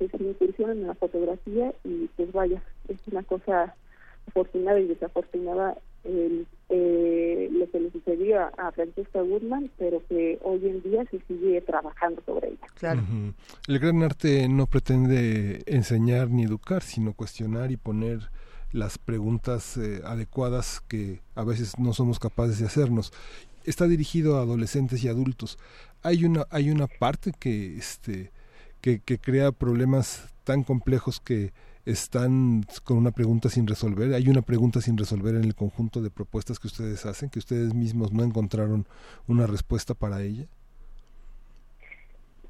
[0.09, 3.75] se incursionan en la fotografía y pues vaya, es una cosa
[4.29, 10.83] afortunada y desafortunada eh, lo que le sucedió a, Francesca Woodman, pero que hoy en
[10.83, 12.67] día se sigue trabajando sobre ella.
[12.75, 13.03] Claro.
[13.69, 18.31] El gran arte no pretende enseñar ni educar, sino cuestionar y poner
[18.73, 23.13] las preguntas eh, adecuadas que a veces no somos capaces de hacernos.
[23.65, 25.59] Está dirigido a adolescentes y adultos.
[26.03, 28.33] Hay una hay una parte que este
[28.83, 31.53] que, crea problemas tan complejos que
[31.87, 34.13] están con una pregunta sin resolver.
[34.13, 37.75] Hay una pregunta sin resolver en el conjunto de propuestas que ustedes hacen, que ustedes
[37.75, 38.87] mismos no encontraron
[39.29, 40.47] una respuesta para ella.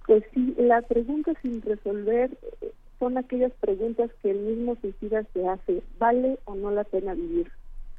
[0.07, 2.31] Pues sí, la pregunta sin resolver
[2.61, 5.83] eh, son aquellas preguntas que el mismo suicida se hace.
[5.99, 7.53] ¿Vale o no la pena vivir?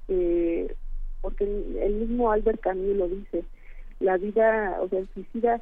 [0.07, 0.76] Eh,
[1.22, 3.45] porque el mismo Albert Camus lo dice.
[3.99, 5.61] La vida, o sea, el suicida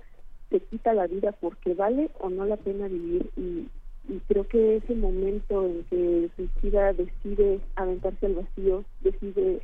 [0.52, 3.68] te quita la vida porque vale o no la pena vivir y,
[4.28, 9.62] creo que ese momento en que el suicida decide aventarse al vacío, decide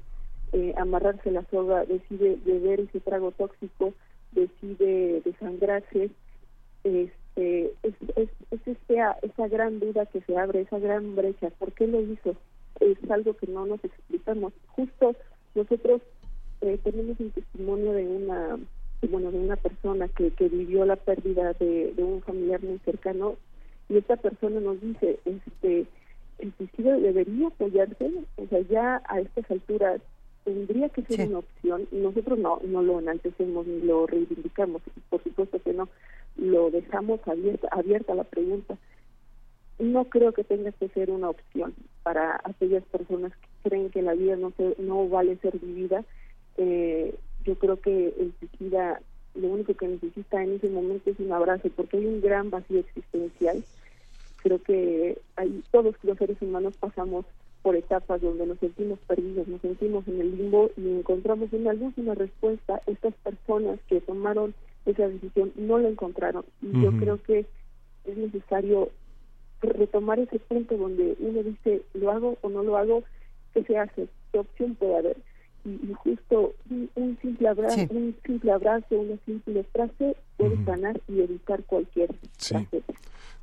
[0.54, 3.94] eh, amarrarse la soga, decide beber ese trago tóxico,
[4.32, 6.12] decide desangrarse,
[6.86, 11.50] este, es, es, es esa, esa gran duda que se abre, esa gran brecha.
[11.60, 12.36] ¿Por qué lo hizo?
[12.80, 14.54] Es algo que no nos explicamos.
[14.68, 15.14] Justo
[15.56, 16.02] nosotros
[16.62, 18.58] eh, tenemos un testimonio de una
[19.06, 23.36] bueno de una persona que, que vivió la pérdida de, un familiar muy cercano
[23.90, 25.86] y esta persona nos dice este
[26.40, 30.02] el suicidio debería apoyarse o sea ya a estas alturas
[30.44, 31.88] tendría que ser una opción.
[31.92, 35.90] Y nosotros no no lo enaltecemos ni lo reivindicamos por supuesto que no
[36.38, 38.78] lo dejamos abierta abierta la pregunta.
[39.80, 44.14] No creo que tenga que ser una opción para aquellas personas que creen que la
[44.14, 46.04] vida no se, no vale ser vivida
[46.58, 47.14] eh,
[47.48, 49.00] yo creo que el suicida
[49.34, 52.80] lo único que necesita en ese momento es un abrazo, porque hay un gran vacío
[52.80, 53.64] existencial.
[54.44, 57.26] Creo que hay, todos los seres humanos pasamos
[57.62, 61.94] por etapas donde nos sentimos perdidos, nos sentimos en el limbo y encontramos una luz,
[61.98, 62.82] una respuesta.
[62.86, 64.54] Estas personas que tomaron
[64.86, 66.44] esa decisión no la encontraron.
[66.62, 67.46] Y yo creo que
[68.06, 68.90] es necesario
[69.62, 73.04] retomar ese punto donde uno dice, ¿lo hago o no lo hago?
[73.54, 74.08] ¿Qué se hace?
[74.32, 75.18] ¿Qué opción puede haber?
[75.68, 81.64] Y, justo un, simple abrazo, un simple abrazo, una simple frase puede sanar y evitar
[81.64, 82.10] cualquier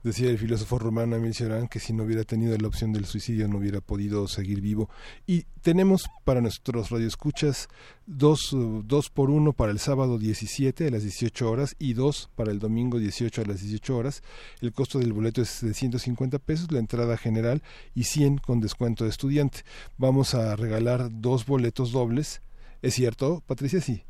[0.04, 3.48] Decía el filósofo romano Emil Cioran que si no hubiera tenido la opción del suicidio
[3.48, 4.90] no hubiera podido seguir vivo.
[5.26, 7.68] Y tenemos para nuestros radioescuchas
[8.04, 8.54] dos,
[8.84, 12.58] dos por uno para el sábado 17 a las 18 horas y dos para el
[12.58, 14.22] domingo 18 a las 18 horas.
[14.60, 17.62] El costo del boleto es de 150 pesos, la entrada general
[17.94, 19.60] y 100 con descuento de estudiante.
[19.96, 22.42] Vamos a regalar dos boletos dobles.
[22.82, 23.80] ¿Es cierto, Patricia?
[23.80, 24.04] Sí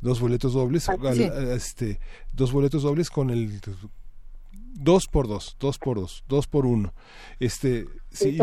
[0.00, 0.86] dos boletos dobles,
[1.54, 1.98] este,
[2.34, 3.58] dos boletos dobles con el
[4.84, 6.92] dos por dos, dos por dos, dos por uno.
[7.40, 8.38] Este, Sí,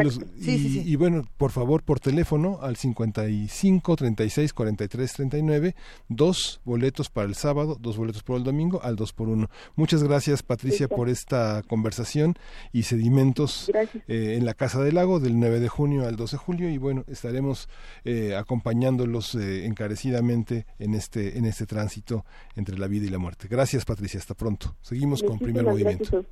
[0.85, 5.75] y, bueno, por favor, por teléfono al 55 36 43 39,
[6.09, 9.49] dos boletos para el sábado, dos boletos por el domingo, al dos por uno.
[9.75, 12.35] Muchas gracias, Patricia, por esta conversación
[12.73, 13.71] y sedimentos
[14.07, 16.69] eh, en la Casa del Lago del 9 de junio al 12 de julio.
[16.69, 17.69] Y bueno, estaremos
[18.03, 22.25] eh, acompañándolos eh, encarecidamente en este, en este tránsito
[22.57, 23.47] entre la vida y la muerte.
[23.49, 24.19] Gracias, Patricia.
[24.19, 24.75] Hasta pronto.
[24.81, 26.25] Seguimos con primer movimiento.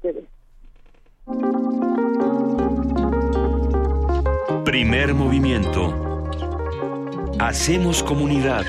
[4.69, 6.27] Primer movimiento.
[7.39, 8.67] Hacemos comunidad.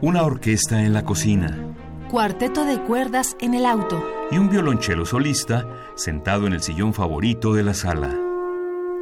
[0.00, 1.74] Una orquesta en la cocina.
[2.08, 4.00] Cuarteto de cuerdas en el auto.
[4.30, 5.66] Y un violonchelo solista
[5.96, 8.25] sentado en el sillón favorito de la sala.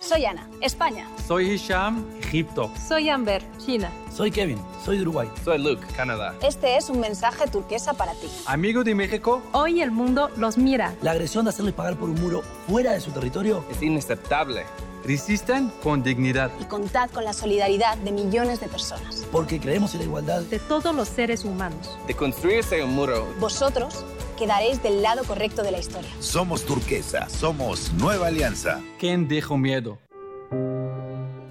[0.00, 1.08] Soy Ana, España.
[1.26, 2.70] Soy Hisham, Egipto.
[2.86, 3.90] Soy Amber, China.
[4.14, 5.28] Soy Kevin, soy de Uruguay.
[5.44, 6.36] Soy Luke, Canadá.
[6.40, 8.28] Este es un mensaje turquesa para ti.
[8.46, 9.42] Amigo de México.
[9.50, 10.94] Hoy el mundo los mira.
[11.02, 14.64] La agresión de hacerles pagar por un muro fuera de su territorio es inaceptable.
[15.04, 16.52] Resisten con dignidad.
[16.60, 19.26] Y contad con la solidaridad de millones de personas.
[19.32, 21.98] Porque creemos en la igualdad de todos los seres humanos.
[22.06, 23.26] De construirse un muro.
[23.40, 24.04] Vosotros
[24.38, 26.10] quedaréis del lado correcto de la historia.
[26.20, 28.80] Somos turquesa, somos Nueva Alianza.
[28.98, 29.98] ¿Quién dejó miedo?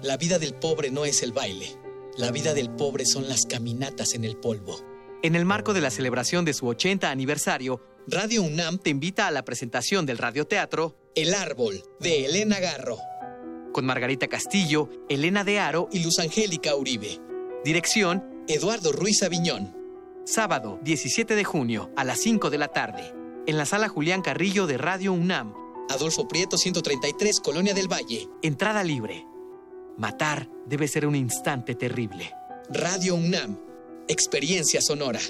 [0.02, 1.76] La vida del pobre no es el baile.
[2.16, 4.80] La vida del pobre son las caminatas en el polvo.
[5.22, 9.30] En el marco de la celebración de su 80 aniversario, Radio UNAM te invita a
[9.30, 12.98] la presentación del radioteatro El Árbol, de Elena Garro.
[13.72, 17.20] Con Margarita Castillo, Elena de Aro y Luz Angélica Uribe.
[17.64, 19.77] Dirección, Eduardo Ruiz Aviñón.
[20.30, 23.14] Sábado, 17 de junio, a las 5 de la tarde,
[23.46, 25.54] en la sala Julián Carrillo de Radio UNAM,
[25.88, 28.28] Adolfo Prieto 133, Colonia del Valle.
[28.42, 29.26] Entrada libre.
[29.96, 32.30] Matar debe ser un instante terrible.
[32.68, 33.58] Radio UNAM,
[34.06, 35.20] experiencia sonora.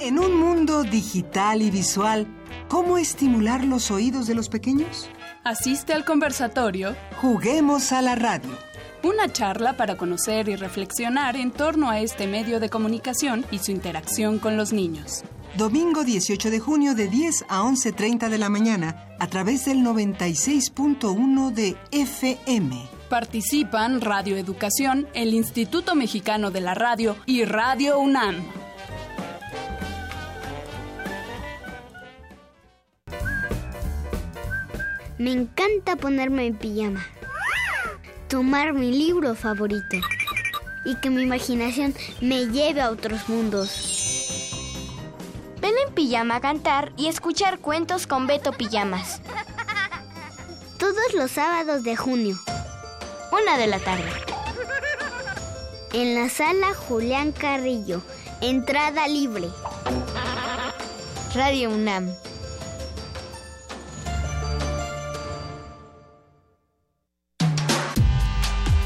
[0.00, 2.26] En un mundo digital y visual,
[2.68, 5.10] ¿cómo estimular los oídos de los pequeños?
[5.44, 6.96] Asiste al conversatorio.
[7.20, 8.67] Juguemos a la radio
[9.02, 13.70] una charla para conocer y reflexionar en torno a este medio de comunicación y su
[13.70, 15.22] interacción con los niños.
[15.56, 21.52] Domingo 18 de junio de 10 a 11.30 de la mañana a través del 96.1
[21.52, 22.88] de FM.
[23.08, 28.36] Participan Radio Educación, el Instituto Mexicano de la Radio y Radio UNAM.
[35.18, 37.04] Me encanta ponerme en pijama
[38.28, 39.96] tomar mi libro favorito
[40.84, 44.44] y que mi imaginación me lleve a otros mundos.
[45.60, 49.20] Ven en pijama a cantar y escuchar cuentos con Beto Pijamas.
[50.78, 52.38] Todos los sábados de junio.
[53.32, 54.10] Una de la tarde.
[55.92, 58.02] En la sala Julián Carrillo.
[58.40, 59.48] Entrada libre.
[61.34, 62.14] Radio UNAM.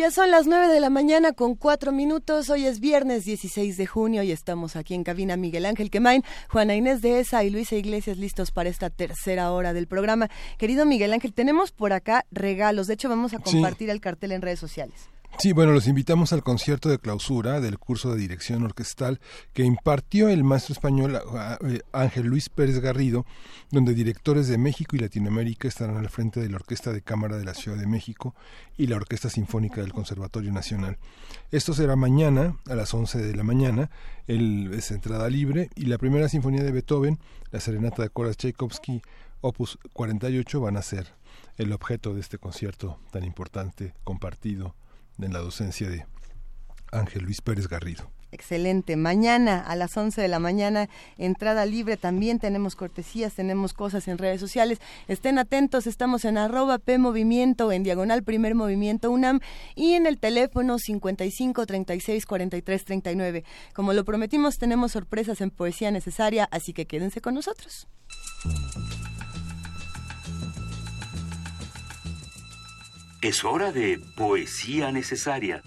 [0.00, 2.48] Ya son las 9 de la mañana con 4 minutos.
[2.48, 6.74] Hoy es viernes 16 de junio y estamos aquí en cabina Miguel Ángel Quemain, Juana
[6.74, 10.30] Inés de Esa y Luisa Iglesias listos para esta tercera hora del programa.
[10.56, 12.86] Querido Miguel Ángel, tenemos por acá regalos.
[12.86, 15.10] De hecho, vamos a compartir el cartel en redes sociales.
[15.38, 19.20] Sí, bueno, los invitamos al concierto de clausura del curso de dirección orquestal
[19.54, 21.18] que impartió el maestro español
[21.64, 23.24] eh, Ángel Luis Pérez Garrido,
[23.70, 27.46] donde directores de México y Latinoamérica estarán al frente de la Orquesta de Cámara de
[27.46, 28.34] la Ciudad de México
[28.76, 30.98] y la Orquesta Sinfónica del Conservatorio Nacional.
[31.50, 33.90] Esto será mañana a las 11 de la mañana,
[34.26, 37.18] el, es entrada libre y la primera sinfonía de Beethoven,
[37.50, 39.00] la Serenata de Koras Tchaikovsky,
[39.40, 41.14] opus 48, van a ser
[41.56, 44.74] el objeto de este concierto tan importante compartido
[45.22, 46.06] en la docencia de
[46.92, 48.10] Ángel Luis Pérez Garrido.
[48.32, 48.94] Excelente.
[48.96, 50.88] Mañana a las 11 de la mañana,
[51.18, 51.96] entrada libre.
[51.96, 54.78] También tenemos cortesías, tenemos cosas en redes sociales.
[55.08, 59.40] Estén atentos, estamos en arroba P Movimiento, en diagonal Primer Movimiento UNAM
[59.74, 63.44] y en el teléfono 55 36 43 39.
[63.74, 67.88] Como lo prometimos, tenemos sorpresas en Poesía Necesaria, así que quédense con nosotros.
[73.22, 75.62] Es hora de poesía necesaria.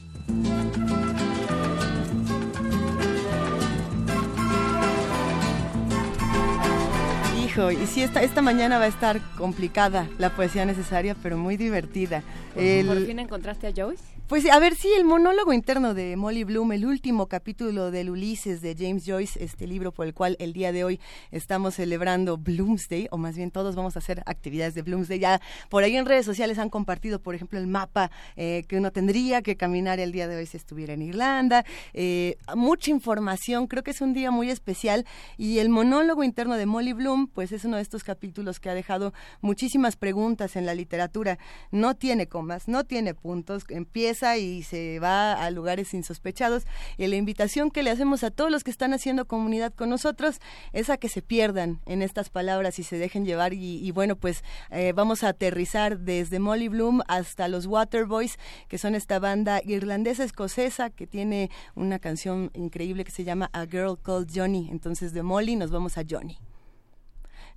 [7.45, 11.55] Hijo, y sí, esta, esta mañana va a estar complicada la poesía necesaria, pero muy
[11.55, 12.23] divertida.
[12.55, 14.03] ¿Por fin encontraste a Joyce?
[14.33, 18.61] Pues a ver, sí, el monólogo interno de Molly Bloom, el último capítulo del Ulises
[18.61, 20.99] de James Joyce, este libro por el cual el día de hoy
[21.29, 25.19] estamos celebrando Bloomsday, o más bien todos vamos a hacer actividades de Bloomsday.
[25.19, 25.39] Ya
[25.69, 29.43] por ahí en redes sociales han compartido, por ejemplo, el mapa eh, que uno tendría
[29.43, 31.63] que caminar el día de hoy si estuviera en Irlanda.
[31.93, 35.05] Eh, mucha información, creo que es un día muy especial
[35.37, 38.73] y el monólogo interno de Molly Bloom, pues es uno de estos capítulos que ha
[38.73, 41.37] dejado muchísimas preguntas en la literatura.
[41.69, 46.63] No tiene comas, no tiene puntos, empieza y se va a lugares insospechados.
[46.97, 50.39] Y la invitación que le hacemos a todos los que están haciendo comunidad con nosotros
[50.71, 53.53] es a que se pierdan en estas palabras y se dejen llevar.
[53.53, 58.37] Y, bueno, pues eh, vamos a aterrizar desde Molly Bloom hasta los Waterboys,
[58.67, 63.65] que son esta banda irlandesa escocesa que tiene una canción increíble que se llama A
[63.65, 64.69] Girl Called Johnny.
[64.71, 66.37] Entonces de Molly nos vamos a Johnny.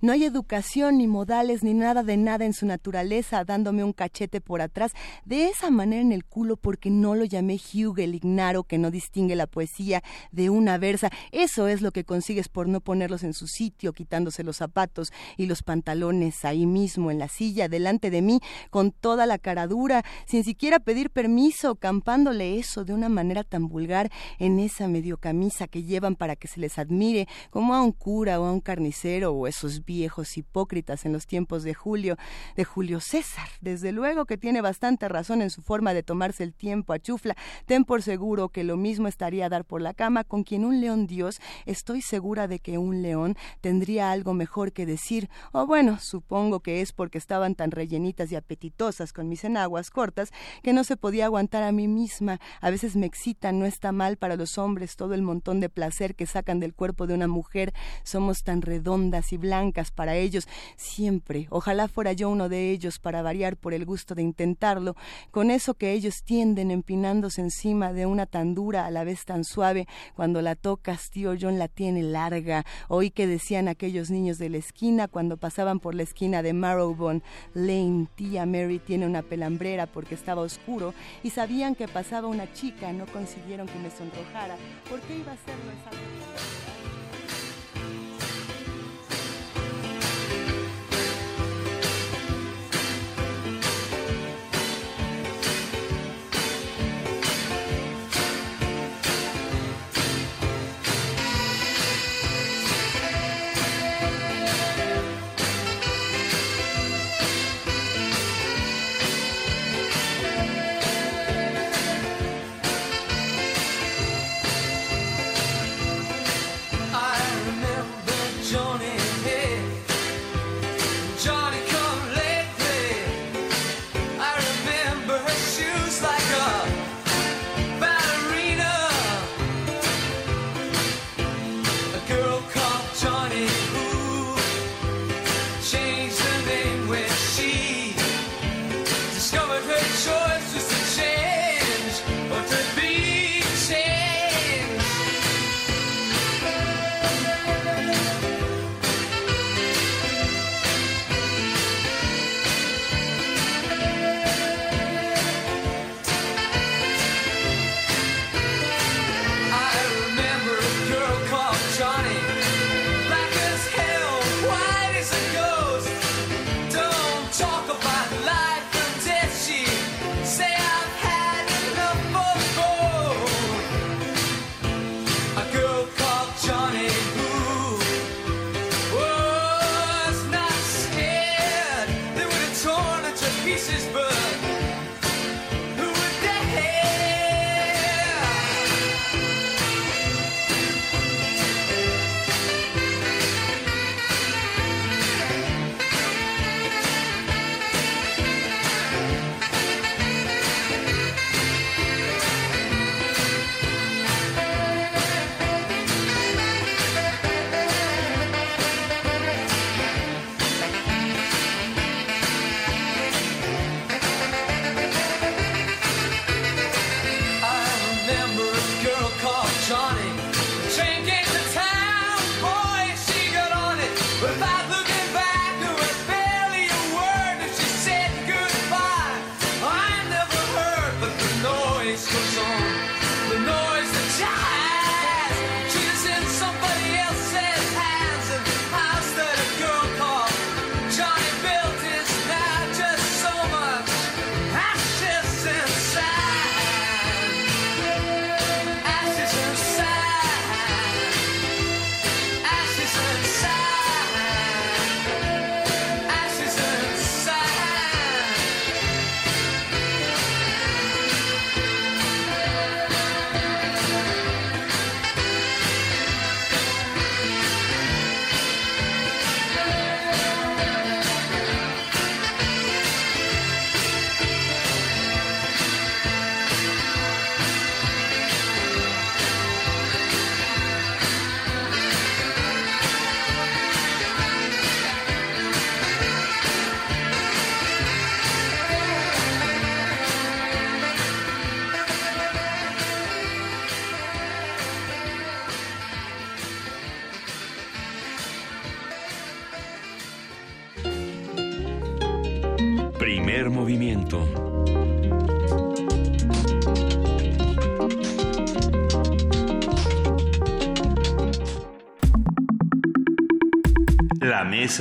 [0.01, 4.41] No hay educación, ni modales, ni nada de nada en su naturaleza, dándome un cachete
[4.41, 4.91] por atrás,
[5.25, 8.91] de esa manera en el culo, porque no lo llamé Hugh el ignaro que no
[8.91, 11.09] distingue la poesía de una versa.
[11.31, 15.47] Eso es lo que consigues por no ponerlos en su sitio, quitándose los zapatos y
[15.47, 20.03] los pantalones ahí mismo en la silla, delante de mí, con toda la cara dura,
[20.25, 25.67] sin siquiera pedir permiso, campándole eso de una manera tan vulgar en esa medio camisa
[25.67, 29.31] que llevan para que se les admire, como a un cura o a un carnicero
[29.31, 32.17] o esos viejos hipócritas en los tiempos de Julio,
[32.55, 33.47] de Julio César.
[33.61, 37.35] Desde luego que tiene bastante razón en su forma de tomarse el tiempo a chufla.
[37.65, 40.81] Ten por seguro que lo mismo estaría a dar por la cama con quien un
[40.81, 41.39] león dios.
[41.65, 45.29] Estoy segura de que un león tendría algo mejor que decir.
[45.53, 50.31] O bueno, supongo que es porque estaban tan rellenitas y apetitosas con mis enaguas cortas
[50.61, 52.39] que no se podía aguantar a mí misma.
[52.59, 56.13] A veces me excita, no está mal para los hombres todo el montón de placer
[56.13, 57.73] que sacan del cuerpo de una mujer.
[58.03, 61.47] Somos tan redondas y blancas para ellos, siempre.
[61.49, 64.95] Ojalá fuera yo uno de ellos para variar por el gusto de intentarlo,
[65.31, 69.43] con eso que ellos tienden empinándose encima de una tan dura a la vez tan
[69.43, 72.65] suave, cuando la tocas, tío John la tiene larga.
[72.87, 77.21] Oí que decían aquellos niños de la esquina cuando pasaban por la esquina de Marrowbone
[77.53, 80.93] Lane, tía Mary tiene una pelambrera porque estaba oscuro
[81.23, 84.57] y sabían que pasaba una chica, no consiguieron que me sonrojara.
[84.89, 86.96] ¿Por qué iba a hacerlo esa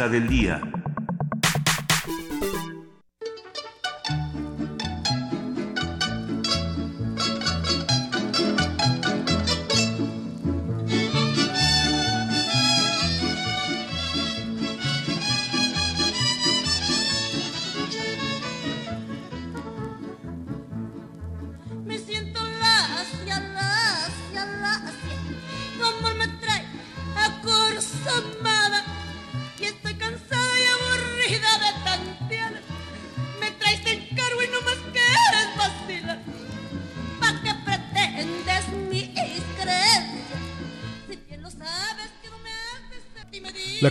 [0.05, 0.61] del día.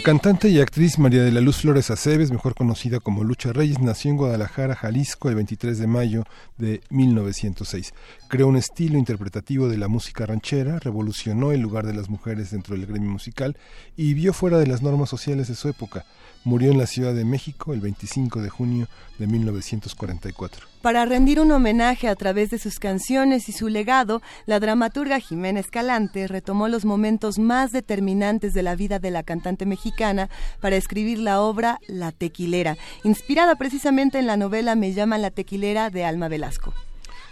[0.06, 4.11] Cantante y actriz María de la Luz Flores Aceves, mejor conocida como Lucha Reyes, nació
[4.11, 6.26] en Guadalajara, Jalisco, el 23 de mayo
[6.60, 7.91] de 1906.
[8.35, 12.75] Creó un estilo interpretativo de la música ranchera, revolucionó el lugar de las mujeres dentro
[12.75, 13.55] del gremio musical
[13.95, 16.03] y vivió fuera de las normas sociales de su época.
[16.43, 18.89] Murió en la Ciudad de México el 25 de junio
[19.19, 20.67] de 1944.
[20.81, 25.61] Para rendir un homenaje a través de sus canciones y su legado, la dramaturga Jimena
[25.61, 30.29] Escalante retomó los momentos más determinantes de la vida de la cantante mexicana
[30.59, 32.75] para escribir la obra La Tequilera,
[33.05, 36.73] inspirada precisamente en la novela Me llaman la Tequilera de Alma Velasco.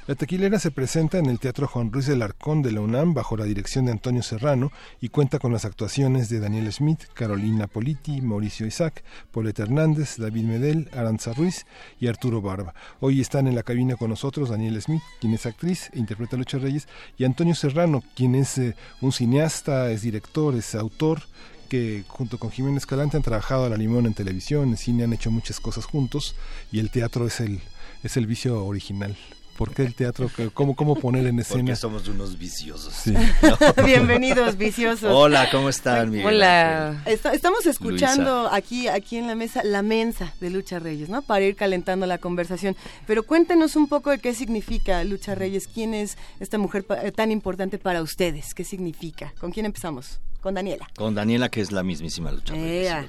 [0.05, 3.37] La tequilera se presenta en el Teatro Juan Ruiz del Arcón de la UNAM bajo
[3.37, 4.69] la dirección de Antonio Serrano
[4.99, 9.01] y cuenta con las actuaciones de Daniel Schmidt, Carolina Politi, Mauricio Isaac,
[9.31, 11.65] Paulette Hernández, David Medel, Aranza Ruiz
[12.01, 12.73] y Arturo Barba.
[12.99, 16.39] Hoy están en la cabina con nosotros Daniel Schmidt, quien es actriz e interpreta a
[16.39, 21.21] Lucha Reyes, y Antonio Serrano, quien es eh, un cineasta, es director, es autor
[21.69, 25.13] que junto con Jiménez Escalante han trabajado a la limón en televisión, en cine, han
[25.13, 26.35] hecho muchas cosas juntos
[26.73, 27.61] y el teatro es el,
[28.03, 29.15] es el vicio original.
[29.57, 30.29] ¿Por qué el teatro?
[30.53, 31.61] ¿Cómo, cómo poner en escena?
[31.61, 32.93] Porque somos unos viciosos.
[33.85, 35.11] Bienvenidos, viciosos.
[35.11, 36.09] Hola, ¿cómo están?
[36.09, 36.25] Miguel?
[36.25, 37.03] Hola.
[37.05, 41.21] estamos escuchando aquí, aquí en la mesa la mensa de Lucha Reyes, ¿no?
[41.21, 42.75] Para ir calentando la conversación.
[43.05, 45.67] Pero cuéntenos un poco de qué significa Lucha Reyes.
[45.67, 46.83] ¿Quién es esta mujer
[47.15, 48.53] tan importante para ustedes?
[48.53, 49.33] ¿Qué significa?
[49.39, 50.19] ¿Con quién empezamos?
[50.43, 50.89] Con Daniela.
[50.97, 52.53] Con Daniela, que es la mismísima lucha.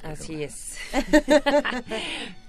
[0.05, 0.79] así es.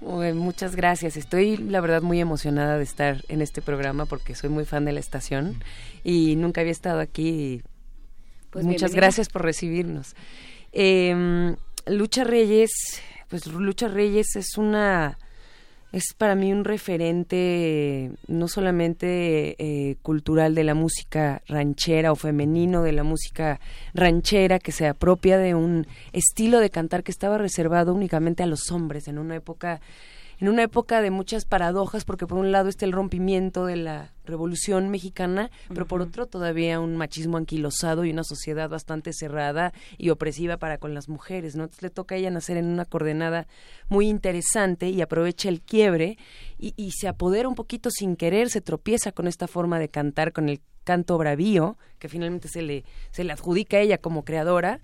[0.00, 1.16] muchas gracias.
[1.16, 4.92] Estoy, la verdad, muy emocionada de estar en este programa porque soy muy fan de
[4.92, 5.60] la estación
[6.04, 7.62] y nunca había estado aquí.
[8.50, 10.14] Pues muchas gracias por recibirnos.
[10.70, 11.56] Em,
[11.86, 12.70] lucha Reyes,
[13.26, 15.18] pues Lucha Reyes es una
[15.96, 22.82] es para mí un referente no solamente eh, cultural de la música ranchera o femenino
[22.82, 23.60] de la música
[23.94, 28.70] ranchera que se apropia de un estilo de cantar que estaba reservado únicamente a los
[28.70, 29.80] hombres en una época
[30.38, 34.12] en una época de muchas paradojas, porque por un lado está el rompimiento de la
[34.24, 40.10] Revolución Mexicana, pero por otro todavía un machismo anquilosado y una sociedad bastante cerrada y
[40.10, 41.64] opresiva para con las mujeres, ¿no?
[41.64, 43.46] Entonces le toca a ella nacer en una coordenada
[43.88, 46.18] muy interesante y aprovecha el quiebre
[46.58, 50.32] y, y se apodera un poquito sin querer, se tropieza con esta forma de cantar,
[50.32, 54.80] con el canto bravío, que finalmente se le, se le adjudica a ella como creadora,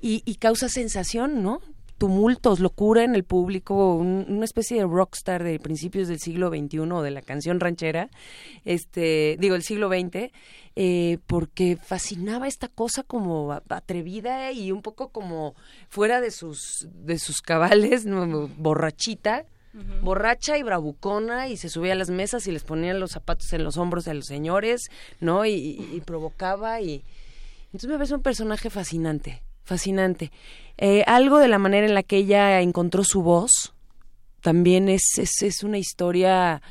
[0.00, 1.60] y, y causa sensación, ¿no?
[1.98, 7.02] Tumultos, locura en el público, una especie de rockstar de principios del siglo XXI o
[7.02, 8.08] de la canción ranchera,
[8.64, 10.32] este, digo, el siglo XX,
[10.76, 15.56] eh, porque fascinaba esta cosa como atrevida y un poco como
[15.88, 18.06] fuera de sus, de sus cabales,
[18.56, 19.44] borrachita,
[20.02, 23.64] borracha y bravucona y se subía a las mesas y les ponía los zapatos en
[23.64, 24.88] los hombros de los señores,
[25.20, 25.44] ¿no?
[25.44, 27.04] Y, provocaba y...
[27.66, 30.32] Entonces me parece un personaje fascinante, fascinante.
[30.78, 33.74] Eh, algo de la manera en la que ella encontró su voz
[34.40, 36.62] también es, es, es una historia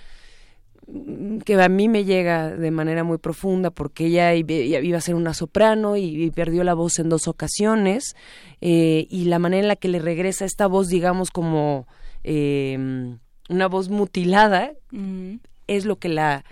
[1.46, 5.34] que a mí me llega de manera muy profunda porque ella iba a ser una
[5.34, 8.16] soprano y, perdió la voz en dos ocasiones
[8.62, 11.88] eh, y la manera en la que le regresa esta voz digamos como
[12.24, 13.18] eh,
[13.50, 14.72] una voz mutilada
[15.68, 16.46] es lo que la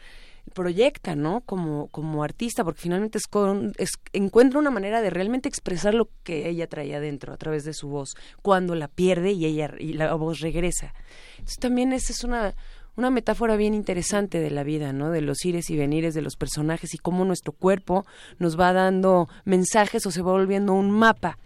[0.56, 1.42] proyecta, ¿no?
[1.42, 6.66] Como, como artista, porque finalmente es, encuentra una manera de realmente expresar lo que ella
[6.66, 10.40] traía dentro a través de su voz, cuando la pierde y ella y la voz
[10.40, 10.96] regresa.
[11.34, 12.56] Entonces también esa es una,
[12.96, 15.12] una metáfora bien interesante de la vida, ¿no?
[15.12, 18.06] De los ires y venires de los personajes y cómo nuestro cuerpo
[18.40, 21.38] nos va dando mensajes o se va volviendo un mapa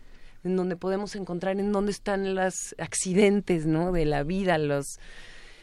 [0.43, 3.91] en donde podemos encontrar en dónde están los accidentes, ¿no?
[3.91, 4.99] De la vida, los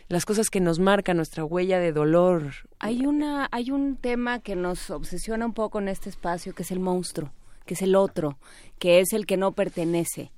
[0.08, 2.52] las cosas que nos marcan nuestra huella de dolor.
[2.78, 6.70] Hay una hay un tema que nos obsesiona un poco en este espacio que es
[6.70, 7.32] el monstruo,
[7.64, 8.38] que es el otro,
[8.78, 10.30] que es el que no pertenece.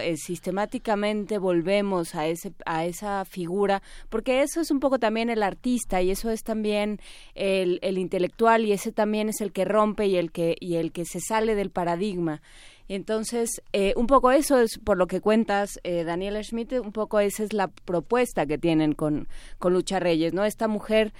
[0.00, 5.40] Eh, sistemáticamente volvemos a ese a esa figura porque eso es un poco también el
[5.40, 6.98] artista y eso es también
[7.36, 10.90] el, el intelectual y ese también es el que rompe y el que y el
[10.90, 12.42] que se sale del paradigma
[12.88, 17.20] entonces, eh, un poco eso es por lo que cuentas, eh, Daniela Schmidt, un poco
[17.20, 19.28] esa es la propuesta que tienen con,
[19.58, 20.44] con Lucha Reyes, ¿no?
[20.44, 21.12] Esta mujer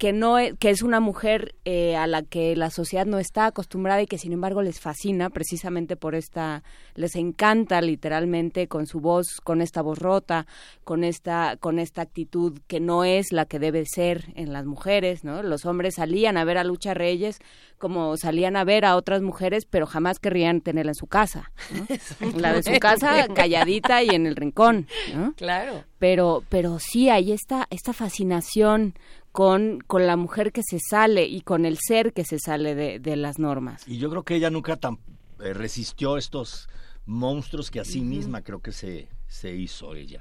[0.00, 3.44] que no es, que es una mujer eh, a la que la sociedad no está
[3.44, 6.62] acostumbrada y que sin embargo les fascina precisamente por esta
[6.94, 10.46] les encanta literalmente con su voz con esta voz rota
[10.84, 15.22] con esta con esta actitud que no es la que debe ser en las mujeres
[15.22, 17.36] no los hombres salían a ver a Lucha Reyes
[17.76, 21.52] como salían a ver a otras mujeres pero jamás querrían tenerla en su casa
[22.38, 25.34] la de su casa calladita y en el rincón ¿no?
[25.34, 25.84] claro.
[25.98, 28.94] Pero pero sí hay esta esta fascinación
[29.32, 32.98] con, con la mujer que se sale y con el ser que se sale de,
[32.98, 33.86] de las normas.
[33.86, 34.98] Y yo creo que ella nunca tan,
[35.40, 36.68] eh, resistió estos
[37.06, 40.20] monstruos que a sí misma creo que se, se hizo ella.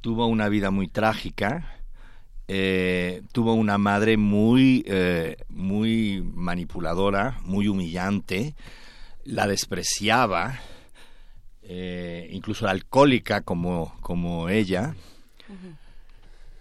[0.00, 1.80] Tuvo una vida muy trágica,
[2.48, 8.54] eh, tuvo una madre muy, eh, muy manipuladora, muy humillante,
[9.24, 10.58] la despreciaba,
[12.30, 14.96] incluso alcohólica como, como ella.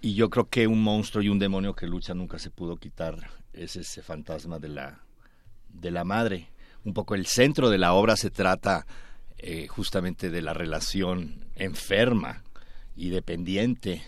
[0.01, 3.17] Y yo creo que un monstruo y un demonio que lucha nunca se pudo quitar
[3.53, 5.01] es ese fantasma de la,
[5.69, 6.49] de la madre.
[6.83, 8.85] Un poco el centro de la obra se trata
[9.37, 12.43] eh, justamente de la relación enferma
[12.95, 14.03] y dependiente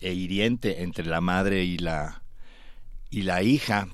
[0.00, 2.22] e hiriente entre la madre y la,
[3.10, 3.88] y la hija.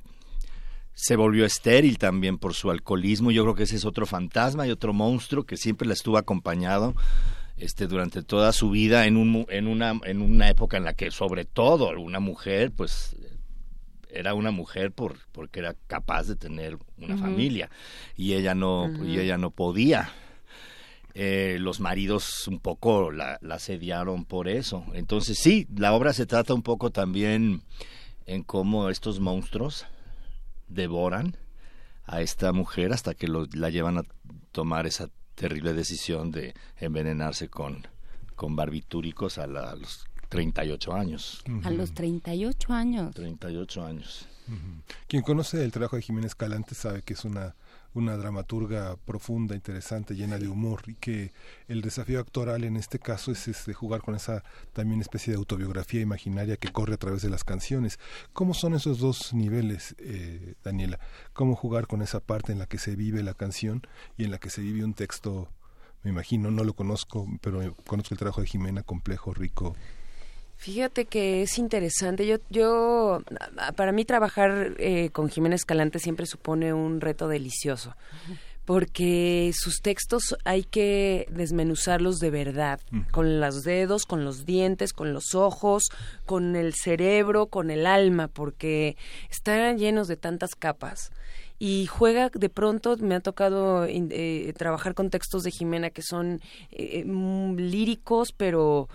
[0.94, 3.30] Se volvió estéril también por su alcoholismo.
[3.30, 6.94] Yo creo que ese es otro fantasma y otro monstruo que siempre la estuvo acompañado
[7.60, 11.10] este, durante toda su vida en, un, en, una, en una época en la que
[11.10, 13.16] sobre todo una mujer pues
[14.12, 17.70] era una mujer por, porque era capaz de tener una familia.
[18.16, 20.10] Y ella no y ella no podía.
[21.14, 24.84] Eh, los maridos un poco la, la asediaron por eso.
[24.94, 27.62] Entonces sí la obra se trata un poco también
[28.26, 29.86] en cómo estos monstruos
[30.66, 31.36] devoran
[32.04, 34.02] a esta mujer hasta que la llevan a
[34.50, 35.08] tomar esa
[35.40, 37.86] terrible decisión de envenenarse con,
[38.36, 41.42] con barbitúricos a, los 38 años.
[41.64, 43.14] A los 38 años.
[43.14, 44.28] 38 años.
[45.08, 47.54] Quien conoce el trabajo de Jiménez Calante sabe que es una
[47.94, 51.32] una dramaturga profunda, interesante, llena de humor y que
[51.68, 56.00] el desafío actoral en este caso es, este, jugar con esa también especie de autobiografía
[56.00, 57.98] imaginaria que corre a través de las canciones.
[58.32, 61.00] ¿Cómo son esos dos niveles, eh, Daniela?
[61.32, 63.82] ¿Cómo jugar con esa parte en la que se vive la canción
[64.16, 65.48] y en la que se vive un texto?
[66.02, 69.76] Me imagino, no lo conozco, pero conozco el trabajo de Jimena, complejo, rico,
[70.60, 72.26] Fíjate que es interesante.
[72.26, 73.22] Yo, yo,
[73.76, 77.96] para mí trabajar eh, con Jiménez Escalante siempre supone un reto delicioso,
[78.66, 82.78] porque sus textos hay que desmenuzarlos de verdad,
[83.10, 85.84] con los dedos, con los dientes, con los ojos,
[86.26, 88.98] con el cerebro, con el alma, porque
[89.30, 91.10] están llenos de tantas capas.
[91.58, 96.42] Y juega de pronto me ha tocado eh, trabajar con textos de Jimena que son
[96.70, 98.88] eh, mm, líricos pero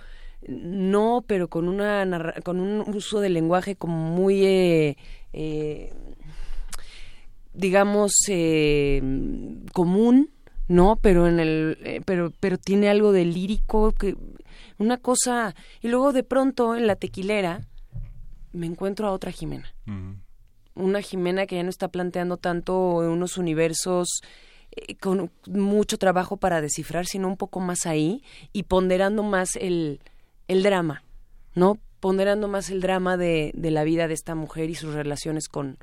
[0.48, 4.98] no, pero con una con un uso del lenguaje como muy eh,
[5.34, 5.94] eh,
[7.54, 9.02] digamos eh,
[9.74, 10.30] común
[10.68, 14.18] no, pero en el, eh, pero, pero tiene algo de lírico, que
[14.78, 17.62] una cosa, y luego de pronto en la tequilera
[18.52, 19.72] me encuentro a otra Jimena,
[20.74, 24.22] una Jimena que ya no está planteando tanto unos universos
[24.72, 30.00] eh, con mucho trabajo para descifrar, sino un poco más ahí y ponderando más el,
[30.48, 31.04] el drama,
[31.54, 31.80] ¿no?
[32.00, 35.78] Ponderando más el drama de, de la vida de esta mujer y sus relaciones con,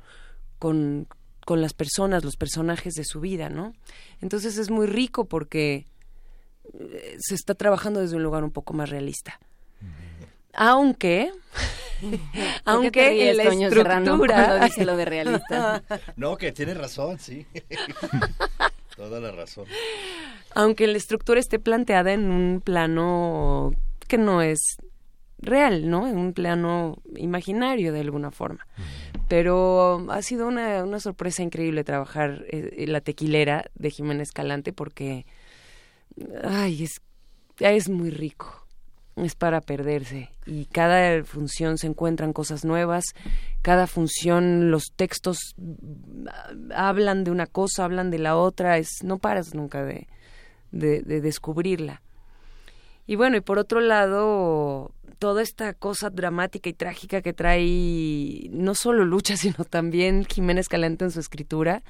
[0.59, 1.07] con,
[1.45, 3.73] con las personas, los personajes de su vida, ¿no?
[4.21, 5.85] Entonces es muy rico porque
[6.79, 9.39] eh, se está trabajando desde un lugar un poco más realista.
[10.55, 11.31] Aunque,
[12.65, 15.83] aunque en la estructura dice lo de realista.
[16.15, 17.45] No, que tiene razón, sí.
[18.95, 19.65] Toda la razón.
[20.53, 23.73] Aunque la estructura esté planteada en un plano
[24.13, 24.77] que no es
[25.39, 26.07] real, ¿no?
[26.07, 28.67] En un plano imaginario de alguna forma.
[29.27, 35.25] Pero ha sido una, una sorpresa increíble trabajar eh, la tequilera de Jiménez Calante porque,
[36.43, 37.01] ay, es,
[37.57, 38.59] es muy rico
[39.15, 43.03] es para perderse y cada función se encuentran cosas nuevas,
[43.61, 45.55] cada función los textos
[46.75, 50.07] hablan de una cosa, hablan de la otra, es no paras nunca de,
[50.71, 52.01] de, descubrirla.
[53.05, 58.75] Y bueno, y por otro lado, toda esta cosa dramática y trágica que trae no
[58.75, 61.83] solo Lucha, sino también Jiménez Calante en su escritura,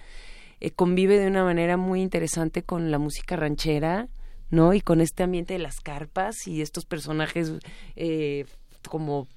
[0.60, 4.08] eh, convive de una manera muy interesante con la música ranchera,
[4.50, 4.74] ¿no?
[4.74, 7.54] Y con este ambiente de las carpas y estos personajes
[7.96, 8.46] eh,
[8.88, 9.28] como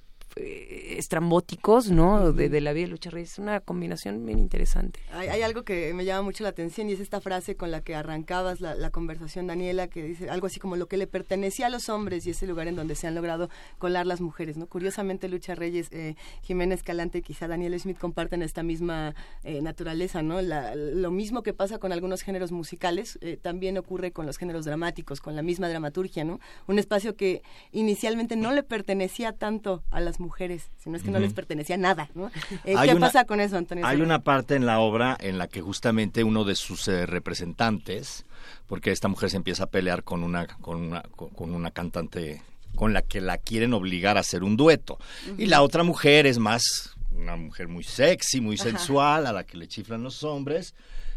[0.97, 2.31] estrambóticos, ¿no?
[2.33, 3.33] De, la vida de Lucha Reyes.
[3.33, 4.99] Es una combinación bien interesante.
[5.11, 7.95] Hay, algo que me llama mucho la atención y es esta frase con la que
[7.95, 11.89] arrancabas la, conversación, Daniela, que dice algo así como lo que le pertenecía a los
[11.89, 14.67] hombres y ese lugar en donde se han logrado colar las mujeres, ¿no?
[14.67, 20.21] Curiosamente, Lucha Reyes, eh, Jiménez Calante y quizá Daniel Smith comparten esta misma eh, naturaleza,
[20.21, 20.37] ¿no?
[20.41, 25.35] lo mismo que pasa con algunos géneros musicales, también ocurre con los géneros dramáticos, con
[25.35, 26.39] la misma dramaturgia, ¿no?
[26.67, 27.41] Un espacio que
[27.71, 31.77] inicialmente no le pertenecía tanto a las mujeres mujeres, sino es que no les pertenecía
[31.77, 32.09] nada.
[32.13, 32.29] ¿no?
[32.65, 33.85] Eh, ¿Qué pasa con eso, Antonio?
[33.85, 38.25] Hay una parte en la obra en la que justamente uno de sus eh, representantes,
[38.67, 42.41] porque esta mujer se empieza a pelear con una, con una, con una cantante
[42.75, 44.99] con la que la quieren obligar a hacer un dueto.
[45.37, 49.57] Y la otra mujer es más una mujer muy sexy, muy sensual, a la que
[49.57, 50.75] le chiflan los hombres.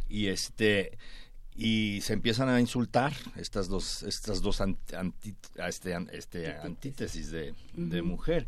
[0.08, 0.96] Y este
[1.54, 4.62] y se empiezan a insultar estas dos estas dos
[5.68, 8.46] este, este, antítesis de, de mujer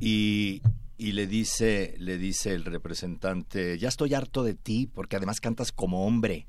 [0.00, 0.62] y,
[0.98, 5.72] y le dice, le dice el representante, ya estoy harto de ti porque además cantas
[5.72, 6.46] como hombre.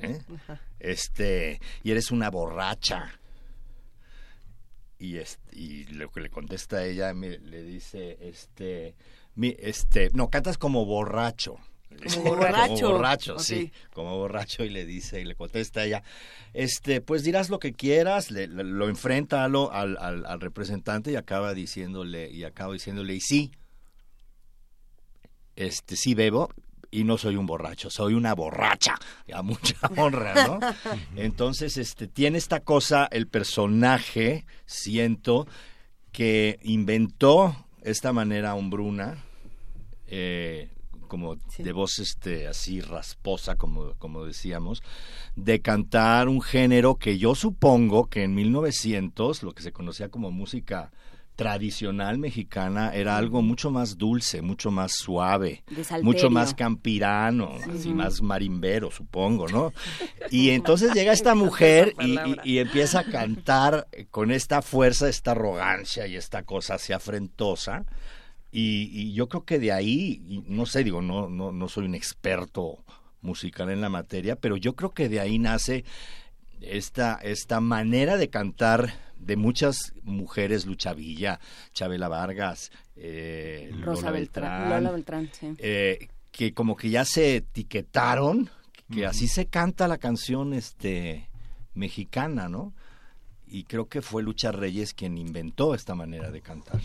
[0.00, 0.20] ¿Eh?
[0.78, 3.10] Este, y eres una borracha.
[4.98, 5.16] Y,
[5.52, 8.96] y lo que le contesta a ella le dice, este,
[9.34, 11.56] mi, este, no, cantas como borracho.
[12.14, 12.74] Como borracho.
[12.74, 16.02] como borracho, sí, como borracho y le dice y le contesta ella,
[16.54, 21.54] este, pues dirás lo que quieras, le, lo enfrenta al, al, al, representante y acaba
[21.54, 23.52] diciéndole y acaba diciéndole y sí,
[25.56, 26.50] este, sí bebo
[26.90, 28.94] y no soy un borracho, soy una borracha,
[29.32, 30.60] a mucha honra, ¿no?
[31.16, 35.46] Entonces, este, tiene esta cosa el personaje, siento
[36.12, 39.24] que inventó esta manera hombruna.
[40.06, 40.70] Eh,
[41.08, 44.82] como de voz este así rasposa como como decíamos
[45.34, 50.30] de cantar un género que yo supongo que en 1900 lo que se conocía como
[50.30, 50.90] música
[51.38, 55.62] tradicional mexicana era algo mucho más dulce, mucho más suave,
[56.02, 59.72] mucho más campirano, así más marimbero, supongo, ¿no?
[60.32, 66.08] Y entonces llega esta mujer y, y, empieza a cantar con esta fuerza, esta arrogancia
[66.08, 67.84] y esta cosa así afrentosa
[68.50, 72.84] y, yo creo que de ahí, no sé, digo, no, no, no soy un experto
[73.20, 75.84] musical en la materia, pero yo creo que de ahí nace
[76.60, 81.40] esta, esta manera de cantar de muchas mujeres, Luchavilla,
[81.72, 88.48] Chabela Vargas, eh, Rosa Beltrán, eh, que como que ya se etiquetaron,
[88.90, 91.28] que así se canta la canción este
[91.74, 92.72] mexicana, ¿no?
[93.50, 96.80] Y creo que fue Lucha Reyes quien inventó esta manera de cantar.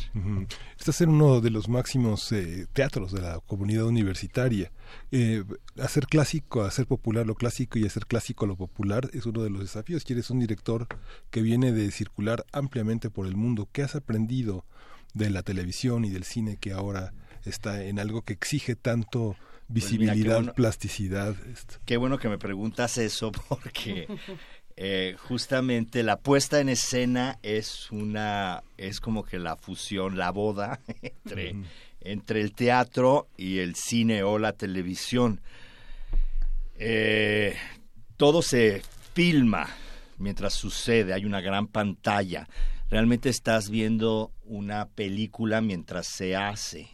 [0.78, 4.72] Este es uno de los máximos eh, teatros de la comunidad universitaria.
[5.12, 5.44] Eh,
[5.80, 9.62] hacer clásico, hacer popular lo clásico y hacer clásico lo popular es uno de los
[9.62, 10.04] desafíos.
[10.04, 10.88] Quieres un director
[11.30, 13.68] que viene de circular ampliamente por el mundo.
[13.72, 14.66] ¿Qué has aprendido
[15.14, 17.14] de la televisión y del cine que ahora
[17.46, 19.36] está en algo que exige tanto
[19.68, 21.36] pues visibilidad, plasticidad?
[21.86, 24.08] Qué bueno que me preguntas eso porque
[24.76, 30.80] eh, justamente la puesta en escena es una es como que la fusión la boda
[31.02, 31.56] entre
[32.02, 35.42] entre el teatro y el cine o la televisión
[36.76, 37.56] eh,
[38.18, 38.82] todo se
[39.14, 39.68] filma
[40.18, 42.48] mientras sucede, hay una gran pantalla.
[42.90, 46.90] Realmente estás viendo una película mientras se hace.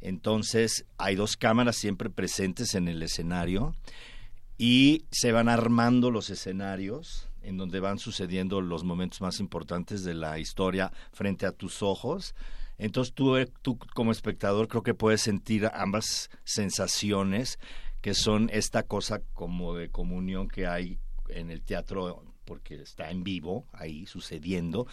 [0.00, 3.74] Entonces hay dos cámaras siempre presentes en el escenario
[4.58, 10.14] y se van armando los escenarios en donde van sucediendo los momentos más importantes de
[10.14, 12.34] la historia frente a tus ojos.
[12.78, 17.58] Entonces tú, tú como espectador creo que puedes sentir ambas sensaciones
[18.00, 23.24] que son esta cosa como de comunión que hay en el teatro porque está en
[23.24, 24.86] vivo ahí sucediendo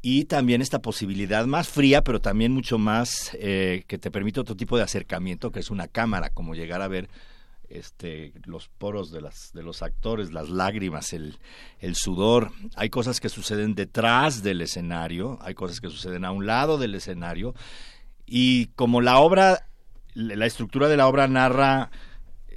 [0.00, 4.56] y también esta posibilidad más fría pero también mucho más eh, que te permite otro
[4.56, 7.10] tipo de acercamiento que es una cámara como llegar a ver
[7.68, 11.38] este, los poros de, las, de los actores, las lágrimas, el,
[11.80, 12.52] el sudor.
[12.76, 16.94] Hay cosas que suceden detrás del escenario, hay cosas que suceden a un lado del
[16.94, 17.54] escenario.
[18.26, 19.68] Y como la obra,
[20.14, 21.90] la estructura de la obra narra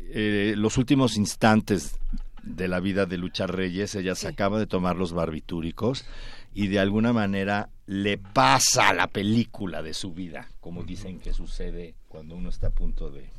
[0.10, 2.00] eh, los últimos instantes
[2.42, 6.06] de la vida de Lucha Reyes, ella se acaba de tomar los barbitúricos
[6.54, 11.96] y de alguna manera le pasa la película de su vida, como dicen que sucede
[12.08, 13.30] cuando uno está a punto de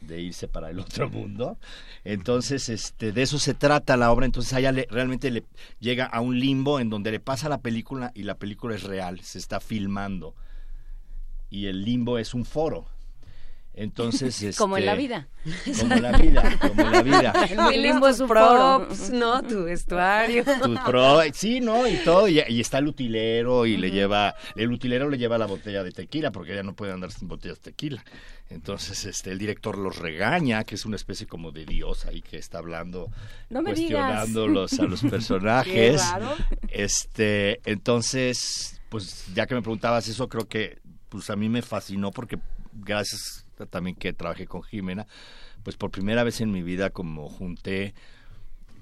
[0.00, 1.58] de irse para el otro mundo.
[2.04, 4.26] Entonces, este, de eso se trata la obra.
[4.26, 5.44] Entonces, ella realmente le
[5.78, 9.20] llega a un limbo en donde le pasa la película y la película es real,
[9.20, 10.34] se está filmando.
[11.50, 12.86] Y el limbo es un foro.
[13.74, 15.28] Entonces, como en la este, vida.
[15.78, 17.32] Como en la vida, como en la vida.
[17.72, 19.42] El limbo es props, ¿no?
[19.42, 20.44] Tu vestuario.
[20.62, 21.86] Tu pro, sí, ¿no?
[21.86, 22.28] Y todo.
[22.28, 26.30] Y, está el utilero y le lleva, el utilero le lleva la botella de tequila
[26.30, 28.04] porque ella no puede andar sin botellas de tequila.
[28.48, 32.36] Entonces, este, el director los regaña, que es una especie como de dios ahí que
[32.36, 33.10] está hablando,
[33.48, 36.02] no cuestionándolos a los personajes.
[36.68, 42.10] este, entonces, pues ya que me preguntabas eso, creo que pues a mí me fascinó
[42.10, 42.38] porque
[42.72, 45.06] gracias también que trabajé con Jimena,
[45.62, 47.94] pues por primera vez en mi vida como junté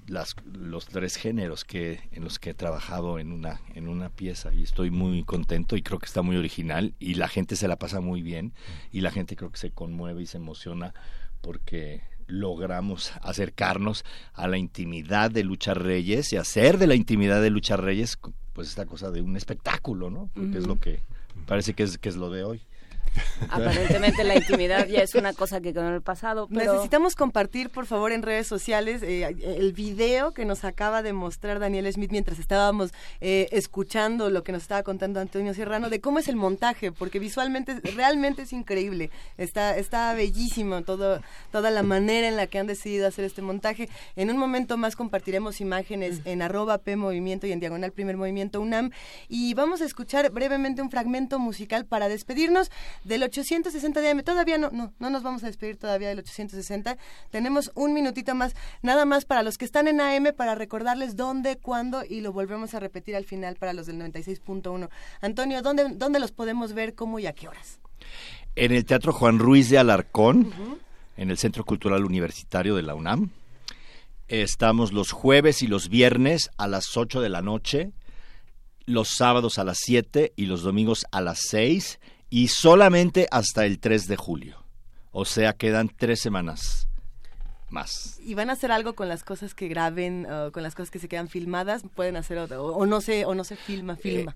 [0.07, 4.53] las, los tres géneros que en los que he trabajado en una en una pieza
[4.53, 7.77] y estoy muy contento y creo que está muy original y la gente se la
[7.77, 8.53] pasa muy bien
[8.91, 10.93] y la gente creo que se conmueve y se emociona
[11.41, 17.49] porque logramos acercarnos a la intimidad de Lucha Reyes y hacer de la intimidad de
[17.49, 18.17] Lucha Reyes
[18.53, 20.29] pues esta cosa de un espectáculo, ¿no?
[20.33, 21.01] Porque es lo que
[21.45, 22.61] parece que es que es lo de hoy.
[23.49, 26.47] Aparentemente la intimidad ya es una cosa que quedó en el pasado.
[26.49, 31.59] Necesitamos compartir, por favor, en redes sociales eh, el video que nos acaba de mostrar
[31.59, 36.19] Daniel Smith mientras estábamos eh, escuchando lo que nos estaba contando Antonio Serrano de cómo
[36.19, 39.09] es el montaje, porque visualmente realmente es increíble.
[39.37, 41.21] Está, está bellísimo todo,
[41.51, 43.89] toda la manera en la que han decidido hacer este montaje.
[44.15, 48.61] En un momento más compartiremos imágenes en arroba P Movimiento y en diagonal Primer Movimiento
[48.61, 48.91] UNAM
[49.27, 52.71] y vamos a escuchar brevemente un fragmento musical para despedirnos
[53.03, 54.23] del 860 de AM.
[54.23, 56.97] Todavía no, no, no nos vamos a despedir todavía del 860.
[57.29, 61.57] Tenemos un minutito más, nada más para los que están en AM, para recordarles dónde,
[61.57, 64.89] cuándo y lo volvemos a repetir al final para los del 96.1.
[65.21, 67.79] Antonio, ¿dónde, ¿dónde los podemos ver, cómo y a qué horas?
[68.55, 70.53] En el Teatro Juan Ruiz de Alarcón,
[71.17, 73.31] en el Centro Cultural Universitario de la UNAM.
[74.27, 77.91] Estamos los jueves y los viernes a las 8 de la noche,
[78.85, 83.79] los sábados a las 7 y los domingos a las 6 y solamente hasta el
[83.79, 84.63] 3 de julio.
[85.11, 86.87] O sea, quedan tres semanas
[87.69, 88.19] más.
[88.23, 91.07] ¿Y van a hacer algo con las cosas que graben, con las cosas que se
[91.07, 91.83] quedan filmadas?
[91.95, 94.33] ¿Pueden hacer o, o no se o no se filma, filma?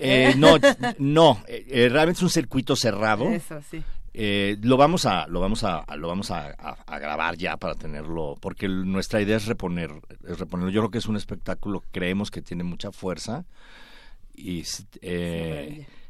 [0.00, 0.56] Eh, eh, no,
[0.98, 3.28] no, eh, realmente es un circuito cerrado.
[3.30, 3.82] Eso, sí.
[4.62, 6.54] lo vamos a lo vamos a lo vamos a,
[6.86, 9.90] grabar ya para tenerlo porque nuestra idea es reponer
[10.26, 13.44] es reponerlo yo creo que es un espectáculo creemos que tiene mucha fuerza
[14.34, 14.64] y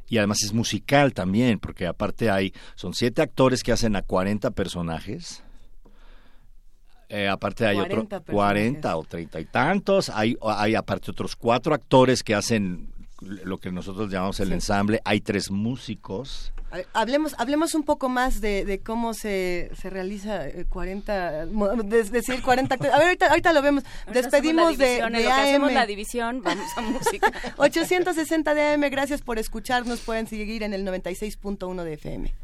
[0.08, 4.50] y además es musical también, porque aparte hay, son siete actores que hacen a 40
[4.52, 5.42] personajes.
[7.10, 12.22] Eh, aparte hay otros 40 o 30 y tantos, hay, hay aparte otros cuatro actores
[12.22, 16.52] que hacen lo que nosotros llamamos el ensamble, hay tres músicos.
[16.92, 21.46] Hablemos, hablemos un poco más de, cómo se, se realiza 40, eh,
[22.10, 23.84] decir 40 A ver, ahorita, ahorita lo vemos.
[24.12, 25.72] Despedimos de, de AM.
[25.72, 27.32] la división, vamos a música.
[27.56, 30.00] 860 de AM, gracias por escucharnos.
[30.00, 32.34] Pueden seguir en el 96.1 de FM.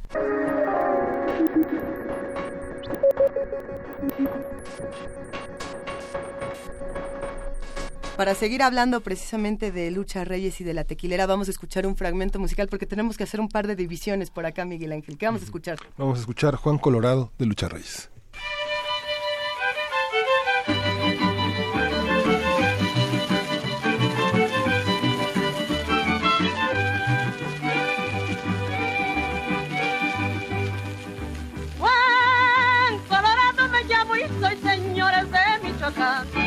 [8.16, 11.96] Para seguir hablando precisamente de Lucha Reyes y de la tequilera, vamos a escuchar un
[11.96, 15.18] fragmento musical porque tenemos que hacer un par de divisiones por acá, Miguel Ángel.
[15.18, 15.78] ¿Qué vamos a escuchar?
[15.98, 18.10] Vamos a escuchar Juan Colorado de Lucha Reyes.
[31.80, 36.43] Juan Colorado me llamo y soy señores de de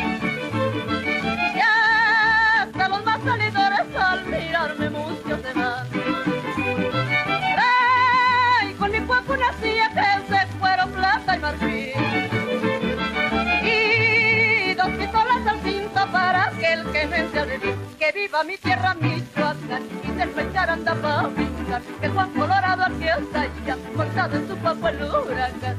[18.08, 23.04] que viva mi tierra Michoacán y del pechar anda pa' brincar, que Juan Colorado aquí
[23.04, 25.76] está ya, montado en su papo el huracán.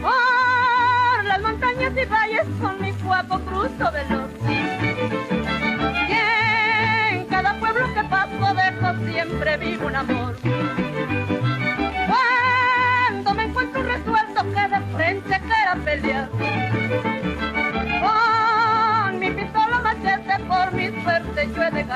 [0.00, 4.21] Por las montañas y valles con mi cuaco cruzo veloz.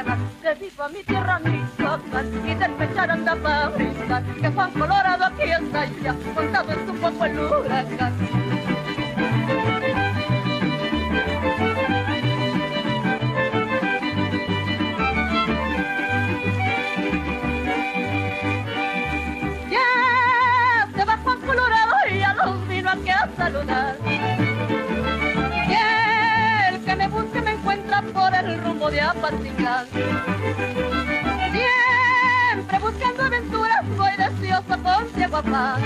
[0.02, 0.18] Ganar.
[0.42, 4.22] Que viva mi tierra, mi Michoacán y del pechar anda pa' brincar.
[4.40, 8.14] Que Juan Colorado aquí está ya, montado en su poco el huracán.
[21.44, 24.35] Colorado y a los vino aquí a saludar.
[28.86, 29.86] Rumbo de Apatzingán.
[32.52, 35.80] Siempre buscando aventuras voy deseoso con Diego Paz.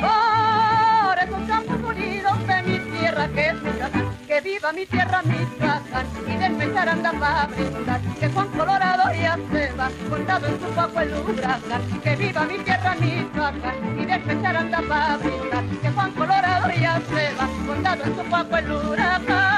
[0.00, 4.16] Por esos campos unidos de mi tierra que es Michoacán.
[4.26, 8.00] Que viva mi tierra Michoacán y del pechar anda pa' brindar.
[8.20, 12.00] Que Juan Colorado ya se va, contado en su papo el huracán.
[12.02, 15.64] Que viva mi tierra Michoacán y del pechar anda pa' brindar.
[15.82, 19.55] Que Juan Colorado ya se va, contado en su papo el huracán.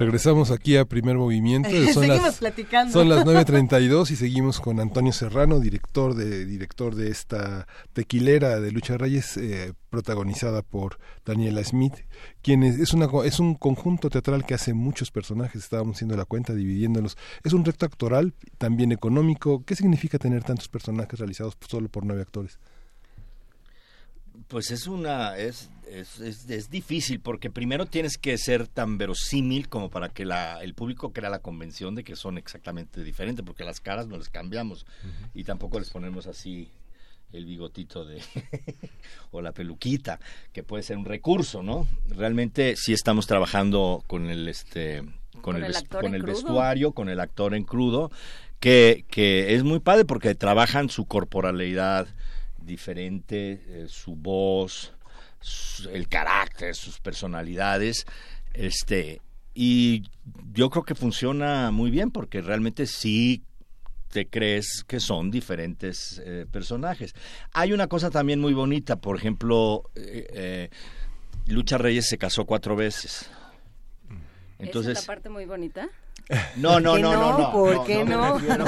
[0.00, 1.68] Regresamos aquí a Primer Movimiento.
[1.68, 2.90] Son Seguimos las, platicando.
[2.90, 8.72] Son las 9.32 y seguimos con Antonio Serrano, director de, director de esta tequilera de
[8.72, 12.06] Lucha Reyes, eh, protagonizada por Daniela Smith,
[12.40, 16.24] quien es, es, una, es un conjunto teatral que hace muchos personajes, estábamos haciendo la
[16.24, 17.18] cuenta, dividiéndolos.
[17.44, 19.64] Es un reto actoral, también económico.
[19.66, 22.58] ¿Qué significa tener tantos personajes realizados solo por nueve actores?
[24.48, 29.68] Pues es una es, es, es, es, difícil porque primero tienes que ser tan verosímil
[29.68, 33.64] como para que la, el público crea la convención de que son exactamente diferentes, porque
[33.64, 35.30] las caras no les cambiamos uh -huh.
[35.34, 36.70] y tampoco les ponemos así
[37.32, 38.20] el bigotito de
[39.30, 40.18] o la peluquita,
[40.52, 41.86] que puede ser un recurso, ¿no?
[42.06, 45.02] Realmente sí estamos trabajando con el este
[45.32, 48.10] con, con el, el, con el vestuario, con el actor en crudo,
[48.58, 52.08] que, que es muy padre porque trabajan su corporalidad
[52.58, 54.92] diferente, eh, su voz,
[55.92, 58.06] el carácter, sus personalidades,
[58.52, 59.20] este
[59.54, 60.04] y
[60.52, 63.44] yo creo que funciona muy bien porque realmente sí
[64.10, 67.14] te crees que son diferentes eh, personajes.
[67.52, 70.68] Hay una cosa también muy bonita, por ejemplo, eh,
[71.46, 73.30] Lucha Reyes se casó cuatro veces.
[74.58, 75.88] Entonces, ¿Es esta parte muy bonita?
[76.56, 77.52] No, no, no, no, no.
[77.52, 78.34] ¿Por qué no?
[78.34, 78.58] ¿Por qué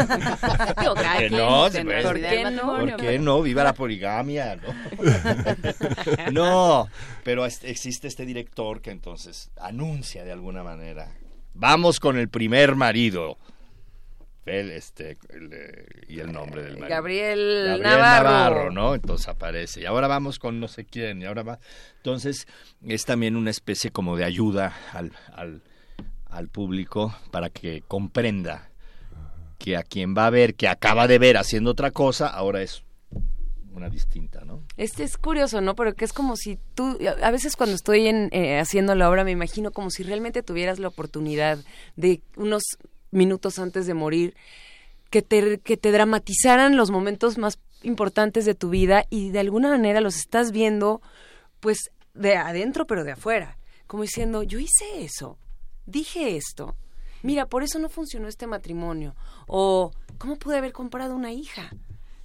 [1.31, 1.43] no?
[1.71, 2.79] ¿Por qué no?
[2.79, 3.43] ¿Por qué no?
[3.43, 5.03] Viva la poligamia, ¿no?
[6.33, 6.89] No,
[7.23, 11.13] pero existe este director que entonces anuncia de alguna manera.
[11.55, 13.37] Vamos con el primer marido.
[14.45, 16.89] El, este, el, y el nombre del marido.
[16.89, 18.29] Gabriel, Gabriel Navarro.
[18.29, 18.71] Navarro.
[18.73, 18.95] ¿no?
[18.95, 19.83] Entonces aparece.
[19.83, 21.23] Y ahora vamos con no sé quién.
[21.23, 21.61] Y ahora va.
[21.99, 22.49] Entonces
[22.85, 25.63] es también una especie como de ayuda al, al
[26.33, 28.71] al público para que comprenda
[29.59, 32.83] que a quien va a ver, que acaba de ver haciendo otra cosa, ahora es
[33.73, 34.63] una distinta, ¿no?
[34.77, 35.75] Este es curioso, ¿no?
[35.75, 39.25] Pero que es como si tú, a veces cuando estoy en, eh, haciendo la obra
[39.25, 41.59] me imagino como si realmente tuvieras la oportunidad
[41.97, 42.63] de unos
[43.11, 44.35] minutos antes de morir
[45.11, 49.69] que te, que te dramatizaran los momentos más importantes de tu vida y de alguna
[49.69, 51.03] manera los estás viendo
[51.61, 55.39] pues de adentro pero de afuera, como diciendo, yo hice eso,
[55.87, 56.77] dije esto.
[57.23, 59.15] Mira, por eso no funcionó este matrimonio.
[59.47, 61.71] O, ¿cómo pude haber comprado una hija?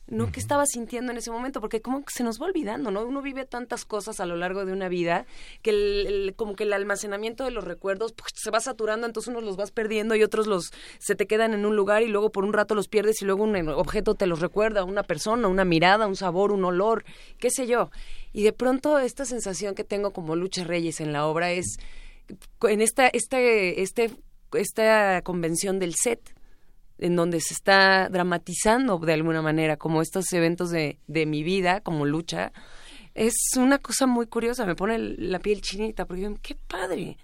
[0.08, 0.32] ¿no?
[0.32, 1.60] ¿Qué estaba sintiendo en ese momento?
[1.60, 3.04] Porque como que se nos va olvidando, ¿no?
[3.04, 5.26] Uno vive tantas cosas a lo largo de una vida
[5.62, 9.30] que el, el, como que el almacenamiento de los recuerdos pues, se va saturando, entonces
[9.30, 12.32] unos los vas perdiendo y otros los se te quedan en un lugar y luego
[12.32, 15.66] por un rato los pierdes y luego un objeto te los recuerda, una persona, una
[15.66, 17.04] mirada, un sabor, un olor,
[17.38, 17.92] qué sé yo.
[18.32, 21.78] Y de pronto esta sensación que tengo como Lucha Reyes en la obra es
[22.64, 24.12] en esta, este, este,
[24.54, 26.34] esta convención del set,
[27.00, 31.82] en donde se está dramatizando de alguna manera, como estos eventos de, de mi vida,
[31.82, 32.52] como lucha,
[33.14, 37.18] es una cosa muy curiosa, me pone la piel chinita, porque digo, qué padre,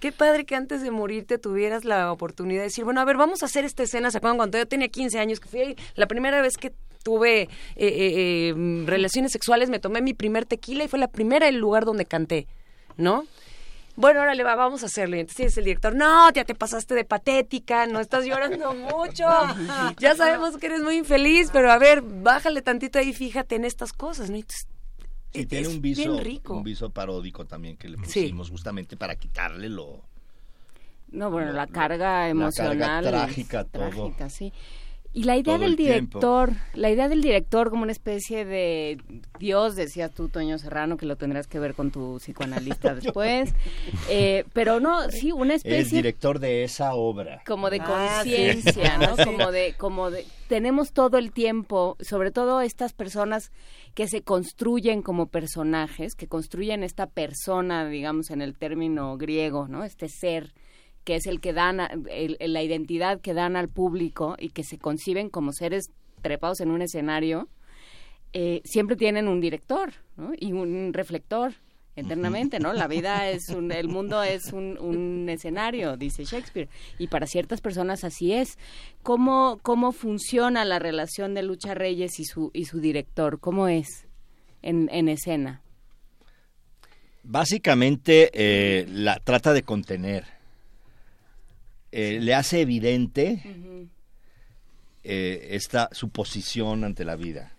[0.00, 3.42] qué padre que antes de morirte tuvieras la oportunidad de decir, bueno, a ver, vamos
[3.42, 6.40] a hacer esta escena, ¿se acuerdan cuando yo tenía 15 años, que fui la primera
[6.40, 10.98] vez que tuve eh, eh, eh, relaciones sexuales, me tomé mi primer tequila y fue
[10.98, 12.46] la primera el lugar donde canté,
[12.96, 13.24] ¿no?
[14.00, 15.16] Bueno, ahora le va, vamos a hacerlo.
[15.16, 19.26] Y entonces el director, no, ya te pasaste de patética, no estás llorando mucho.
[19.98, 23.92] Ya sabemos que eres muy infeliz, pero a ver, bájale tantito ahí, fíjate en estas
[23.92, 24.36] cosas, ¿no?
[24.36, 24.66] Entonces,
[25.34, 26.54] Y tiene un viso, bien rico.
[26.54, 28.22] un viso paródico también que le Sí.
[28.22, 30.00] pusimos justamente para quitarle lo...
[31.12, 32.78] No, bueno, la carga emocional.
[32.78, 33.88] carga es trágica, todo.
[33.90, 34.52] trágica, sí.
[35.12, 36.18] Y la idea del el tiempo.
[36.20, 38.98] director, la idea del director como una especie de
[39.40, 43.52] Dios, decías tú, Toño Serrano, que lo tendrás que ver con tu psicoanalista después.
[44.08, 47.42] Eh, pero no, sí, una Es especie director de esa obra.
[47.44, 48.30] como de Ah, sí.
[48.30, 49.16] conciencia, ¿no?
[49.16, 49.24] Sí.
[49.24, 53.50] Como de, como de, tenemos todo el tiempo, sobre todo estas personas
[53.94, 59.82] que se construyen como personajes, que construyen esta persona, digamos, en el término griego, ¿no?
[59.82, 60.52] Este ser
[61.04, 64.50] que es el que dan, a- el- el- la identidad que dan al público y
[64.50, 65.90] que se conciben como seres
[66.22, 67.48] trepados en un escenario,
[68.32, 70.32] eh, siempre tienen un director, ¿no?
[70.38, 71.54] Y un reflector
[71.96, 72.72] eternamente, ¿no?
[72.72, 77.60] La vida es un, el mundo es un, un escenario, dice Shakespeare, y para ciertas
[77.60, 78.56] personas así es.
[79.02, 83.40] ¿Cómo, cómo funciona la relación de Lucha Reyes y su, y su director?
[83.40, 84.06] ¿Cómo es
[84.62, 85.62] en, en escena?
[87.22, 90.24] Básicamente eh, la trata de contener.
[91.92, 93.42] Eh, le hace evidente
[95.02, 97.52] eh, esta su posición ante la vida,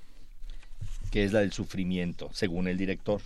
[1.11, 3.21] que es la del sufrimiento, según el director.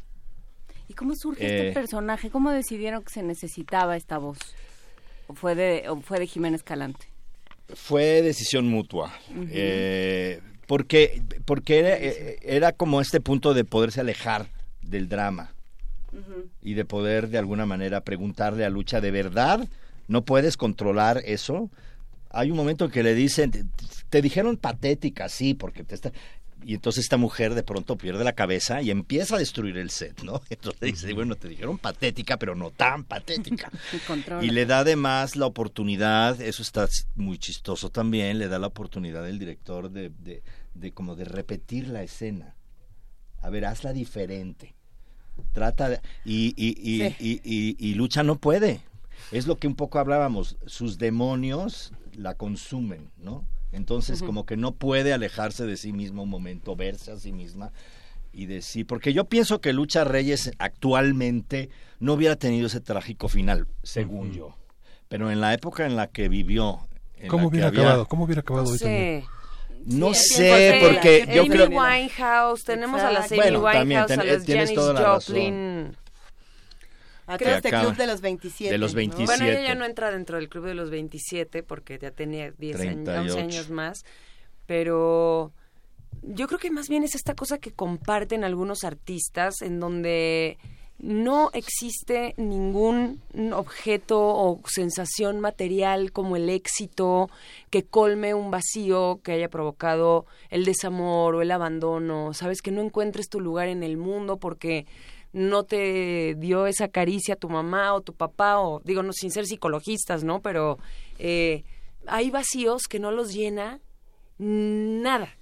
[0.87, 2.29] ¿Y cómo surge Eh, este personaje?
[2.29, 4.37] ¿Cómo decidieron que se necesitaba esta voz?
[5.27, 7.07] ¿O fue de, o fue de Jiménez Calante?
[7.73, 9.11] Fue decisión mutua.
[9.49, 14.47] Eh, porque porque era, eh, era como este punto de poderse alejar
[14.81, 15.53] del drama
[16.61, 19.67] y de poder de alguna manera preguntarle a Lucha, ¿de verdad
[20.07, 21.69] no puedes controlar eso?
[22.29, 23.65] Hay un momento que le dicen, te,
[24.09, 26.11] te dijeron patética, sí, porque te está...
[26.63, 30.23] Y entonces esta mujer de pronto pierde la cabeza y empieza a destruir el set,
[30.23, 30.41] ¿no?
[30.49, 33.69] Entonces dice, bueno, te dijeron patética, pero no tan patética.
[34.41, 39.29] Y le da además la oportunidad, eso está muy chistoso también, le da la oportunidad
[39.29, 40.41] el director de, de,
[40.73, 42.55] de como de repetir la escena.
[43.43, 44.73] A ver, hazla diferente.
[45.53, 47.15] Trata de, y, y, y, Sí.
[47.19, 48.81] y, y- y Lucha no puede.
[49.31, 53.45] Es lo que un poco hablábamos, sus demonios la consumen, ¿no?
[53.71, 57.71] Entonces como que no puede alejarse de sí misma un momento, verse a sí misma
[58.31, 61.69] y decir, porque yo pienso que Lucha Reyes actualmente
[61.99, 64.55] no hubiera tenido ese trágico final, según yo.
[65.09, 66.87] Pero en la época en la que vivió,
[67.17, 68.07] en ¿Cómo la que hubiera había- acabado?
[68.07, 69.21] ¿Cómo hubiera acabado también?
[69.23, 69.27] sé.
[69.85, 74.05] No Sí, sé, porque yo Amy creo Winehouse, tenemos a las Amy Bueno, Winehouse, también,
[74.07, 75.97] ten- a las Janis razón.
[77.27, 78.71] A Que todo este acaba- club de los 27.
[78.71, 78.97] de los ¿no?
[78.97, 79.25] 27.
[79.25, 82.79] Bueno, ella ya no entra dentro del club de los 27 porque ya tenía 10
[82.81, 83.37] años, 11 38.
[83.39, 84.05] años más,
[84.65, 85.51] pero
[86.21, 90.57] yo creo que más bien es esta cosa que comparten algunos artistas en donde
[90.97, 93.21] no existe ningún
[93.53, 97.29] objeto o sensación material como el éxito
[97.69, 102.81] que colme un vacío que haya provocado el desamor o el abandono, sabes que no
[102.81, 104.85] encuentres tu lugar en el mundo porque
[105.35, 109.45] no te dio esa caricia tu mamá o tu papá, o digo, no sin ser
[109.45, 110.41] psicologistas, ¿no?
[110.41, 110.79] Pero
[111.19, 111.65] eh,
[112.07, 113.81] hay vacíos que no los llena
[114.37, 115.37] nada.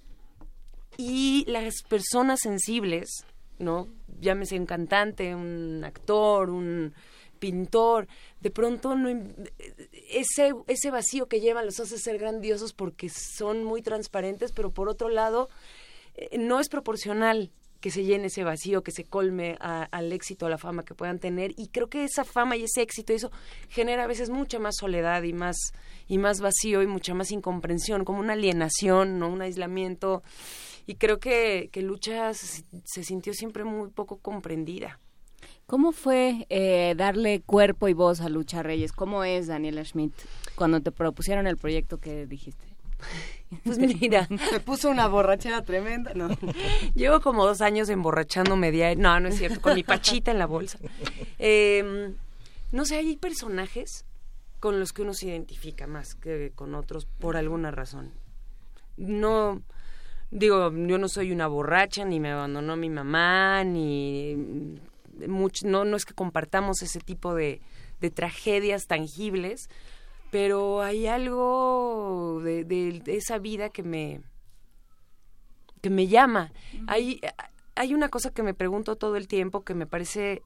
[0.98, 3.24] Y las personas sensibles,
[3.60, 3.88] ¿no?
[4.20, 6.96] Llámese un cantante, un actor, un
[7.38, 8.08] pintor,
[8.42, 8.96] de pronto
[10.10, 14.90] ese, ese vacío que llevan los hace ser grandiosos porque son muy transparentes, pero por
[14.90, 15.50] otro lado,
[16.16, 17.52] eh, no es proporcional
[17.84, 20.96] que se llene ese vacío, que se colme a- al éxito, a la fama que
[20.96, 21.52] puedan tener.
[21.58, 23.30] Y creo que esa fama y ese éxito, eso
[23.68, 25.58] genera a veces mucha más soledad y más,
[26.08, 29.28] y más vacío y mucha más incomprensión, como una alienación, ¿no?
[29.28, 30.24] un aislamiento.
[30.86, 35.02] Y creo que, que Lucha se, se sintió siempre muy poco comprendida.
[35.66, 38.94] ¿Cómo fue eh, darle cuerpo y voz a Lucha Reyes?
[38.94, 40.14] ¿Cómo es Daniela Schmidt
[40.56, 42.64] cuando te propusieron el proyecto que dijiste?
[43.64, 46.30] Pues mira, Se puso una borrachera tremenda, ¿no?
[46.96, 49.02] Llevo como dos años emborrachándome diario.
[49.02, 50.80] No, no es cierto, con mi pachita en la bolsa.
[51.40, 52.14] Eh,
[52.72, 54.06] no sé, hay personajes
[54.60, 58.12] con los que uno se identifica más que con otros por alguna razón.
[58.98, 59.62] No,
[60.32, 64.36] digo, yo no soy una borracha, ni me abandonó mi mamá, ni
[65.28, 67.60] much- no, no es que compartamos ese tipo de,
[68.02, 69.70] de tragedias tangibles,
[70.34, 74.22] pero hay algo de, de- de esa vida que me
[75.82, 76.52] que me llama.
[76.88, 77.22] Hay
[77.76, 80.42] hay una cosa que me pregunto todo el tiempo que me parece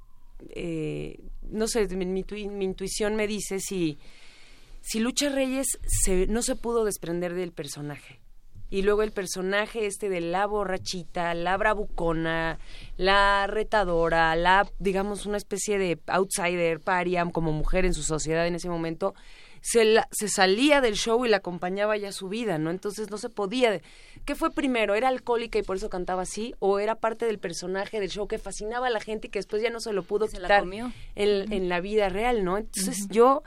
[0.49, 3.97] eh, no sé, mi, mi tui- mi intuición me dice si
[4.81, 8.19] si Lucha Reyes se, no se pudo desprender del personaje.
[8.69, 12.59] y luego el personaje este de la borrachita, la bravucona,
[12.97, 18.55] la retadora, la, digamos, una especie de outsider, pariam como mujer en su sociedad en
[18.55, 19.13] ese momento,
[19.69, 22.71] se, se salía del show y la acompañaba ya su vida, ¿no?
[22.71, 23.81] Entonces no se podía.
[24.23, 24.95] ¿Qué fue primero?
[24.95, 26.55] ¿Era alcohólica y por eso cantaba así?
[26.59, 29.61] ¿O era parte del personaje del show que fascinaba a la gente y que después
[29.61, 32.57] ya no se lo pudo se quitar la En, en, la vida real, ¿no?
[32.57, 33.43] Entonces yo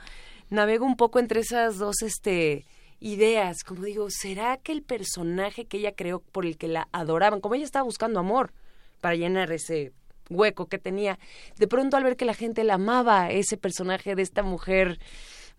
[0.51, 2.67] navego un poco entre esas dos, este
[2.99, 7.41] ideas, como digo, ¿será que el personaje que ella creó por el que la adoraban,
[7.41, 8.53] como ella estaba buscando amor
[8.99, 9.91] para llenar ese
[10.29, 11.17] hueco que tenía,
[11.57, 14.99] de pronto al ver que la gente la amaba, ese personaje de esta mujer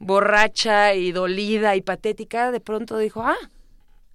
[0.02, 3.36] borracha y dolida y patética, de pronto dijo, ah,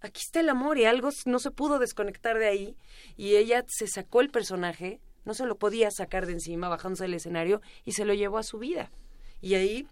[0.01, 2.75] aquí está el amor y algo no se pudo desconectar de ahí
[3.15, 7.13] y ella se sacó el personaje, no se lo podía sacar de encima bajándose del
[7.13, 8.91] escenario y se lo llevó a su vida.
[9.39, 9.87] Y ahí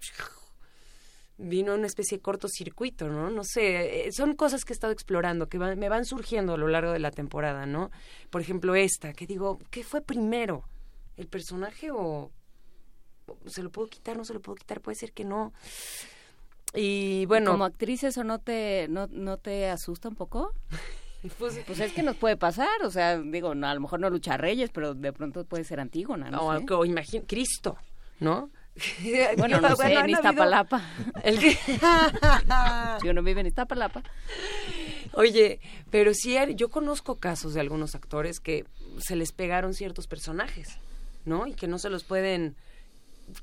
[1.37, 3.29] vino una especie de cortocircuito, ¿no?
[3.29, 6.67] No sé, eh, son cosas que he estado explorando, que me van surgiendo a lo
[6.67, 7.89] largo de la temporada, ¿no?
[8.29, 10.65] Por ejemplo, esta, que digo, ¿qué fue primero?
[11.15, 12.31] ¿El personaje o
[13.45, 14.81] se lo puedo quitar, no se lo puedo quitar?
[14.81, 15.53] Puede ser que no.
[16.73, 20.53] Y bueno, como actriz eso no te no, no te asusta un poco?
[21.39, 24.37] Pues, pues, es que nos puede pasar, o sea, digo, a lo mejor no lucha
[24.37, 26.59] reyes, pero de pronto puede ser Antígona, ¿no?
[26.59, 27.77] No, imagínate, Cristo,
[28.19, 28.51] ¿no?
[29.37, 30.83] bueno, no sé, en Iztapalapa.
[31.23, 31.57] El que...
[33.01, 34.03] si uno vive en Iztapalapa.
[35.13, 38.65] Oye, pero sí, yo conozco casos de algunos actores que
[38.99, 40.77] se les pegaron ciertos personajes,
[41.23, 41.47] ¿no?
[41.47, 42.55] Y que no se los pueden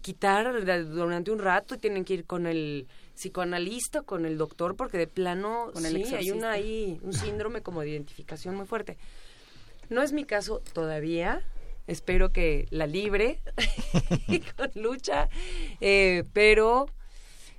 [0.01, 4.99] quitar durante un rato y tienen que ir con el psicoanalista, con el doctor, porque
[4.99, 8.99] de plano con sí, hay una ahí, un síndrome como de identificación muy fuerte.
[9.91, 11.43] No es mi caso todavía,
[11.87, 13.41] espero que la libre
[14.57, 15.29] con lucha,
[15.81, 16.87] eh, pero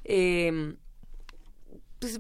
[0.03, 0.75] eh,
[2.03, 2.19] pues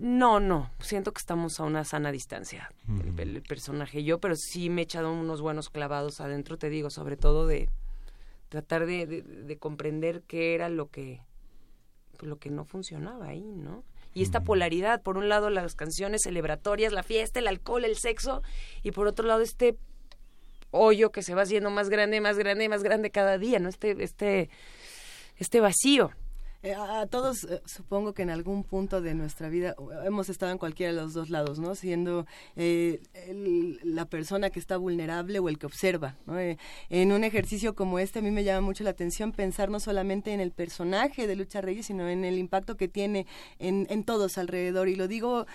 [0.00, 2.72] no, no, siento que estamos a una sana distancia,
[3.18, 4.00] el, personaje.
[4.00, 7.46] Y yo, pero sí me he echado unos buenos clavados adentro, te digo, sobre todo
[7.46, 7.68] de
[8.52, 11.22] tratar de, de, comprender qué era lo que
[12.20, 13.82] lo que no funcionaba ahí, ¿no?
[14.12, 18.42] Y esta polaridad, por un lado las canciones celebratorias, la fiesta, el alcohol, el sexo,
[18.82, 19.78] y por otro lado este
[20.70, 23.70] hoyo que se va haciendo más grande, más grande, más grande cada día, ¿no?
[23.70, 24.50] Este, este,
[25.38, 26.10] este vacío.
[26.64, 29.74] Eh, a, todos eh, supongo que en algún punto de nuestra vida
[30.04, 31.74] hemos estado en cualquiera de los dos lados, ¿no?
[31.74, 32.24] Siendo
[32.54, 33.00] eh,
[33.82, 36.38] la persona que está vulnerable o el que observa, ¿no?
[36.38, 40.32] en un ejercicio como este a mí me llama mucho la atención pensar no solamente
[40.32, 43.26] en el personaje de Lucha Reyes, sino en el impacto que tiene
[43.58, 44.88] en, en todos alrededor.
[44.88, 45.46] Y lo digo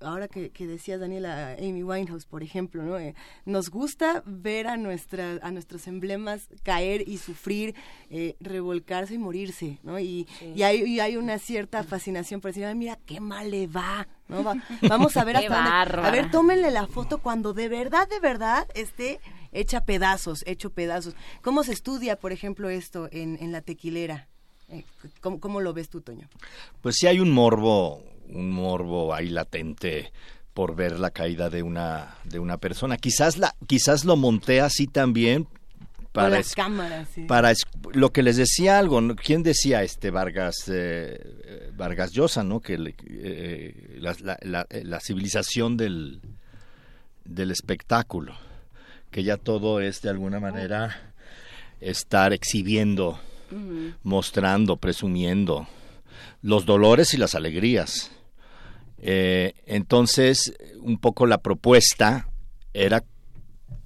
[0.00, 4.76] ahora que, que decías Daniela Amy Winehouse por ejemplo no eh, nos gusta ver a
[4.76, 7.74] nuestra a nuestros emblemas caer y sufrir
[8.10, 12.98] eh, revolcarse y morirse no y, y, hay, hay una cierta fascinación por decir mira
[13.06, 14.42] qué mal le va no
[14.88, 18.66] vamos a ver hasta dónde, a ver tómenle la foto cuando de verdad de verdad
[18.74, 19.20] esté
[19.52, 21.14] hecha pedazos hecho pedazos.
[21.42, 24.28] Cómo se estudia por ejemplo esto en, en la tequilera
[24.68, 24.84] eh,
[25.20, 26.28] ¿Cómo, ¿Cómo lo ves tú, Toño?
[26.80, 30.12] Pues sí hay un morbo un morbo ahí latente
[30.56, 32.96] por ver la caída de una de una persona.
[32.96, 35.46] Quizás la quizás lo monté así también
[36.16, 37.52] para cámaras, para
[37.92, 42.60] lo que les decía algo, ¿quién decía este Vargas eh, Vargas Llosa, no?
[42.60, 46.22] Que eh, la, civilización del
[47.26, 48.34] del espectáculo,
[49.10, 51.12] que ya todo es de alguna manera
[51.82, 53.20] estar exhibiendo,
[54.02, 55.68] mostrando, presumiendo
[56.40, 58.10] los dolores y las alegrías
[58.98, 62.28] eh, entonces, un poco la propuesta
[62.72, 63.04] era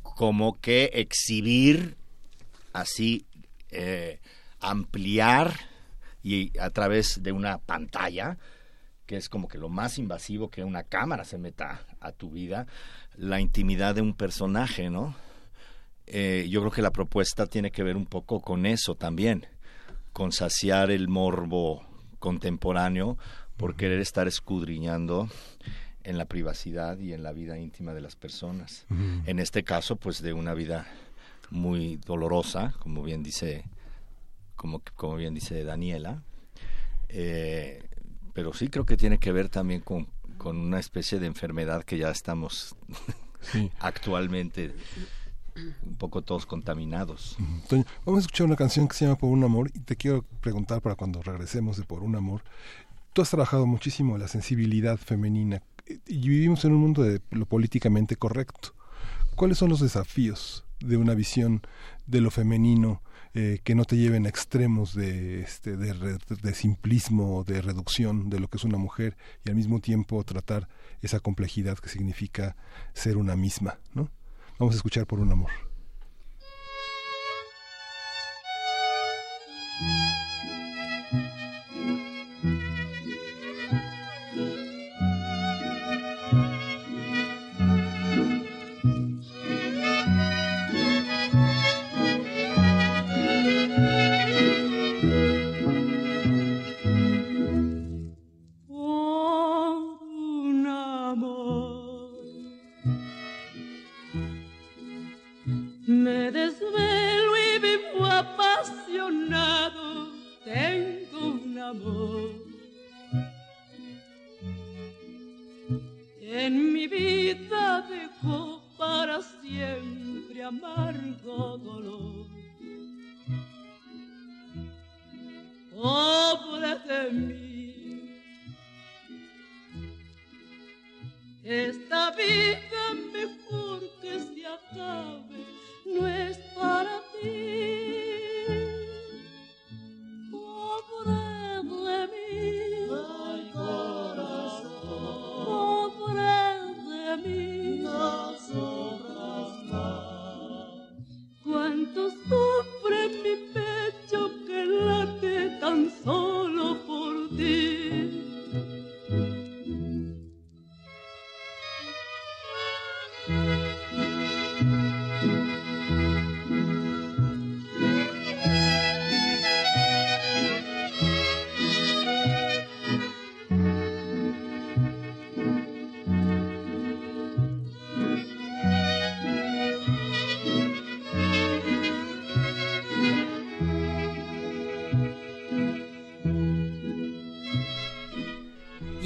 [0.02, 1.96] como que exhibir,
[2.72, 3.26] así,
[3.70, 4.20] eh,
[4.60, 5.54] ampliar
[6.22, 8.38] y a través de una pantalla,
[9.06, 12.66] que es como que lo más invasivo que una cámara se meta a tu vida,
[13.16, 15.16] la intimidad de un personaje, ¿no?
[16.06, 19.46] Eh, yo creo que la propuesta tiene que ver un poco con eso también,
[20.12, 21.86] con saciar el morbo
[22.18, 23.16] contemporáneo
[23.60, 25.28] por querer estar escudriñando
[26.02, 28.86] en la privacidad y en la vida íntima de las personas.
[29.26, 30.86] En este caso, pues de una vida
[31.50, 33.66] muy dolorosa, como bien dice,
[34.56, 36.22] como, como bien dice Daniela.
[37.10, 37.82] Eh,
[38.32, 40.06] pero sí creo que tiene que ver también con,
[40.38, 42.74] con una especie de enfermedad que ya estamos
[43.78, 44.74] actualmente
[45.82, 47.36] un poco todos contaminados.
[48.06, 50.80] vamos a escuchar una canción que se llama Por un amor y te quiero preguntar
[50.80, 52.42] para cuando regresemos de Por un amor,
[53.12, 55.62] tú has trabajado muchísimo la sensibilidad femenina
[56.06, 58.74] y vivimos en un mundo de lo políticamente correcto.
[59.34, 61.62] ¿Cuáles son los desafíos de una visión
[62.06, 67.44] de lo femenino eh, que no te lleven a extremos de, este, de, de simplismo,
[67.44, 70.68] de reducción de lo que es una mujer y al mismo tiempo tratar
[71.00, 72.56] esa complejidad que significa
[72.92, 74.10] ser una misma, ¿no?
[74.58, 75.69] Vamos a escuchar por un amor.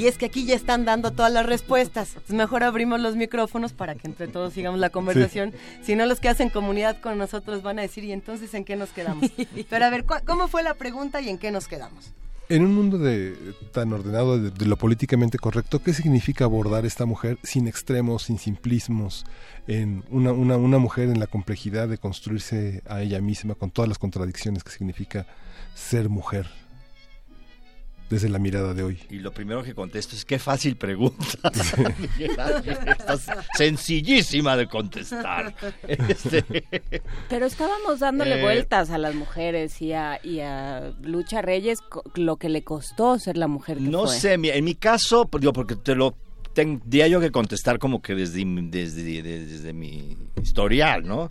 [0.05, 2.16] Y es que aquí ya están dando todas las respuestas.
[2.28, 5.55] mejor abrimos los micrófonos para que entre todos sigamos la conversación.
[5.83, 8.76] Si no, los que hacen comunidad con nosotros van a decir, ¿y entonces en qué
[8.76, 9.31] nos quedamos?
[9.70, 12.12] Pero a ver, ¿cómo fue la pregunta y en qué nos quedamos?
[12.50, 13.34] En un mundo de,
[13.73, 19.24] tan ordenado de, lo políticamente correcto, ¿qué significa abordar esta mujer sin extremos, sin simplismos,
[19.66, 23.89] en una, una, una mujer en la complejidad de construirse a ella misma con todas
[23.89, 25.24] las contradicciones que significa
[25.74, 26.47] ser mujer?
[28.15, 28.99] Desde la mirada de hoy.
[29.10, 31.51] Y lo primero que contesto es qué fácil pregunta.
[33.57, 35.55] sencillísima de contestar.
[35.86, 36.44] Este,
[37.28, 41.81] Pero estábamos dándole eh, vueltas a las mujeres y a, y a Lucha Reyes
[42.15, 45.76] lo que le costó ser la mujer que No sé, en mi caso, digo, porque
[45.76, 46.15] te lo
[46.52, 51.31] tendría yo que contestar como que desde, desde, desde mi historial, ¿no?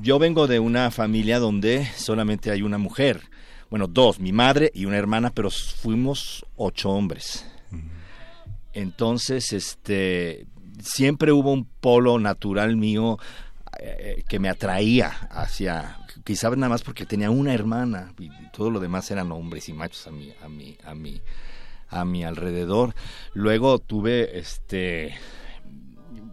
[0.00, 3.22] Yo vengo de una familia donde solamente hay una mujer
[3.70, 7.46] bueno, dos, mi madre y una hermana, pero fuimos ocho hombres.
[8.72, 10.46] Entonces, este,
[10.80, 13.18] siempre hubo un polo natural mío
[13.78, 18.80] eh, que me atraía hacia, quizás nada más porque tenía una hermana y todo lo
[18.80, 21.20] demás eran hombres y machos a mi, a mi, a mi,
[21.88, 22.94] a mi alrededor.
[23.32, 25.14] Luego tuve, este,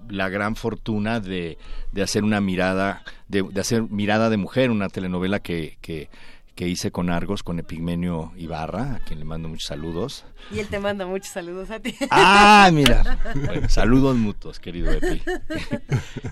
[0.10, 1.58] la gran fortuna de,
[1.92, 6.10] de hacer una mirada, de, de, hacer mirada de mujer, una telenovela que, que
[6.56, 10.26] que hice con Argos, con Epigmenio Ibarra, a quien le mando muchos saludos.
[10.52, 11.96] Y él te manda muchos saludos a ti.
[12.12, 13.20] Ah, mira.
[13.70, 15.22] saludos mutuos, querido Epi.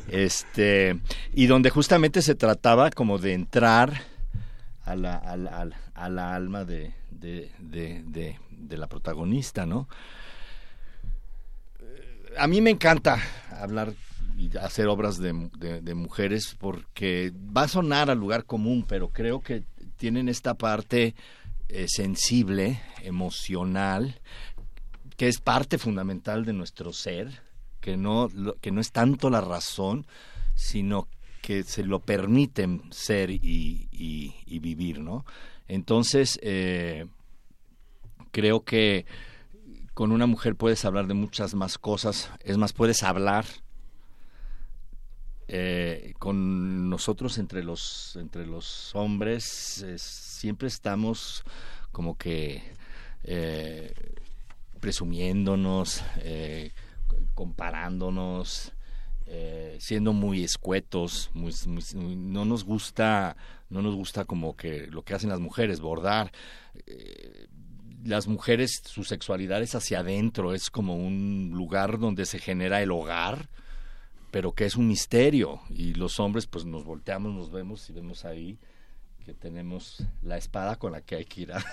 [0.07, 0.99] Este,
[1.33, 4.03] y donde justamente se trataba como de entrar
[4.83, 9.87] a la, a la, alma de, de, de, de, la protagonista, ¿no?
[12.37, 13.19] A mí me encanta
[13.59, 13.93] hablar
[14.37, 15.33] y hacer obras de,
[15.93, 19.63] mujeres porque va a sonar al lugar común, pero creo que
[20.01, 21.13] tienen esta parte
[21.69, 24.19] eh, sensible, emocional,
[25.15, 27.43] que es parte fundamental de nuestro ser,
[27.81, 28.27] que no,
[28.61, 30.07] que no es tanto la razón,
[30.55, 31.07] sino
[31.43, 35.23] que se lo permiten ser y, vivir, ¿no?
[35.67, 37.05] Entonces, eh,
[38.31, 39.05] creo que
[39.93, 43.45] con una mujer puedes hablar de muchas más cosas, es más, puedes hablar
[45.53, 51.43] eh, con nosotros entre los entre los hombres siempre estamos
[51.91, 52.63] como que
[53.25, 53.93] eh,
[54.79, 56.71] presumiéndonos eh,
[57.33, 58.71] comparándonos
[59.77, 63.35] siendo muy escuetos no nos gusta
[63.69, 66.31] no nos gusta como que lo que hacen las mujeres bordar
[68.05, 72.91] las mujeres su sexualidad es hacia adentro es como un lugar donde se genera el
[72.91, 73.49] hogar
[74.31, 78.25] pero que es un misterio y los hombres pues nos volteamos, nos vemos y vemos
[78.25, 78.57] ahí
[79.25, 81.63] que tenemos la espada con la que hay que ir a,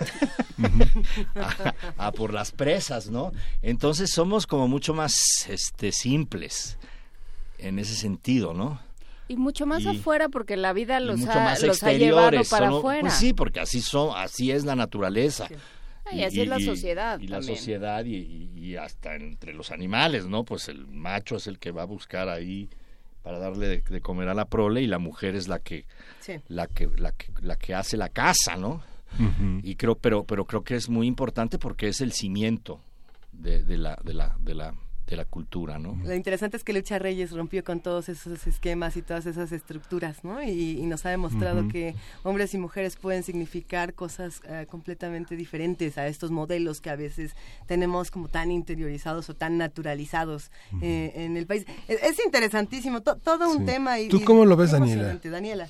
[1.96, 3.32] a, por las presas, ¿no?
[3.62, 5.14] Entonces somos como mucho más
[5.48, 6.76] este simples
[7.56, 8.80] en ese sentido, ¿no?
[9.28, 13.02] Y mucho más afuera porque la vida los, ha, los ha llevado para afuera.
[13.02, 15.48] Pues sí, porque así son, así es la naturaleza.
[16.12, 17.20] Y, así es la sociedad.
[17.20, 20.44] Y, la sociedad y, hasta entre los animales, ¿no?
[20.44, 22.68] Pues el macho es el que va a buscar ahí
[23.22, 25.84] para darle de, comer a la prole y la mujer es la que,
[26.48, 28.82] la que, la que, la que hace la casa, ¿no?
[29.62, 32.80] Y creo, pero, pero creo que es muy importante porque es el cimiento
[33.32, 34.74] de, de la, de la, de la
[35.08, 35.98] de la cultura, ¿no?
[36.04, 40.22] Lo interesante es que Lucha Reyes rompió con todos esos esquemas y todas esas estructuras,
[40.22, 40.42] ¿no?
[40.42, 46.06] Y, nos ha demostrado que hombres y mujeres pueden significar cosas eh, completamente diferentes a
[46.06, 47.34] estos modelos que a veces
[47.66, 51.66] tenemos como tan interiorizados o tan naturalizados eh, en el país.
[51.88, 54.00] Es, interesantísimo, todo un tema.
[54.00, 55.18] Y, ¿Tú cómo lo ves, Daniela?
[55.22, 55.68] Daniela.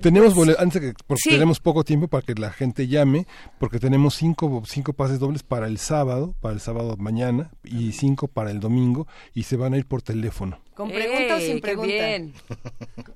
[0.00, 3.26] Tenemos pues, antes que porque tenemos poco tiempo para que la gente llame,
[3.58, 8.28] porque tenemos cinco, cinco pases dobles para el sábado, para el sábado mañana y cinco
[8.28, 10.58] para el domingo y se van a ir por teléfono.
[10.74, 12.40] ¿Con pregunta o sin pregunta?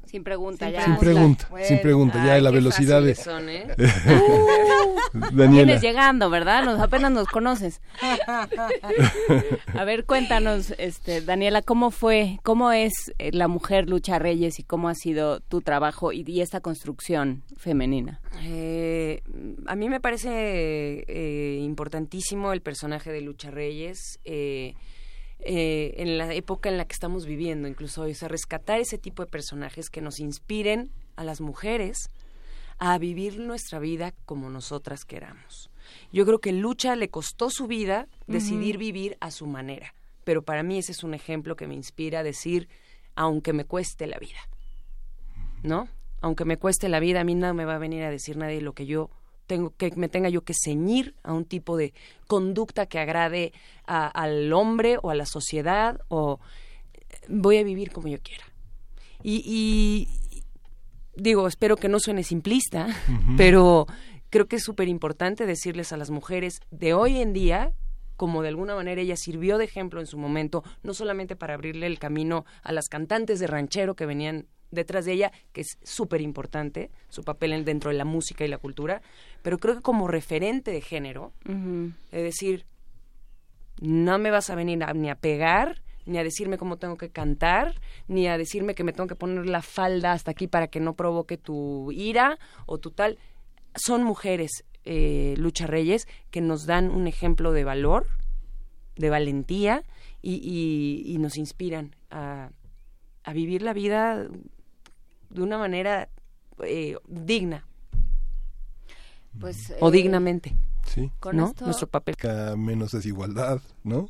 [0.06, 0.84] Sin pregunta, ya.
[0.84, 3.12] Sin pregunta, sin pregunta, ya la velocidad de...
[3.12, 3.66] ¿eh?
[3.76, 5.64] uh, Daniela.
[5.64, 6.64] Vienes llegando, ¿verdad?
[6.64, 7.82] Nos, apenas nos conoces.
[9.74, 14.62] A ver, cuéntanos, este, Daniela, ¿cómo fue, cómo es eh, la mujer Lucha Reyes y
[14.62, 18.20] cómo ha sido tu trabajo y, esta construcción femenina?
[18.42, 19.22] Eh,
[19.66, 21.04] a mí me parece
[21.60, 24.20] importantísimo el personaje de Lucha Reyes.
[24.24, 24.74] Eh,
[25.40, 28.12] eh, en la época en la que estamos viviendo, incluso hoy.
[28.12, 32.10] O sea, rescatar ese tipo de personajes que nos inspiren a las mujeres
[32.78, 35.70] a vivir nuestra vida como nosotras queramos.
[36.12, 39.94] Yo creo que Lucha le costó su vida decidir vivir a su manera,
[40.24, 42.68] pero para mí ese es un ejemplo que me inspira a decir,
[43.16, 44.38] aunque me cueste la vida,
[45.62, 45.88] ¿no?
[46.20, 48.60] Aunque me cueste la vida, a mí no me va a venir a decir nadie
[48.60, 49.10] lo que yo
[49.48, 51.92] tengo que me tenga yo que ceñir a un tipo de
[52.28, 53.52] conducta que agrade
[53.86, 56.38] al hombre o a la sociedad o
[57.28, 58.44] voy a vivir como yo quiera.
[59.24, 60.06] Y,
[61.16, 62.86] digo, espero que no suene simplista,
[63.36, 63.86] pero
[64.30, 67.72] creo que es súper importante decirles a las mujeres de hoy en día
[68.16, 71.86] como de alguna manera ella sirvió de ejemplo en su momento, no solamente para abrirle
[71.86, 76.20] el camino a las cantantes de ranchero que venían detrás de ella, que es súper
[76.20, 79.02] importante, su papel dentro de la música y la cultura,
[79.42, 81.32] pero creo que como referente de género,
[82.12, 82.66] es decir,
[83.80, 87.74] no me vas a venir ni a pegar, ni a decirme cómo tengo que cantar,
[88.08, 90.94] ni a decirme que me tengo que poner la falda hasta aquí para que no
[90.94, 93.18] provoque tu ira o tu tal.
[93.74, 98.06] Son mujeres, eh, Lucha Reyes, que nos dan un ejemplo de valor,
[98.96, 99.84] de valentía
[100.22, 102.50] y, nos inspiran a,
[103.22, 104.28] a vivir la vida
[105.30, 106.08] de una manera
[106.64, 107.64] eh, digna.
[109.38, 110.56] Pues, o eh, dignamente.
[110.86, 111.10] Sí.
[111.20, 111.54] ¿Con ¿no?
[111.60, 112.16] Nuestro papel.
[112.56, 114.08] Menos desigualdad, ¿no?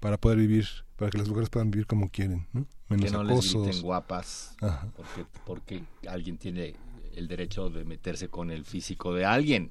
[0.00, 2.66] Para poder vivir, para que las mujeres puedan vivir como quieren, ¿no?
[2.88, 6.76] Menos que no les griten guapas, porque, porque alguien tiene
[7.14, 9.70] el derecho de meterse con el físico de alguien.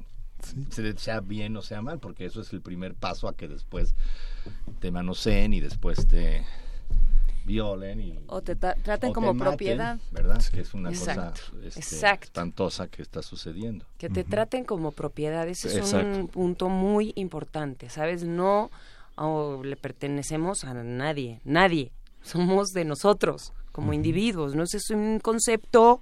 [0.97, 3.95] sea bien o sea mal, porque eso es el primer paso a que después
[4.79, 6.43] te manoseen y después te
[7.45, 9.99] violen y o te traten como propiedad.
[10.11, 13.85] verdad que es una cosa este, espantosa que está sucediendo.
[13.97, 18.71] Que te traten como propiedad ese es un punto muy importante sabes no
[19.63, 21.91] le pertenecemos a nadie nadie.
[22.21, 25.99] Somos de nosotros como individuos no ese es un concepto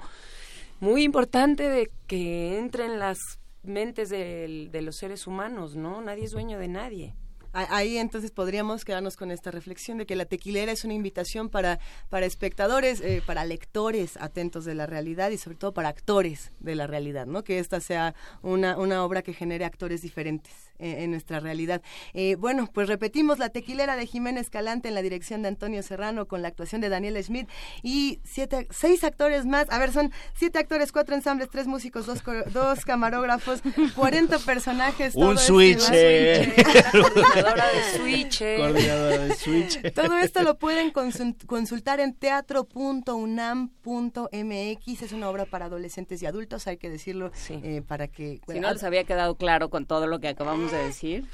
[0.80, 3.18] muy importante de que entre en las
[3.64, 7.16] mentes de los seres humanos no nadie es dueño de nadie
[7.54, 11.80] ahí entonces podríamos quedarnos con esta reflexión de que la tequilera es una invitación para,
[12.10, 16.76] para espectadores, eh, para lectores atentos de la realidad y sobre todo para actores de
[16.76, 17.44] la realidad, ¿no?
[17.44, 21.82] Que esta sea una, una obra que genere actores diferentes en, nuestra realidad.
[22.14, 26.28] Eh, bueno, pues repetimos la tequilera de Jiménez Calante en la dirección de Antonio Serrano
[26.28, 27.50] con la actuación de Daniel Schmidt
[27.84, 29.70] y siete, seis actores más.
[29.70, 33.62] A ver, son siete actores, cuatro ensambles, tres músicos, dos, dos camarógrafos,
[33.96, 35.16] 40 personajes.
[35.16, 35.88] Un switch.
[36.92, 38.40] Coordinadora de switch.
[38.58, 39.94] Coordinadora de switch.
[39.94, 45.02] Todo esto lo pueden consultar en teatro.unam.mx.
[45.02, 48.40] Es una obra para adolescentes y adultos, hay que decirlo, eh, para que...
[48.48, 51.26] si no les había quedado claro con todo lo que acabamos de decir.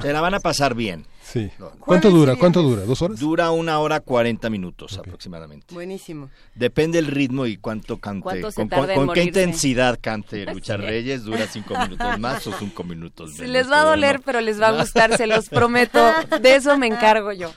[0.00, 1.06] Se la van a pasar bien.
[1.22, 1.50] Sí.
[1.80, 2.36] ¿Cuánto dura?
[2.36, 2.82] ¿Cuánto dura?
[2.82, 3.18] ¿Dos horas?
[3.18, 5.74] Dura una hora cuarenta minutos aproximadamente.
[5.74, 6.30] Buenísimo.
[6.54, 8.42] Depende el ritmo y cuánto cante.
[8.94, 11.24] con, qué intensidad cante Lucha Reyes.
[11.24, 13.48] Dura cinco minutos más o cinco minutos menos.
[13.48, 15.98] les va a doler, pero les va a gustar, se los prometo.
[16.40, 17.50] De eso me encargo yo.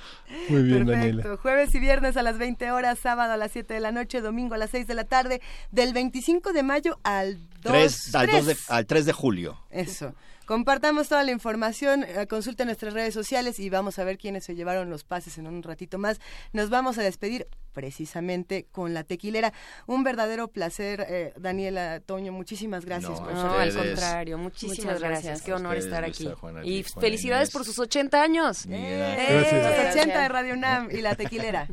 [0.48, 0.92] Muy bien, Perfecto.
[1.22, 1.38] Daniela.
[1.38, 4.54] Jueves y viernes a las 20 horas, sábado a las 7 de la noche, domingo
[4.56, 8.46] a las 6 de la tarde, del 25 de mayo al 2, Tres- al, 2
[8.46, 8.70] de, tres.
[8.72, 9.60] al 3 de julio.
[9.72, 10.14] Eso.
[10.50, 14.56] Compartamos toda la información, eh, consulten nuestras redes sociales y vamos a ver quiénes se
[14.56, 16.19] llevaron los pases en un ratito más.
[16.53, 19.53] Nos vamos a despedir precisamente con la tequilera.
[19.86, 22.32] Un verdadero placer, eh, Daniela Toño.
[22.32, 25.24] Muchísimas gracias No, por No, al contrario, muchísimas Muchas gracias.
[25.24, 25.42] gracias.
[25.44, 26.28] Qué honor Ustedes, estar aquí.
[26.42, 27.53] Juana Y Juana felicidades Inés.
[27.53, 28.66] por sus 80 años.
[28.68, 31.68] Eh, los 80 de Radio UNAM y la tequilera.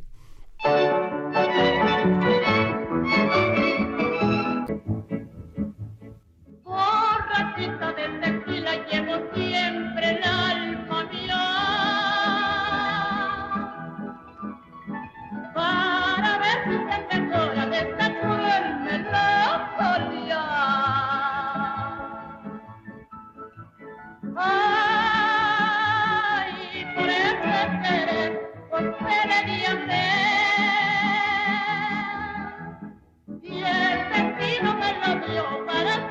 [6.64, 8.45] Borrachita de
[8.90, 11.44] llevo siempre el alma mía
[15.54, 20.44] para ver si se mejora de esta cruel melancolía.
[24.36, 25.34] Ay,
[26.94, 28.32] por ese querer,
[28.70, 29.28] por ser
[33.42, 36.05] y el destino me lo dio para